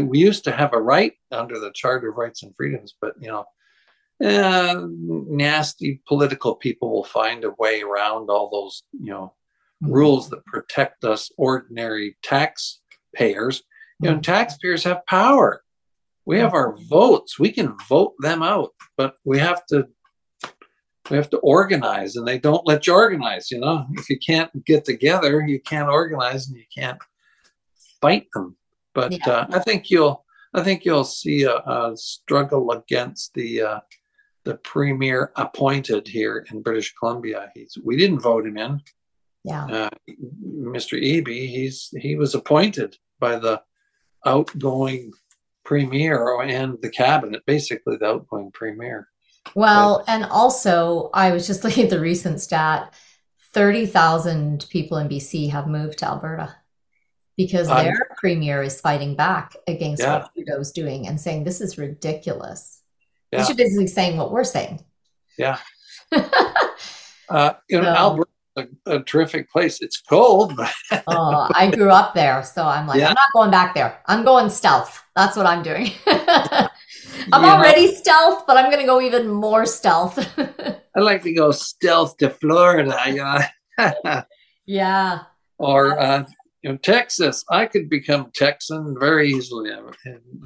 [0.00, 3.28] we used to have a right under the Charter of Rights and Freedoms, but you
[3.28, 3.44] know,
[4.22, 9.34] eh, nasty political people will find a way around all those you know
[9.82, 9.92] mm-hmm.
[9.92, 12.80] rules that protect us ordinary tax
[13.14, 13.62] payers.
[14.00, 15.62] You know, taxpayers have power.
[16.26, 17.38] We have our votes.
[17.38, 19.88] We can vote them out, but we have to
[21.10, 23.86] we have to organize and they don't let you organize you know?
[23.92, 26.98] If you can't get together you can't organize and you can't
[28.00, 28.56] fight them.
[28.94, 29.28] But yeah.
[29.28, 33.80] uh, i think you'll i think you'll see a, a struggle against the uh,
[34.44, 37.50] the premier appointed here in british columbia.
[37.54, 38.80] He's we didn't vote him in.
[39.44, 39.66] Yeah.
[39.66, 43.62] Uh, mr eby he's he was appointed by the
[44.26, 45.12] outgoing
[45.64, 49.08] premier and the cabinet, basically the outgoing premier.
[49.54, 52.92] Well, but, and also, I was just looking at the recent stat
[53.52, 56.56] 30,000 people in BC have moved to Alberta
[57.36, 60.18] because their premier is fighting back against yeah.
[60.18, 62.82] what Trudeau's doing and saying this is ridiculous.
[63.32, 63.44] Yeah.
[63.44, 64.84] He's basically saying what we're saying.
[65.38, 65.58] Yeah.
[67.28, 69.80] uh, you know, so, Alberta a, a terrific place.
[69.80, 70.58] It's cold.
[71.06, 73.08] oh, I grew up there, so I'm like, yeah.
[73.08, 74.00] I'm not going back there.
[74.06, 75.02] I'm going stealth.
[75.16, 75.90] That's what I'm doing.
[76.06, 77.54] I'm yeah.
[77.54, 80.18] already stealth, but I'm going to go even more stealth.
[80.38, 83.48] I'd like to go stealth to Florida.
[84.66, 85.20] yeah.
[85.58, 86.24] Or uh,
[86.62, 89.70] you know, Texas, I could become Texan very easily.
[89.70, 89.94] And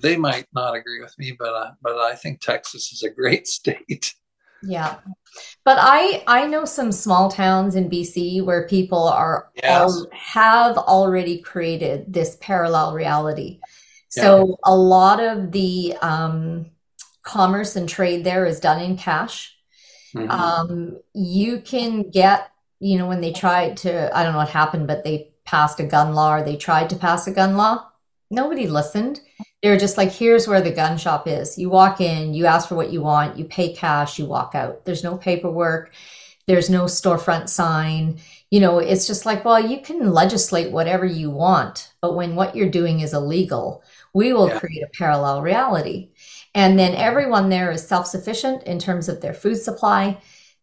[0.03, 3.47] they might not agree with me, but uh, but I think Texas is a great
[3.47, 4.15] state.
[4.63, 4.97] Yeah,
[5.65, 9.71] but I I know some small towns in BC where people are Yes.
[9.71, 13.61] all, have already created this parallel reality.
[14.09, 16.67] So a lot of the um,
[17.23, 19.55] commerce and trade there is done in cash.
[20.15, 20.31] Mhm.
[20.31, 22.49] Um, you can get,
[22.81, 25.85] you know, when they tried to, I don't know what happened, but they passed a
[25.85, 27.87] gun law or they tried to pass a gun law.
[28.31, 29.21] Nobody listened.
[29.63, 31.59] They were just like, here's where the gun shop is.
[31.59, 34.85] You walk in, you ask for what you want, you pay cash, you walk out.
[34.85, 35.93] There's no paperwork,
[36.47, 38.21] there's no storefront sign.
[38.51, 42.57] You know, it's just like, well, you can legislate whatever you want, but when what
[42.57, 43.83] you're doing is illegal,
[44.15, 44.59] we will Yeah.
[44.59, 46.11] create a parallel reality.
[46.55, 50.19] And then everyone there is self sufficient in terms of their food supply.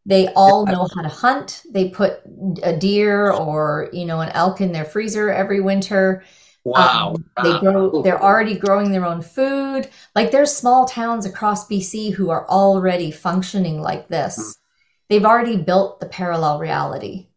[0.05, 1.63] They all know how to hunt.
[1.71, 2.21] They put
[2.63, 6.23] a deer or, you know, an elk in their freezer every winter.
[6.65, 7.15] Wow.
[7.15, 9.89] Um, they grow, they're already growing their own food.
[10.15, 14.57] Like there's small towns across BC who are already functioning like this.
[15.09, 17.27] They've already built the parallel reality.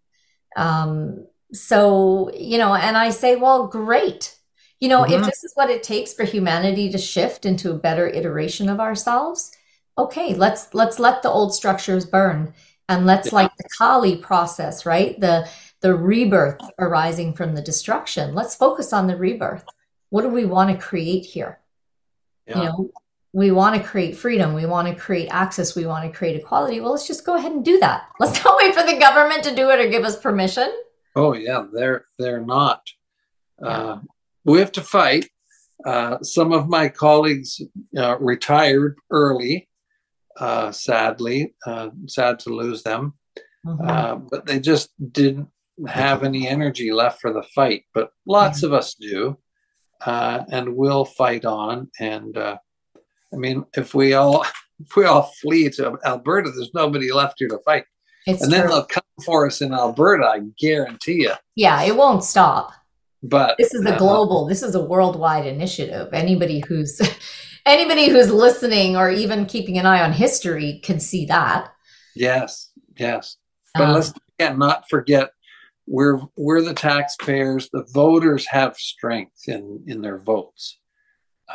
[0.56, 4.36] Um, so, you know, and I say, well, great.
[4.80, 5.26] You know, if Mhm.
[5.26, 9.52] this is what it takes for humanity to shift into a better iteration of ourselves,
[9.96, 12.54] okay, let's let's let the old structures burn
[12.88, 13.34] and let's Yeah.
[13.36, 15.18] like the Kali process, right?
[15.20, 15.48] The
[15.80, 18.34] the rebirth arising from the destruction.
[18.34, 19.64] Let's focus on the rebirth.
[20.10, 21.60] What do we want to create here?
[22.46, 22.58] Yeah.
[22.58, 22.90] You know,
[23.32, 26.80] we want to create freedom, we want to create access, we want to create equality.
[26.80, 28.08] Well, let's just go ahead and do that.
[28.20, 30.72] Let's not wait for the government to do it or give us permission.
[31.14, 32.82] Oh yeah, they're they're not.
[33.62, 33.98] Uh,
[34.44, 35.28] we have to fight.
[35.84, 37.60] Uh, some of my colleagues
[37.96, 39.68] uh, retired early.
[40.38, 43.14] Uh, sadly, uh, sad to lose them.
[43.84, 45.48] Uh, but they just didn't
[45.86, 47.84] have any energy left for the fight.
[47.94, 49.38] But lots of us do,
[50.04, 51.90] uh, and we'll fight on.
[52.00, 52.58] And uh,
[53.32, 54.44] I mean, if we all
[54.80, 57.84] if we all flee to Alberta, there's nobody left here to fight.
[58.26, 61.32] it's and then they'll come for us in Alberta, I guarantee you.
[61.56, 62.72] yeah, it won't stop.
[63.20, 66.08] But This is a uh, global, this is a worldwide initiative.
[66.12, 67.00] Anybody who's
[67.66, 71.72] anybody who's listening or even keeping an eye on history can see that.
[72.14, 73.36] yes, yes.
[73.74, 75.30] But Um, let's again not forget
[75.88, 77.70] we're we're the taxpayers.
[77.72, 80.78] The voters have strength in in their votes.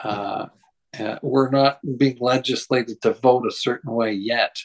[0.03, 0.47] Uh,
[0.99, 4.57] uh, we're not being legislated to vote a certain way yet.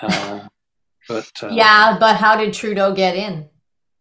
[0.00, 0.48] Uh,
[1.08, 3.48] but uh, yeah, but how did Trudeau get in?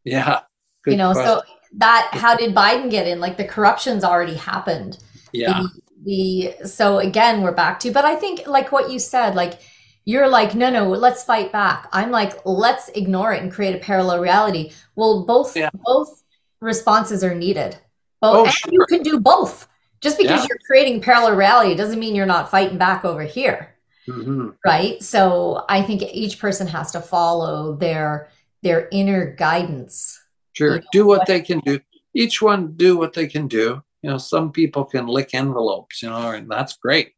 [0.03, 0.41] yeah.
[0.85, 1.39] you know, question.
[1.39, 1.41] so
[1.77, 3.19] that how did Biden get in?
[3.19, 4.99] Like the corruption's already happened.
[5.31, 5.63] yeah,
[6.05, 9.59] The, the so again we're back to, but I think like what you said, like
[10.05, 11.87] you're like, no, no, let's fight back.
[11.91, 14.71] I'm like, let's ignore it and create a parallel reality.
[14.95, 15.69] Well, both Yeah.
[15.73, 16.23] both
[16.59, 17.77] responses are needed.
[18.21, 18.71] Both, Oh, and sure.
[18.71, 19.67] you can do both.
[20.01, 20.47] Just because Yeah.
[20.49, 23.69] you're creating parallel reality doesn't mean you're not fighting back over here
[24.05, 24.53] Mhm.
[24.65, 28.27] right so i think each person has to follow their
[28.61, 30.19] their inner guidance
[30.51, 30.75] Sure.
[30.75, 31.79] You know, do what what- they can do.
[32.13, 33.81] Each one do what they can do.
[34.03, 37.13] You know, some people can lick envelopes, you know, and that's great.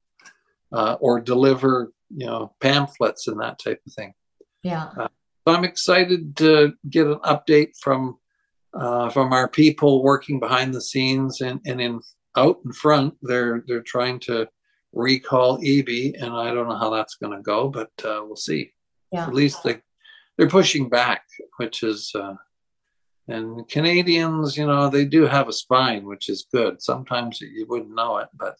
[0.71, 4.13] Uh, or deliver, you know, pamphlets and that type of thing.
[4.63, 5.07] yeah So
[5.47, 8.17] I'm excited to get an update from
[8.73, 12.01] uh, from our people working behind the scenes and, and in
[12.35, 13.15] out in front.
[13.21, 14.47] They're they're trying to
[14.93, 18.71] recall Eby, and I don't know how that's going to go, but uh, we'll see.
[19.11, 19.27] Yeah.
[19.27, 19.81] At least they
[20.37, 21.23] they're pushing back,
[21.57, 22.11] which is.
[22.13, 22.35] Uh,
[23.27, 26.79] and Canadians, you know, they do have a spine, which is good.
[26.79, 28.55] Sometimes you wouldn't know it, but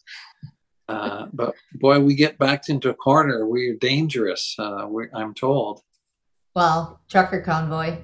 [0.88, 3.46] uh, but boy, we get backed into a corner.
[3.46, 4.54] We're dangerous.
[4.58, 5.82] Uh, we I'm told.
[6.54, 7.98] well trucker convoy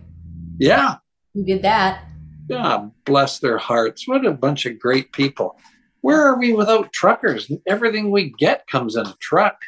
[0.59, 0.97] Yeah,
[1.35, 2.05] who did that
[2.49, 4.07] God bless their hearts.
[4.09, 5.59] What a bunch of great people.
[6.01, 7.51] Where are we without truckers?
[7.69, 9.59] Everything we get comes in a truck.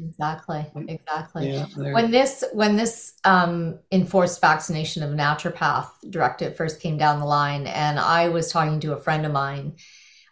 [0.00, 6.98] exactly exactly Yeah, when this when this um, enforced vaccination of naturopath directive first came
[6.98, 9.76] down the line and i was talking to a friend of mine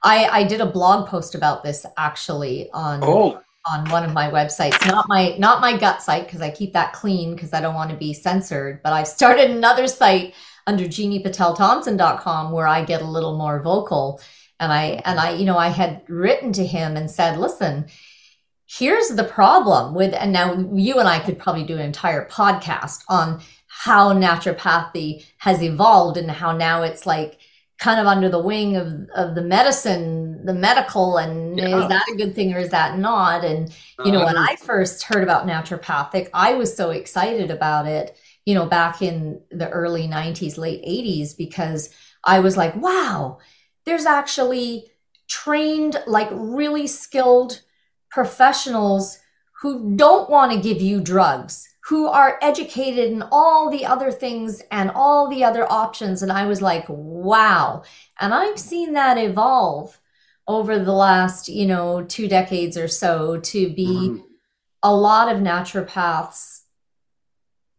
[0.02, 4.30] i i did a blog post about this actually on oh, on one of my
[4.30, 4.86] websites.
[4.86, 7.90] Not my not my gut site because i keep that clean because i don't want
[7.90, 10.34] to be censored but i've started another site
[10.66, 14.20] under jinipatelthomson.com where i get a little more vocal.
[14.58, 17.86] And i and i you know i had written to him and said listen
[18.66, 23.04] here's the problem with and now you and i could probably do an entire podcast
[23.08, 27.38] on how naturopathy has evolved and how now it's like
[27.78, 31.82] kind of under the wing of, of the medicine the medical and Yeah.
[31.82, 33.44] is that a good thing or is that not?
[33.44, 33.74] And
[34.04, 34.52] you know when uh-huh.
[34.52, 39.40] i first heard about naturopathic i was so excited about it you know back in
[39.50, 41.90] the early 90s late 80s because
[42.26, 43.38] I was like, wow,
[43.84, 44.90] there's actually
[45.28, 47.62] trained, like really skilled
[48.10, 49.18] professionals
[49.62, 54.60] who don't want to give you drugs, who are educated in all the other things
[54.72, 56.20] and all the other options.
[56.20, 57.84] And I was like, wow.
[58.18, 60.00] And I've seen that evolve
[60.48, 64.22] over the last, you know, two decades or so to be mm-hmm.
[64.82, 66.62] a lot of naturopaths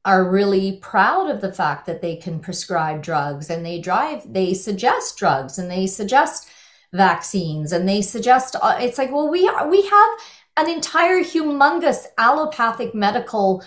[0.05, 4.53] are really proud of the fact that they can prescribe drugs and they drive they
[4.53, 6.47] suggest drugs and they suggest
[6.93, 10.09] vaccines and they suggest uh, it's like well we are, we have
[10.55, 13.61] an entire humongous allopathic medical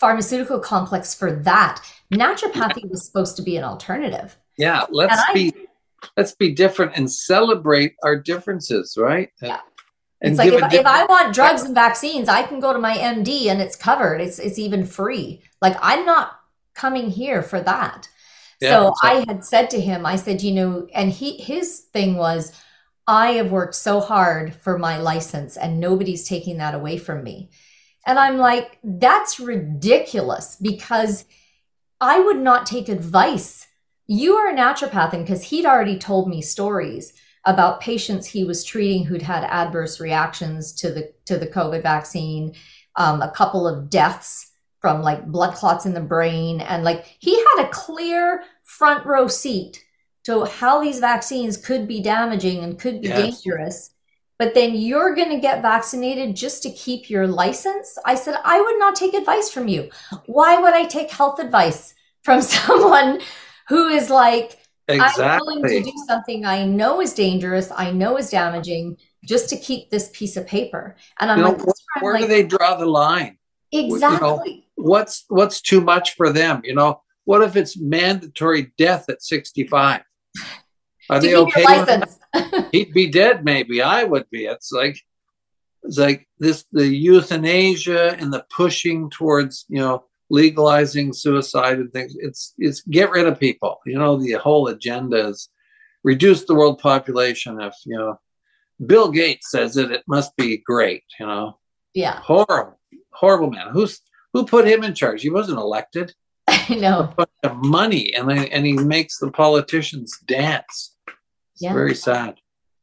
[0.00, 1.80] pharmaceutical complex for that
[2.12, 5.52] naturopathy was supposed to be an alternative yeah let's be
[6.16, 9.60] let's be different and celebrate our differences right yeah
[10.20, 13.46] it's like if, if I want drugs and vaccines, I can go to my MD
[13.46, 14.20] and it's covered.
[14.20, 15.42] It's it's even free.
[15.62, 16.38] Like I'm not
[16.74, 18.08] coming here for that.
[18.60, 19.10] Yeah, so exactly.
[19.10, 22.52] I had said to him, I said, you know, and he his thing was,
[23.06, 27.50] I have worked so hard for my license and nobody's taking that away from me.
[28.06, 31.24] And I'm like, that's ridiculous because
[32.00, 33.66] I would not take advice.
[34.06, 37.12] You are a naturopath, and because he'd already told me stories
[37.44, 42.54] about patients he was treating who'd had adverse reactions to the to the COVID vaccine,
[42.96, 44.50] um, a couple of deaths
[44.80, 49.28] from like blood clots in the brain, and like he had a clear front row
[49.28, 49.84] seat
[50.24, 53.42] to how these vaccines could be damaging and could be yes.
[53.42, 53.90] dangerous.
[54.40, 57.98] But then you're going to get vaccinated just to keep your license.
[58.06, 59.90] I said, I would not take advice from you.
[60.24, 61.94] Why would I take health advice
[62.24, 63.20] from someone
[63.68, 64.56] who is like,
[64.88, 65.24] Exactly.
[65.24, 68.96] I'm willing to do something I know is dangerous, I know is damaging,
[69.26, 70.96] just to keep this piece of paper.
[71.20, 73.36] And I'm you know, like, where, where like, do they draw the line?
[73.70, 74.50] Exactly.
[74.50, 76.62] You know, what's what's too much for them?
[76.64, 80.00] You know, what if it's mandatory death at 65?
[81.10, 82.02] Are they okay?
[82.72, 83.82] He'd be dead, maybe.
[83.82, 84.46] I would be.
[84.46, 84.96] It's like
[85.82, 92.14] it's like this the euthanasia and the pushing towards, you know, legalizing suicide and things.
[92.18, 93.80] It's it's get rid of people.
[93.84, 95.48] You know, the whole agenda is
[96.04, 97.60] reduce the world population.
[97.60, 98.20] If you know,
[98.84, 101.02] Bill Gates says it, it must be great.
[101.18, 101.58] You know,
[101.92, 102.78] yeah, horrible,
[103.10, 103.68] horrible man.
[103.72, 104.00] Who's
[104.32, 105.22] who put him in charge?
[105.22, 106.14] He wasn't elected.
[106.48, 107.12] I know.
[107.42, 110.94] Of money, and and he makes the politicians dance.
[111.60, 111.72] Yeah.
[111.72, 112.36] very sad.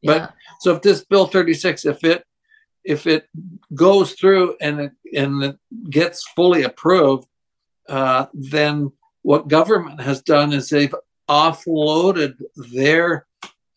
[0.03, 0.29] But yeah.
[0.59, 2.23] so if this bill 36, if it
[2.83, 3.27] if it
[3.73, 5.57] goes through and it and it
[5.89, 7.27] gets fully approved,
[7.89, 8.91] uh, then
[9.23, 10.95] what government has done is they've
[11.29, 12.35] offloaded
[12.73, 13.27] their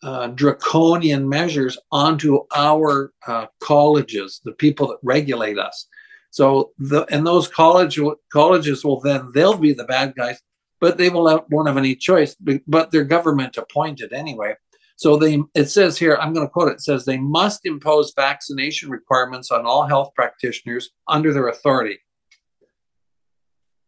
[0.03, 5.87] uh, draconian measures onto our uh, colleges, the people that regulate us.
[6.31, 7.99] So, the, and those college
[8.31, 10.39] colleges will then they'll be the bad guys,
[10.79, 12.35] but they will have, won't have any choice.
[12.67, 14.55] But they're government appointed anyway.
[15.01, 16.75] So they it says here, I'm going to quote it.
[16.75, 21.97] It says they must impose vaccination requirements on all health practitioners under their authority.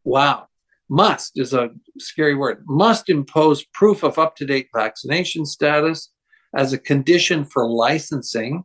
[0.04, 0.48] Wow.
[0.90, 1.70] Must is a
[2.00, 2.64] scary word.
[2.66, 6.10] Must impose proof of up to date vaccination status
[6.56, 8.64] as a condition for licensing.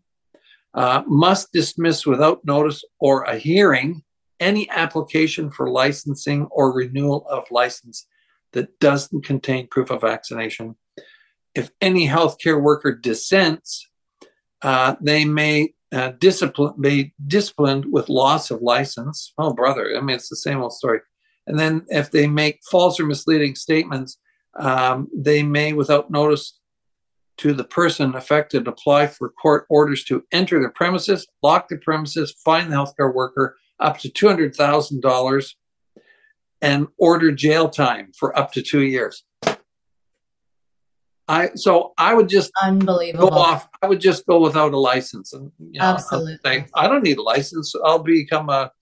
[0.72, 4.02] Uh, must dismiss without notice or a hearing
[4.40, 8.06] any application for licensing or renewal of license
[8.54, 10.76] that doesn't contain proof of vaccination.
[11.54, 13.88] If any healthcare worker dissents,
[14.62, 19.32] uh, they may uh, discipline, be disciplined with loss of license.
[19.38, 21.00] Oh, brother, I mean, it's the same old story.
[21.46, 24.18] And then if they make false or misleading statements,
[24.58, 26.58] um, they may, without notice
[27.38, 32.34] to the person affected, apply for court orders to enter the premises, lock the premises,
[32.44, 35.54] fine the healthcare worker up to $200,000,
[36.60, 39.24] and order jail time for up to two years.
[41.28, 43.68] I so I would just unbelievable go off.
[43.82, 46.38] I would just go without a license, and you know, absolutely.
[46.44, 47.74] Say, I don't need a license.
[47.84, 48.72] I'll become a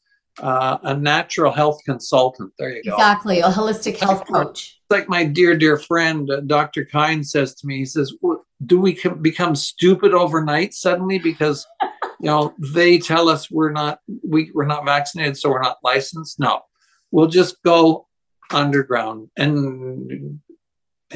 [0.40, 2.52] uh, a natural health consultant.
[2.58, 2.94] There you go.
[2.94, 4.78] Exactly, a holistic health coach.
[4.90, 6.84] Like my dear, dear friend, uh, Dr.
[6.84, 8.14] Kind says to me, he says,
[8.64, 11.66] "Do we become stupid overnight suddenly because
[12.20, 16.38] you know they tell us we're not we we're not vaccinated, so we're not licensed?
[16.38, 16.62] No,
[17.10, 18.06] we'll just go
[18.52, 20.40] underground." And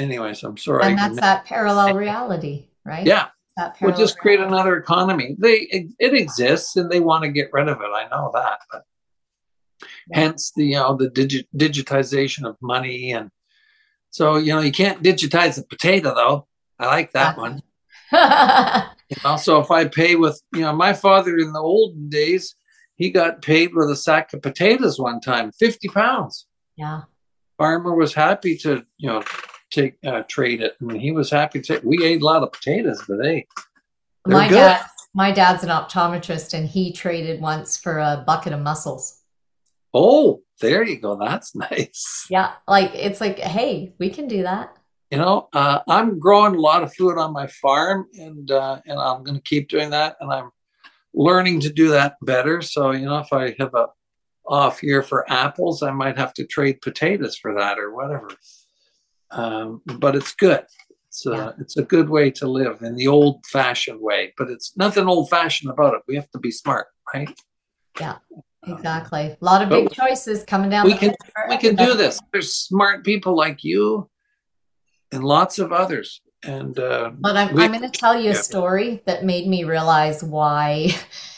[0.00, 0.84] anyways, I'm sorry.
[0.84, 3.06] And that's that parallel reality, right?
[3.06, 3.28] Yeah.
[3.82, 4.54] We'll just create reality.
[4.54, 5.36] another economy.
[5.38, 7.90] They it, it exists, and they want to get rid of it.
[7.92, 8.84] I know that, but
[10.12, 13.30] hence the you know the digi- digitization of money and
[14.10, 16.46] so you know you can't digitize a potato though
[16.78, 17.62] i like that one
[19.24, 22.54] also, if i pay with you know my father in the olden days
[22.96, 26.46] he got paid with a sack of potatoes one time 50 pounds
[26.76, 27.02] yeah
[27.56, 29.22] farmer was happy to you know
[29.70, 31.80] take uh, trade it, and he was happy to.
[31.84, 33.46] We ate a lot of potatoes today.
[34.24, 34.54] They're my good.
[34.56, 34.84] dad,
[35.14, 39.20] my dad's an optometrist, and he traded once for a bucket of mussels.
[39.92, 41.16] Oh, there you go.
[41.16, 42.26] That's nice.
[42.28, 44.76] Yeah, like it's like, hey, we can do that.
[45.10, 48.98] You know, uh, I'm growing a lot of food on my farm, and uh, and
[48.98, 50.50] I'm going to keep doing that, and I'm
[51.12, 52.62] learning to do that better.
[52.62, 53.88] So you know, if I have a
[54.46, 58.28] off year for apples, I might have to trade potatoes for that or whatever.
[59.32, 60.64] Um, but it's good.
[61.08, 61.50] It's a, Yeah.
[61.60, 65.28] it's a good way to live in the old fashioned way, but it's nothing old
[65.30, 66.02] fashioned about it.
[66.08, 67.30] We have to be smart, right?
[68.00, 68.16] Yeah,
[68.66, 69.36] exactly.
[69.40, 70.86] A lot of big choices coming down.
[70.86, 71.14] we the can-
[71.48, 72.20] We can do this.
[72.32, 74.08] There's smart people like you
[75.12, 76.20] and lots of others.
[76.44, 78.40] And uh, But I'm, We- I'm going to tell you a yeah.
[78.40, 80.90] story that made me realize why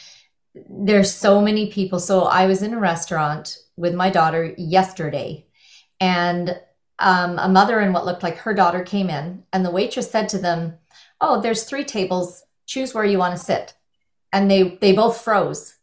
[0.54, 1.98] there's so many people.
[1.98, 5.46] So I was in a restaurant with my daughter yesterday,
[5.98, 6.60] and
[7.02, 10.28] um, a mother and what looked like her daughter came in, and the waitress said
[10.30, 10.78] to them,
[11.20, 12.44] "Oh, there's three tables.
[12.66, 13.74] Choose where you want to sit."
[14.32, 15.76] And they they both froze.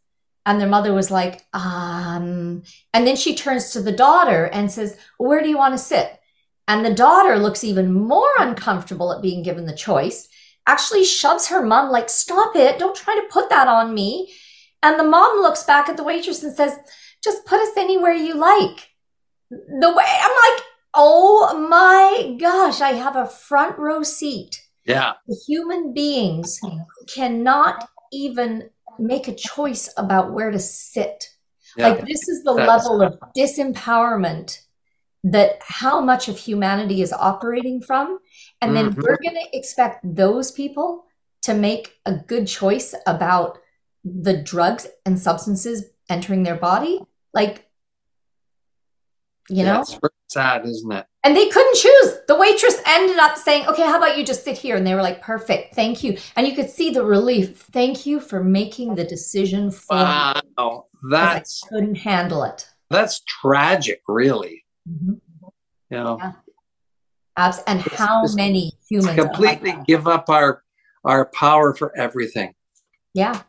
[0.46, 2.62] And their mother was like, um,
[2.94, 6.18] and then she turns to the daughter and says, Where do you want to sit?
[6.66, 10.28] And the daughter looks even more uncomfortable at being given the choice,
[10.66, 12.78] actually shoves her mom, like, Stop it.
[12.78, 14.32] Don't try to put that on me.
[14.82, 16.74] And the mom looks back at the waitress and says,
[17.22, 18.88] Just put us anywhere you like.
[19.50, 20.64] The way I'm like,
[20.94, 24.62] Oh my gosh, I have a front row seat.
[24.84, 26.58] yeah, The human beings
[27.14, 31.28] cannot even make a choice about where to sit.
[31.76, 31.88] yeah.
[31.88, 34.62] Like this is the That's- level of disempowerment
[35.22, 38.18] that how much of humanity is operating from.
[38.60, 38.96] And then Mhm.
[39.02, 41.04] we're going to expect those people
[41.42, 43.58] to make a good choice about
[44.02, 47.00] the drugs and substances entering their body.
[47.34, 47.70] Like,
[49.48, 49.84] you Yeah, know,
[50.30, 51.06] sad, isn't it?
[51.22, 52.14] and they couldn't choose.
[52.28, 54.76] The waitress ended up saying, Okay, how about you just sit here?
[54.76, 55.74] And they were like, Perfect.
[55.74, 56.16] Thank you.
[56.36, 57.66] And you could see the relief.
[57.72, 60.40] Thank you for making the decision for me.
[61.10, 62.68] That's I couldn't handle it.
[62.90, 64.64] that's tragic, really.
[64.88, 65.20] Mhm.
[65.90, 66.32] You know, Yeah.
[67.36, 70.62] Abs- and It's- how it's- many humans are like completely give up our
[71.04, 72.54] our power for everything.
[73.14, 73.42] Yeah.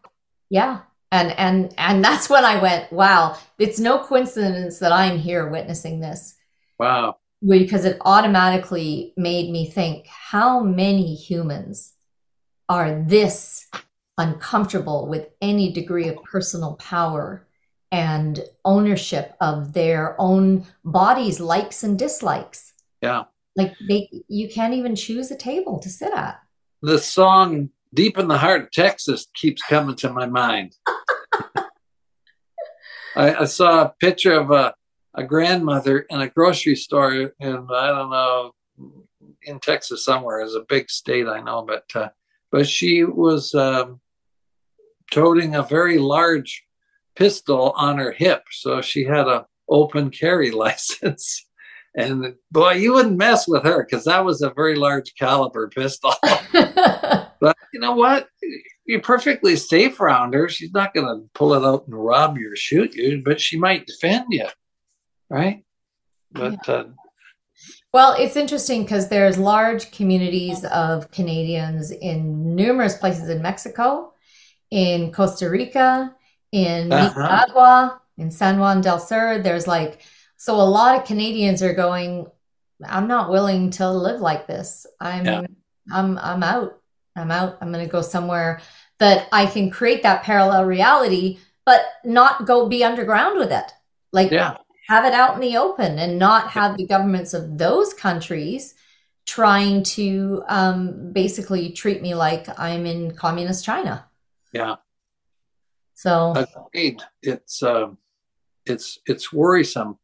[0.49, 0.79] Yeah.
[1.11, 5.99] And and and that's when I went, wow, it's no coincidence that I'm here witnessing
[5.99, 6.35] this
[6.81, 7.17] Wow.
[7.47, 11.93] because it automatically made me think how many humans
[12.69, 13.67] are this
[14.17, 17.47] uncomfortable with any degree of personal power
[17.91, 23.23] and ownership of their own bodies likes and dislikes Yeah.
[23.55, 26.39] like they you can't even choose a table to sit at
[26.81, 30.75] The song Deep in the Heart of Texas keeps coming to my mind.
[33.15, 34.73] I, I saw a picture of a,
[35.13, 38.51] a grandmother in a grocery store in, I don't know,
[39.43, 40.41] in Texas somewhere.
[40.41, 42.09] is a big state, I know, but uh,
[42.51, 43.99] but she was um,
[45.11, 46.63] toting a very large
[47.15, 51.45] pistol on her hip, so she had a open carry license.
[51.93, 56.13] And boy, you wouldn't mess with her because that was a very large caliber pistol.
[57.41, 58.29] But you know what?
[58.85, 60.47] You're perfectly safe around her.
[60.47, 63.57] She's not going to pull it out and rob you or shoot you, but she
[63.57, 64.45] might defend you,
[65.31, 65.63] right?
[66.31, 66.85] But uh,
[67.93, 74.13] Well, it's interesting because there's large communities of Canadians in numerous places in Mexico,
[74.69, 76.15] in Costa Rica,
[76.51, 77.07] in Uh-huh.
[77.07, 79.41] Nicaragua, in San Juan del Sur.
[79.41, 80.01] There's like,
[80.37, 82.27] so a lot of Canadians are going,
[82.85, 84.85] I'm not willing to live like this.
[84.99, 85.41] I'm, Yeah.
[85.91, 86.79] I'm, I'm out.
[87.15, 87.57] I'm out.
[87.61, 88.61] I'm going to go somewhere
[88.99, 93.69] that I can create that parallel reality, but not go be underground with it.
[94.13, 97.93] Like, yeah, have it out in the open and not have the governments of those
[97.93, 98.75] countries
[99.25, 104.05] trying to um, basically treat me like I'm in communist China.
[104.53, 104.75] yeah,
[105.93, 107.01] So, agreed.
[107.21, 107.97] It's um,
[108.65, 109.97] it's it's worrisome.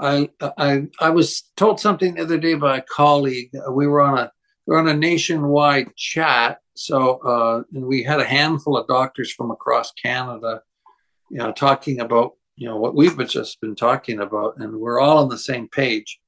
[0.00, 3.50] I I I was told something the other day by a colleague.
[3.70, 4.32] We were on a
[4.66, 9.32] we were on a nationwide chat, so uh, and we had a handful of doctors
[9.32, 10.62] from across Canada,
[11.30, 15.18] you know, talking about you know what we've just been talking about, and we're all
[15.18, 16.18] on the same page.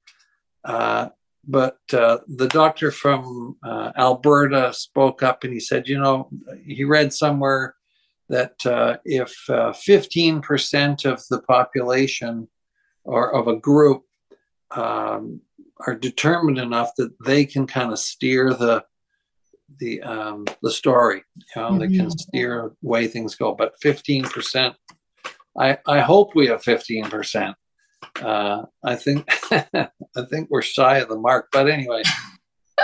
[0.65, 1.09] Uh,
[1.47, 6.29] but uh, the doctor from uh, Alberta spoke up and he said, you know,
[6.67, 7.75] he read somewhere
[8.29, 12.49] that uh, if uh, 15% of the population
[13.05, 14.03] or of a group
[14.73, 15.41] um,
[15.87, 18.85] are determined enough that they can kind of steer the
[19.81, 22.21] the um, the story, you know, they can Mhm.
[22.21, 23.55] steer the way things go.
[23.55, 24.75] But 15%,
[25.57, 27.55] I I hope we have 15%.
[28.23, 29.89] Uh, I think I
[30.31, 32.03] think we're shy of the mark, but anyway.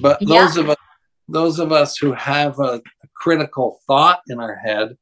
[0.00, 0.42] but Yeah.
[0.44, 0.76] those of us
[1.28, 4.96] those of us who have a, a critical thought in our head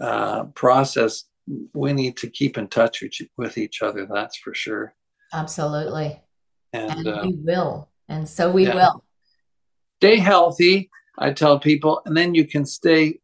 [0.00, 1.24] uh, process,
[1.74, 4.06] we need to keep in touch with, with each other.
[4.10, 4.94] That's for sure.
[5.34, 6.22] Absolutely.
[6.72, 7.90] And And uh, we will.
[8.08, 8.74] And so we yeah.
[8.76, 9.04] will.
[10.00, 10.88] stay healthy.
[11.18, 13.18] I tell people, and then you can stay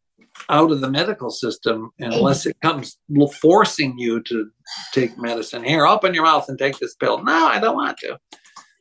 [0.49, 2.97] out of the medical system unless it comes
[3.41, 4.49] forcing you to
[4.93, 5.63] take medicine.
[5.63, 7.23] Here, open your mouth and take this pill.
[7.23, 8.19] No, I don't want to.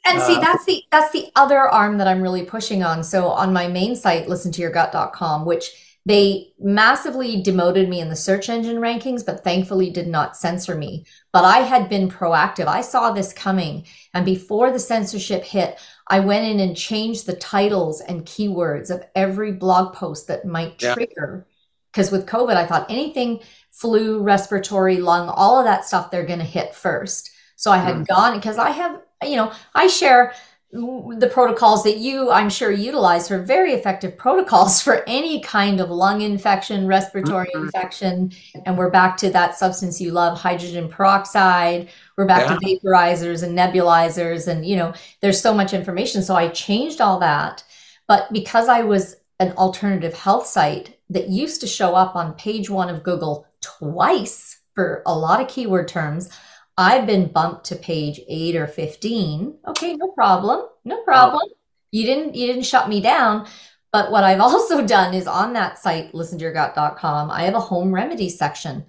[0.06, 3.02] And see, Uh, that's the that's the other arm that I'm really pushing on.
[3.02, 5.70] So on my main site, listentoyourgut.com, which
[6.06, 11.06] they massively demoted me in the search engine rankings, but thankfully did not censor me.
[11.32, 12.66] But I had been proactive.
[12.66, 13.86] I saw this coming.
[14.12, 19.02] And before the censorship hit, I went in and changed the titles and keywords of
[19.14, 20.94] every blog post that might Yeah.
[20.94, 21.46] trigger.
[21.90, 23.40] Because with COVID, I thought anything
[23.70, 27.30] flu, respiratory, lung, all of that stuff, they're going to hit first.
[27.56, 28.06] So I had Mhm.
[28.08, 30.34] gone because I have, you know, I share
[30.74, 35.88] the protocols that you, I'm sure, utilize are very effective protocols for any kind of
[35.88, 37.64] lung infection, respiratory Mhm.
[37.66, 38.32] infection.
[38.66, 41.90] And we're back to that substance you love, hydrogen peroxide.
[42.16, 44.48] We're back to vaporizers and nebulizers.
[44.48, 46.22] And, you know, there's so much information.
[46.22, 47.62] So I changed all that.
[48.08, 52.68] But because I was an alternative health site that used to show up on page
[52.68, 56.30] one of Google twice for a lot of keyword terms,
[56.76, 59.58] I've been bumped to page 8 or 15.
[59.68, 60.66] Okay, no problem.
[60.84, 61.42] No problem.
[61.90, 63.46] You didn't you didn't shut me down.
[63.92, 68.28] But what I've also done is on that site listentoyourgut.com, I have a home remedy
[68.28, 68.84] section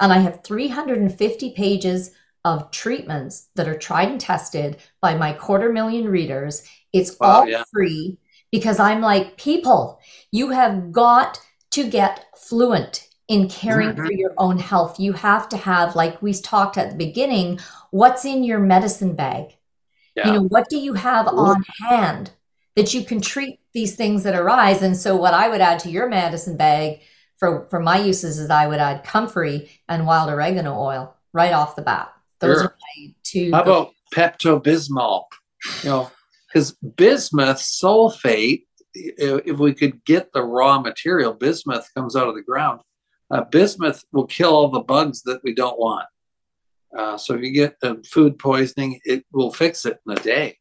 [0.00, 2.12] and I have 350 pages
[2.44, 6.62] of treatments that are tried and tested by my quarter million readers.
[6.92, 7.64] It's Wow, all yeah.
[7.72, 8.18] free
[8.52, 9.98] because I'm like, people,
[10.30, 11.40] you have got
[11.72, 14.06] to get fluent in caring Mhm.
[14.06, 15.00] for your own health.
[15.00, 17.58] You have to have, like we talked at the beginning,
[17.90, 19.56] what's in your medicine bag?
[20.14, 20.26] Yeah.
[20.28, 21.40] You know, what do you have Cool.
[21.40, 22.32] on hand
[22.76, 24.82] that you can treat these things that arise?
[24.82, 27.00] And so, what I would add to your medicine bag
[27.38, 31.76] for for my uses is I would add comfrey and wild oregano oil right off
[31.76, 32.12] the bat.
[32.40, 32.64] Those Sure.
[32.66, 33.50] are my two.
[33.52, 35.24] How about Pepto Bismol?
[35.82, 36.10] You know,
[36.46, 42.42] because bismuth sulfate, if we could get the raw material, bismuth comes out of the
[42.42, 42.82] ground.
[43.34, 46.06] Uh, bismuth will kill all the bugs that we don't want.
[46.96, 50.56] Uh, so if you get uh, food poisoning, it will fix it in a day.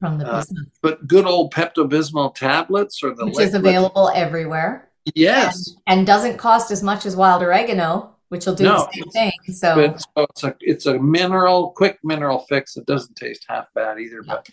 [0.00, 3.54] from the uh, bismuth, But good old Pepto Bismol tablets or the which liquid, is
[3.54, 8.88] available everywhere Yes, and doesn't cost as much as wild oregano, which will do No,
[8.92, 9.54] the same thing.
[9.54, 12.76] So, but so it's a it's a mineral, quick mineral fix.
[12.76, 14.22] It doesn't taste half bad either.
[14.26, 14.34] Yeah.
[14.34, 14.48] But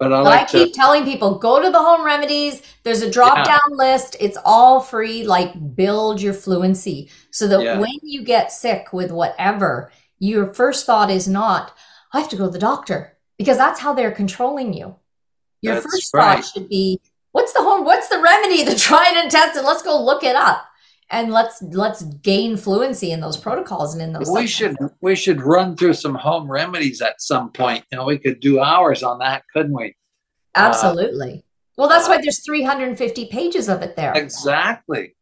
[0.00, 2.62] but I But I like to keep telling people go to the home remedies.
[2.82, 4.16] There's a drop down list.
[4.18, 5.24] It's all free.
[5.24, 7.78] Like build your fluency so that Yeah.
[7.78, 11.76] when you get sick with whatever, your first thought is not,
[12.12, 14.96] I have to go to the doctor because that's how they're controlling you.
[15.62, 16.36] Your That's first right.
[16.36, 16.98] thought should be,
[17.32, 19.64] what's the home, what's the remedy, the tried and tested?
[19.64, 20.64] Let's go look it up
[21.10, 24.30] and let's let's gain fluency in those protocols and in those.
[24.30, 27.84] we should we should run through some home remedies at some point.
[27.90, 29.96] You know, we could do hours on that, couldn't we?
[30.54, 31.44] Absolutely.
[31.76, 34.12] Well, that's uh, why there's 350 pages of it there.
[34.14, 35.14] Exactly.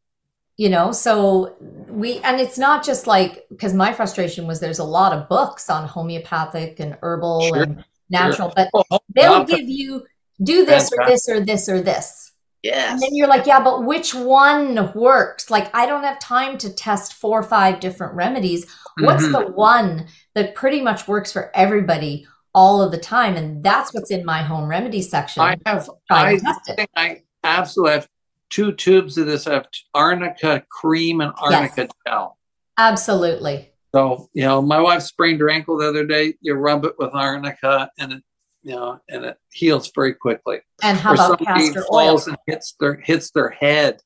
[0.57, 1.55] you know so
[1.89, 5.71] we and it's not just like because my frustration was there's a lot of books
[5.71, 10.05] on homeopathic and herbal Sure, and natural but Oh, they'll give you
[10.43, 12.28] do this or this or this or this
[12.65, 16.69] and then you're like yeah but which one works like i don't have time to
[16.73, 18.67] test four or five different remedies
[19.01, 19.33] what's Mhm.
[19.33, 24.11] the one that pretty much works for everybody all of the time and that's what's
[24.11, 26.77] in my home remedy section I have I and test it.
[26.77, 28.09] think I absolutely have
[28.51, 29.47] two tubes of this.
[29.47, 32.39] I have arnica cream and arnica gel.
[32.79, 36.35] absolutely So, you know, my wife sprained her ankle the other day.
[36.41, 38.23] You rub it with arnica and it,
[38.63, 40.59] you know, and it heals very quickly.
[40.83, 44.01] and how or about castor oil and hits their hits their head.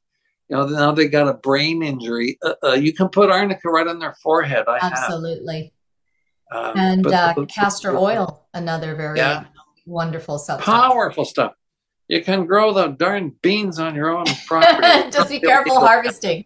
[0.49, 2.39] You know, now they got a brain injury.
[2.45, 4.65] Uh, uh, you can put arnica right on their forehead.
[4.69, 5.73] I absolutely
[6.51, 6.77] have.
[6.77, 9.45] Um, and but- uh, but- castor oil, another very Yeah.
[9.87, 10.67] wonderful substance.
[10.67, 11.55] Powerful stuff.
[12.09, 15.11] You can grow the darn beans on your own property.
[15.11, 16.45] Just be careful harvesting.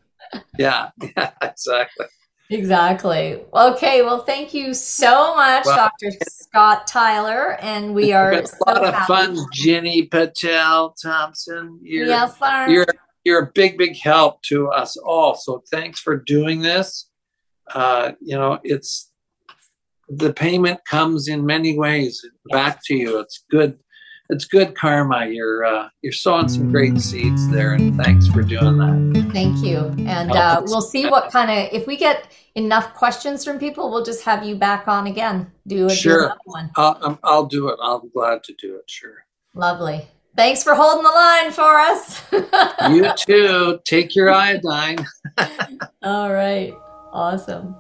[0.59, 2.07] Yeah, yeah, exactly.
[2.51, 3.41] Exactly.
[3.53, 4.03] Okay.
[4.03, 6.17] Well, thank you so much, Well, Dr.
[6.29, 9.07] Scott Tyler, and we are It's so a lot of happy.
[9.13, 11.81] fun, Jini Patel Thomson.
[11.83, 12.67] You're Yes, sir.
[12.69, 12.87] you're
[13.25, 17.11] you're a big big help to us all so thanks for doing this
[17.75, 19.11] uh, you know it's
[20.09, 23.81] the payment comes in many ways back to you it's good
[24.31, 25.27] it's good karma.
[25.27, 29.31] You're uh, you're sowing some great seeds there, and thanks for doing that.
[29.33, 29.95] Thank you.
[30.07, 34.05] And uh, we'll see what kind of if we get enough questions from people, we'll
[34.05, 35.51] just have you back on again.
[35.67, 36.29] Do, a, sure.
[36.29, 36.71] do one.
[36.77, 37.79] I'll, um, I'll do it.
[37.83, 38.91] I'm glad to do it.
[38.91, 39.25] Sure.
[39.55, 40.07] Lovely.
[40.37, 42.23] Thanks for holding the line for us.
[42.91, 43.81] you too.
[43.85, 45.07] Take your iodine.
[46.03, 46.75] All right.
[47.13, 47.75] Awesome.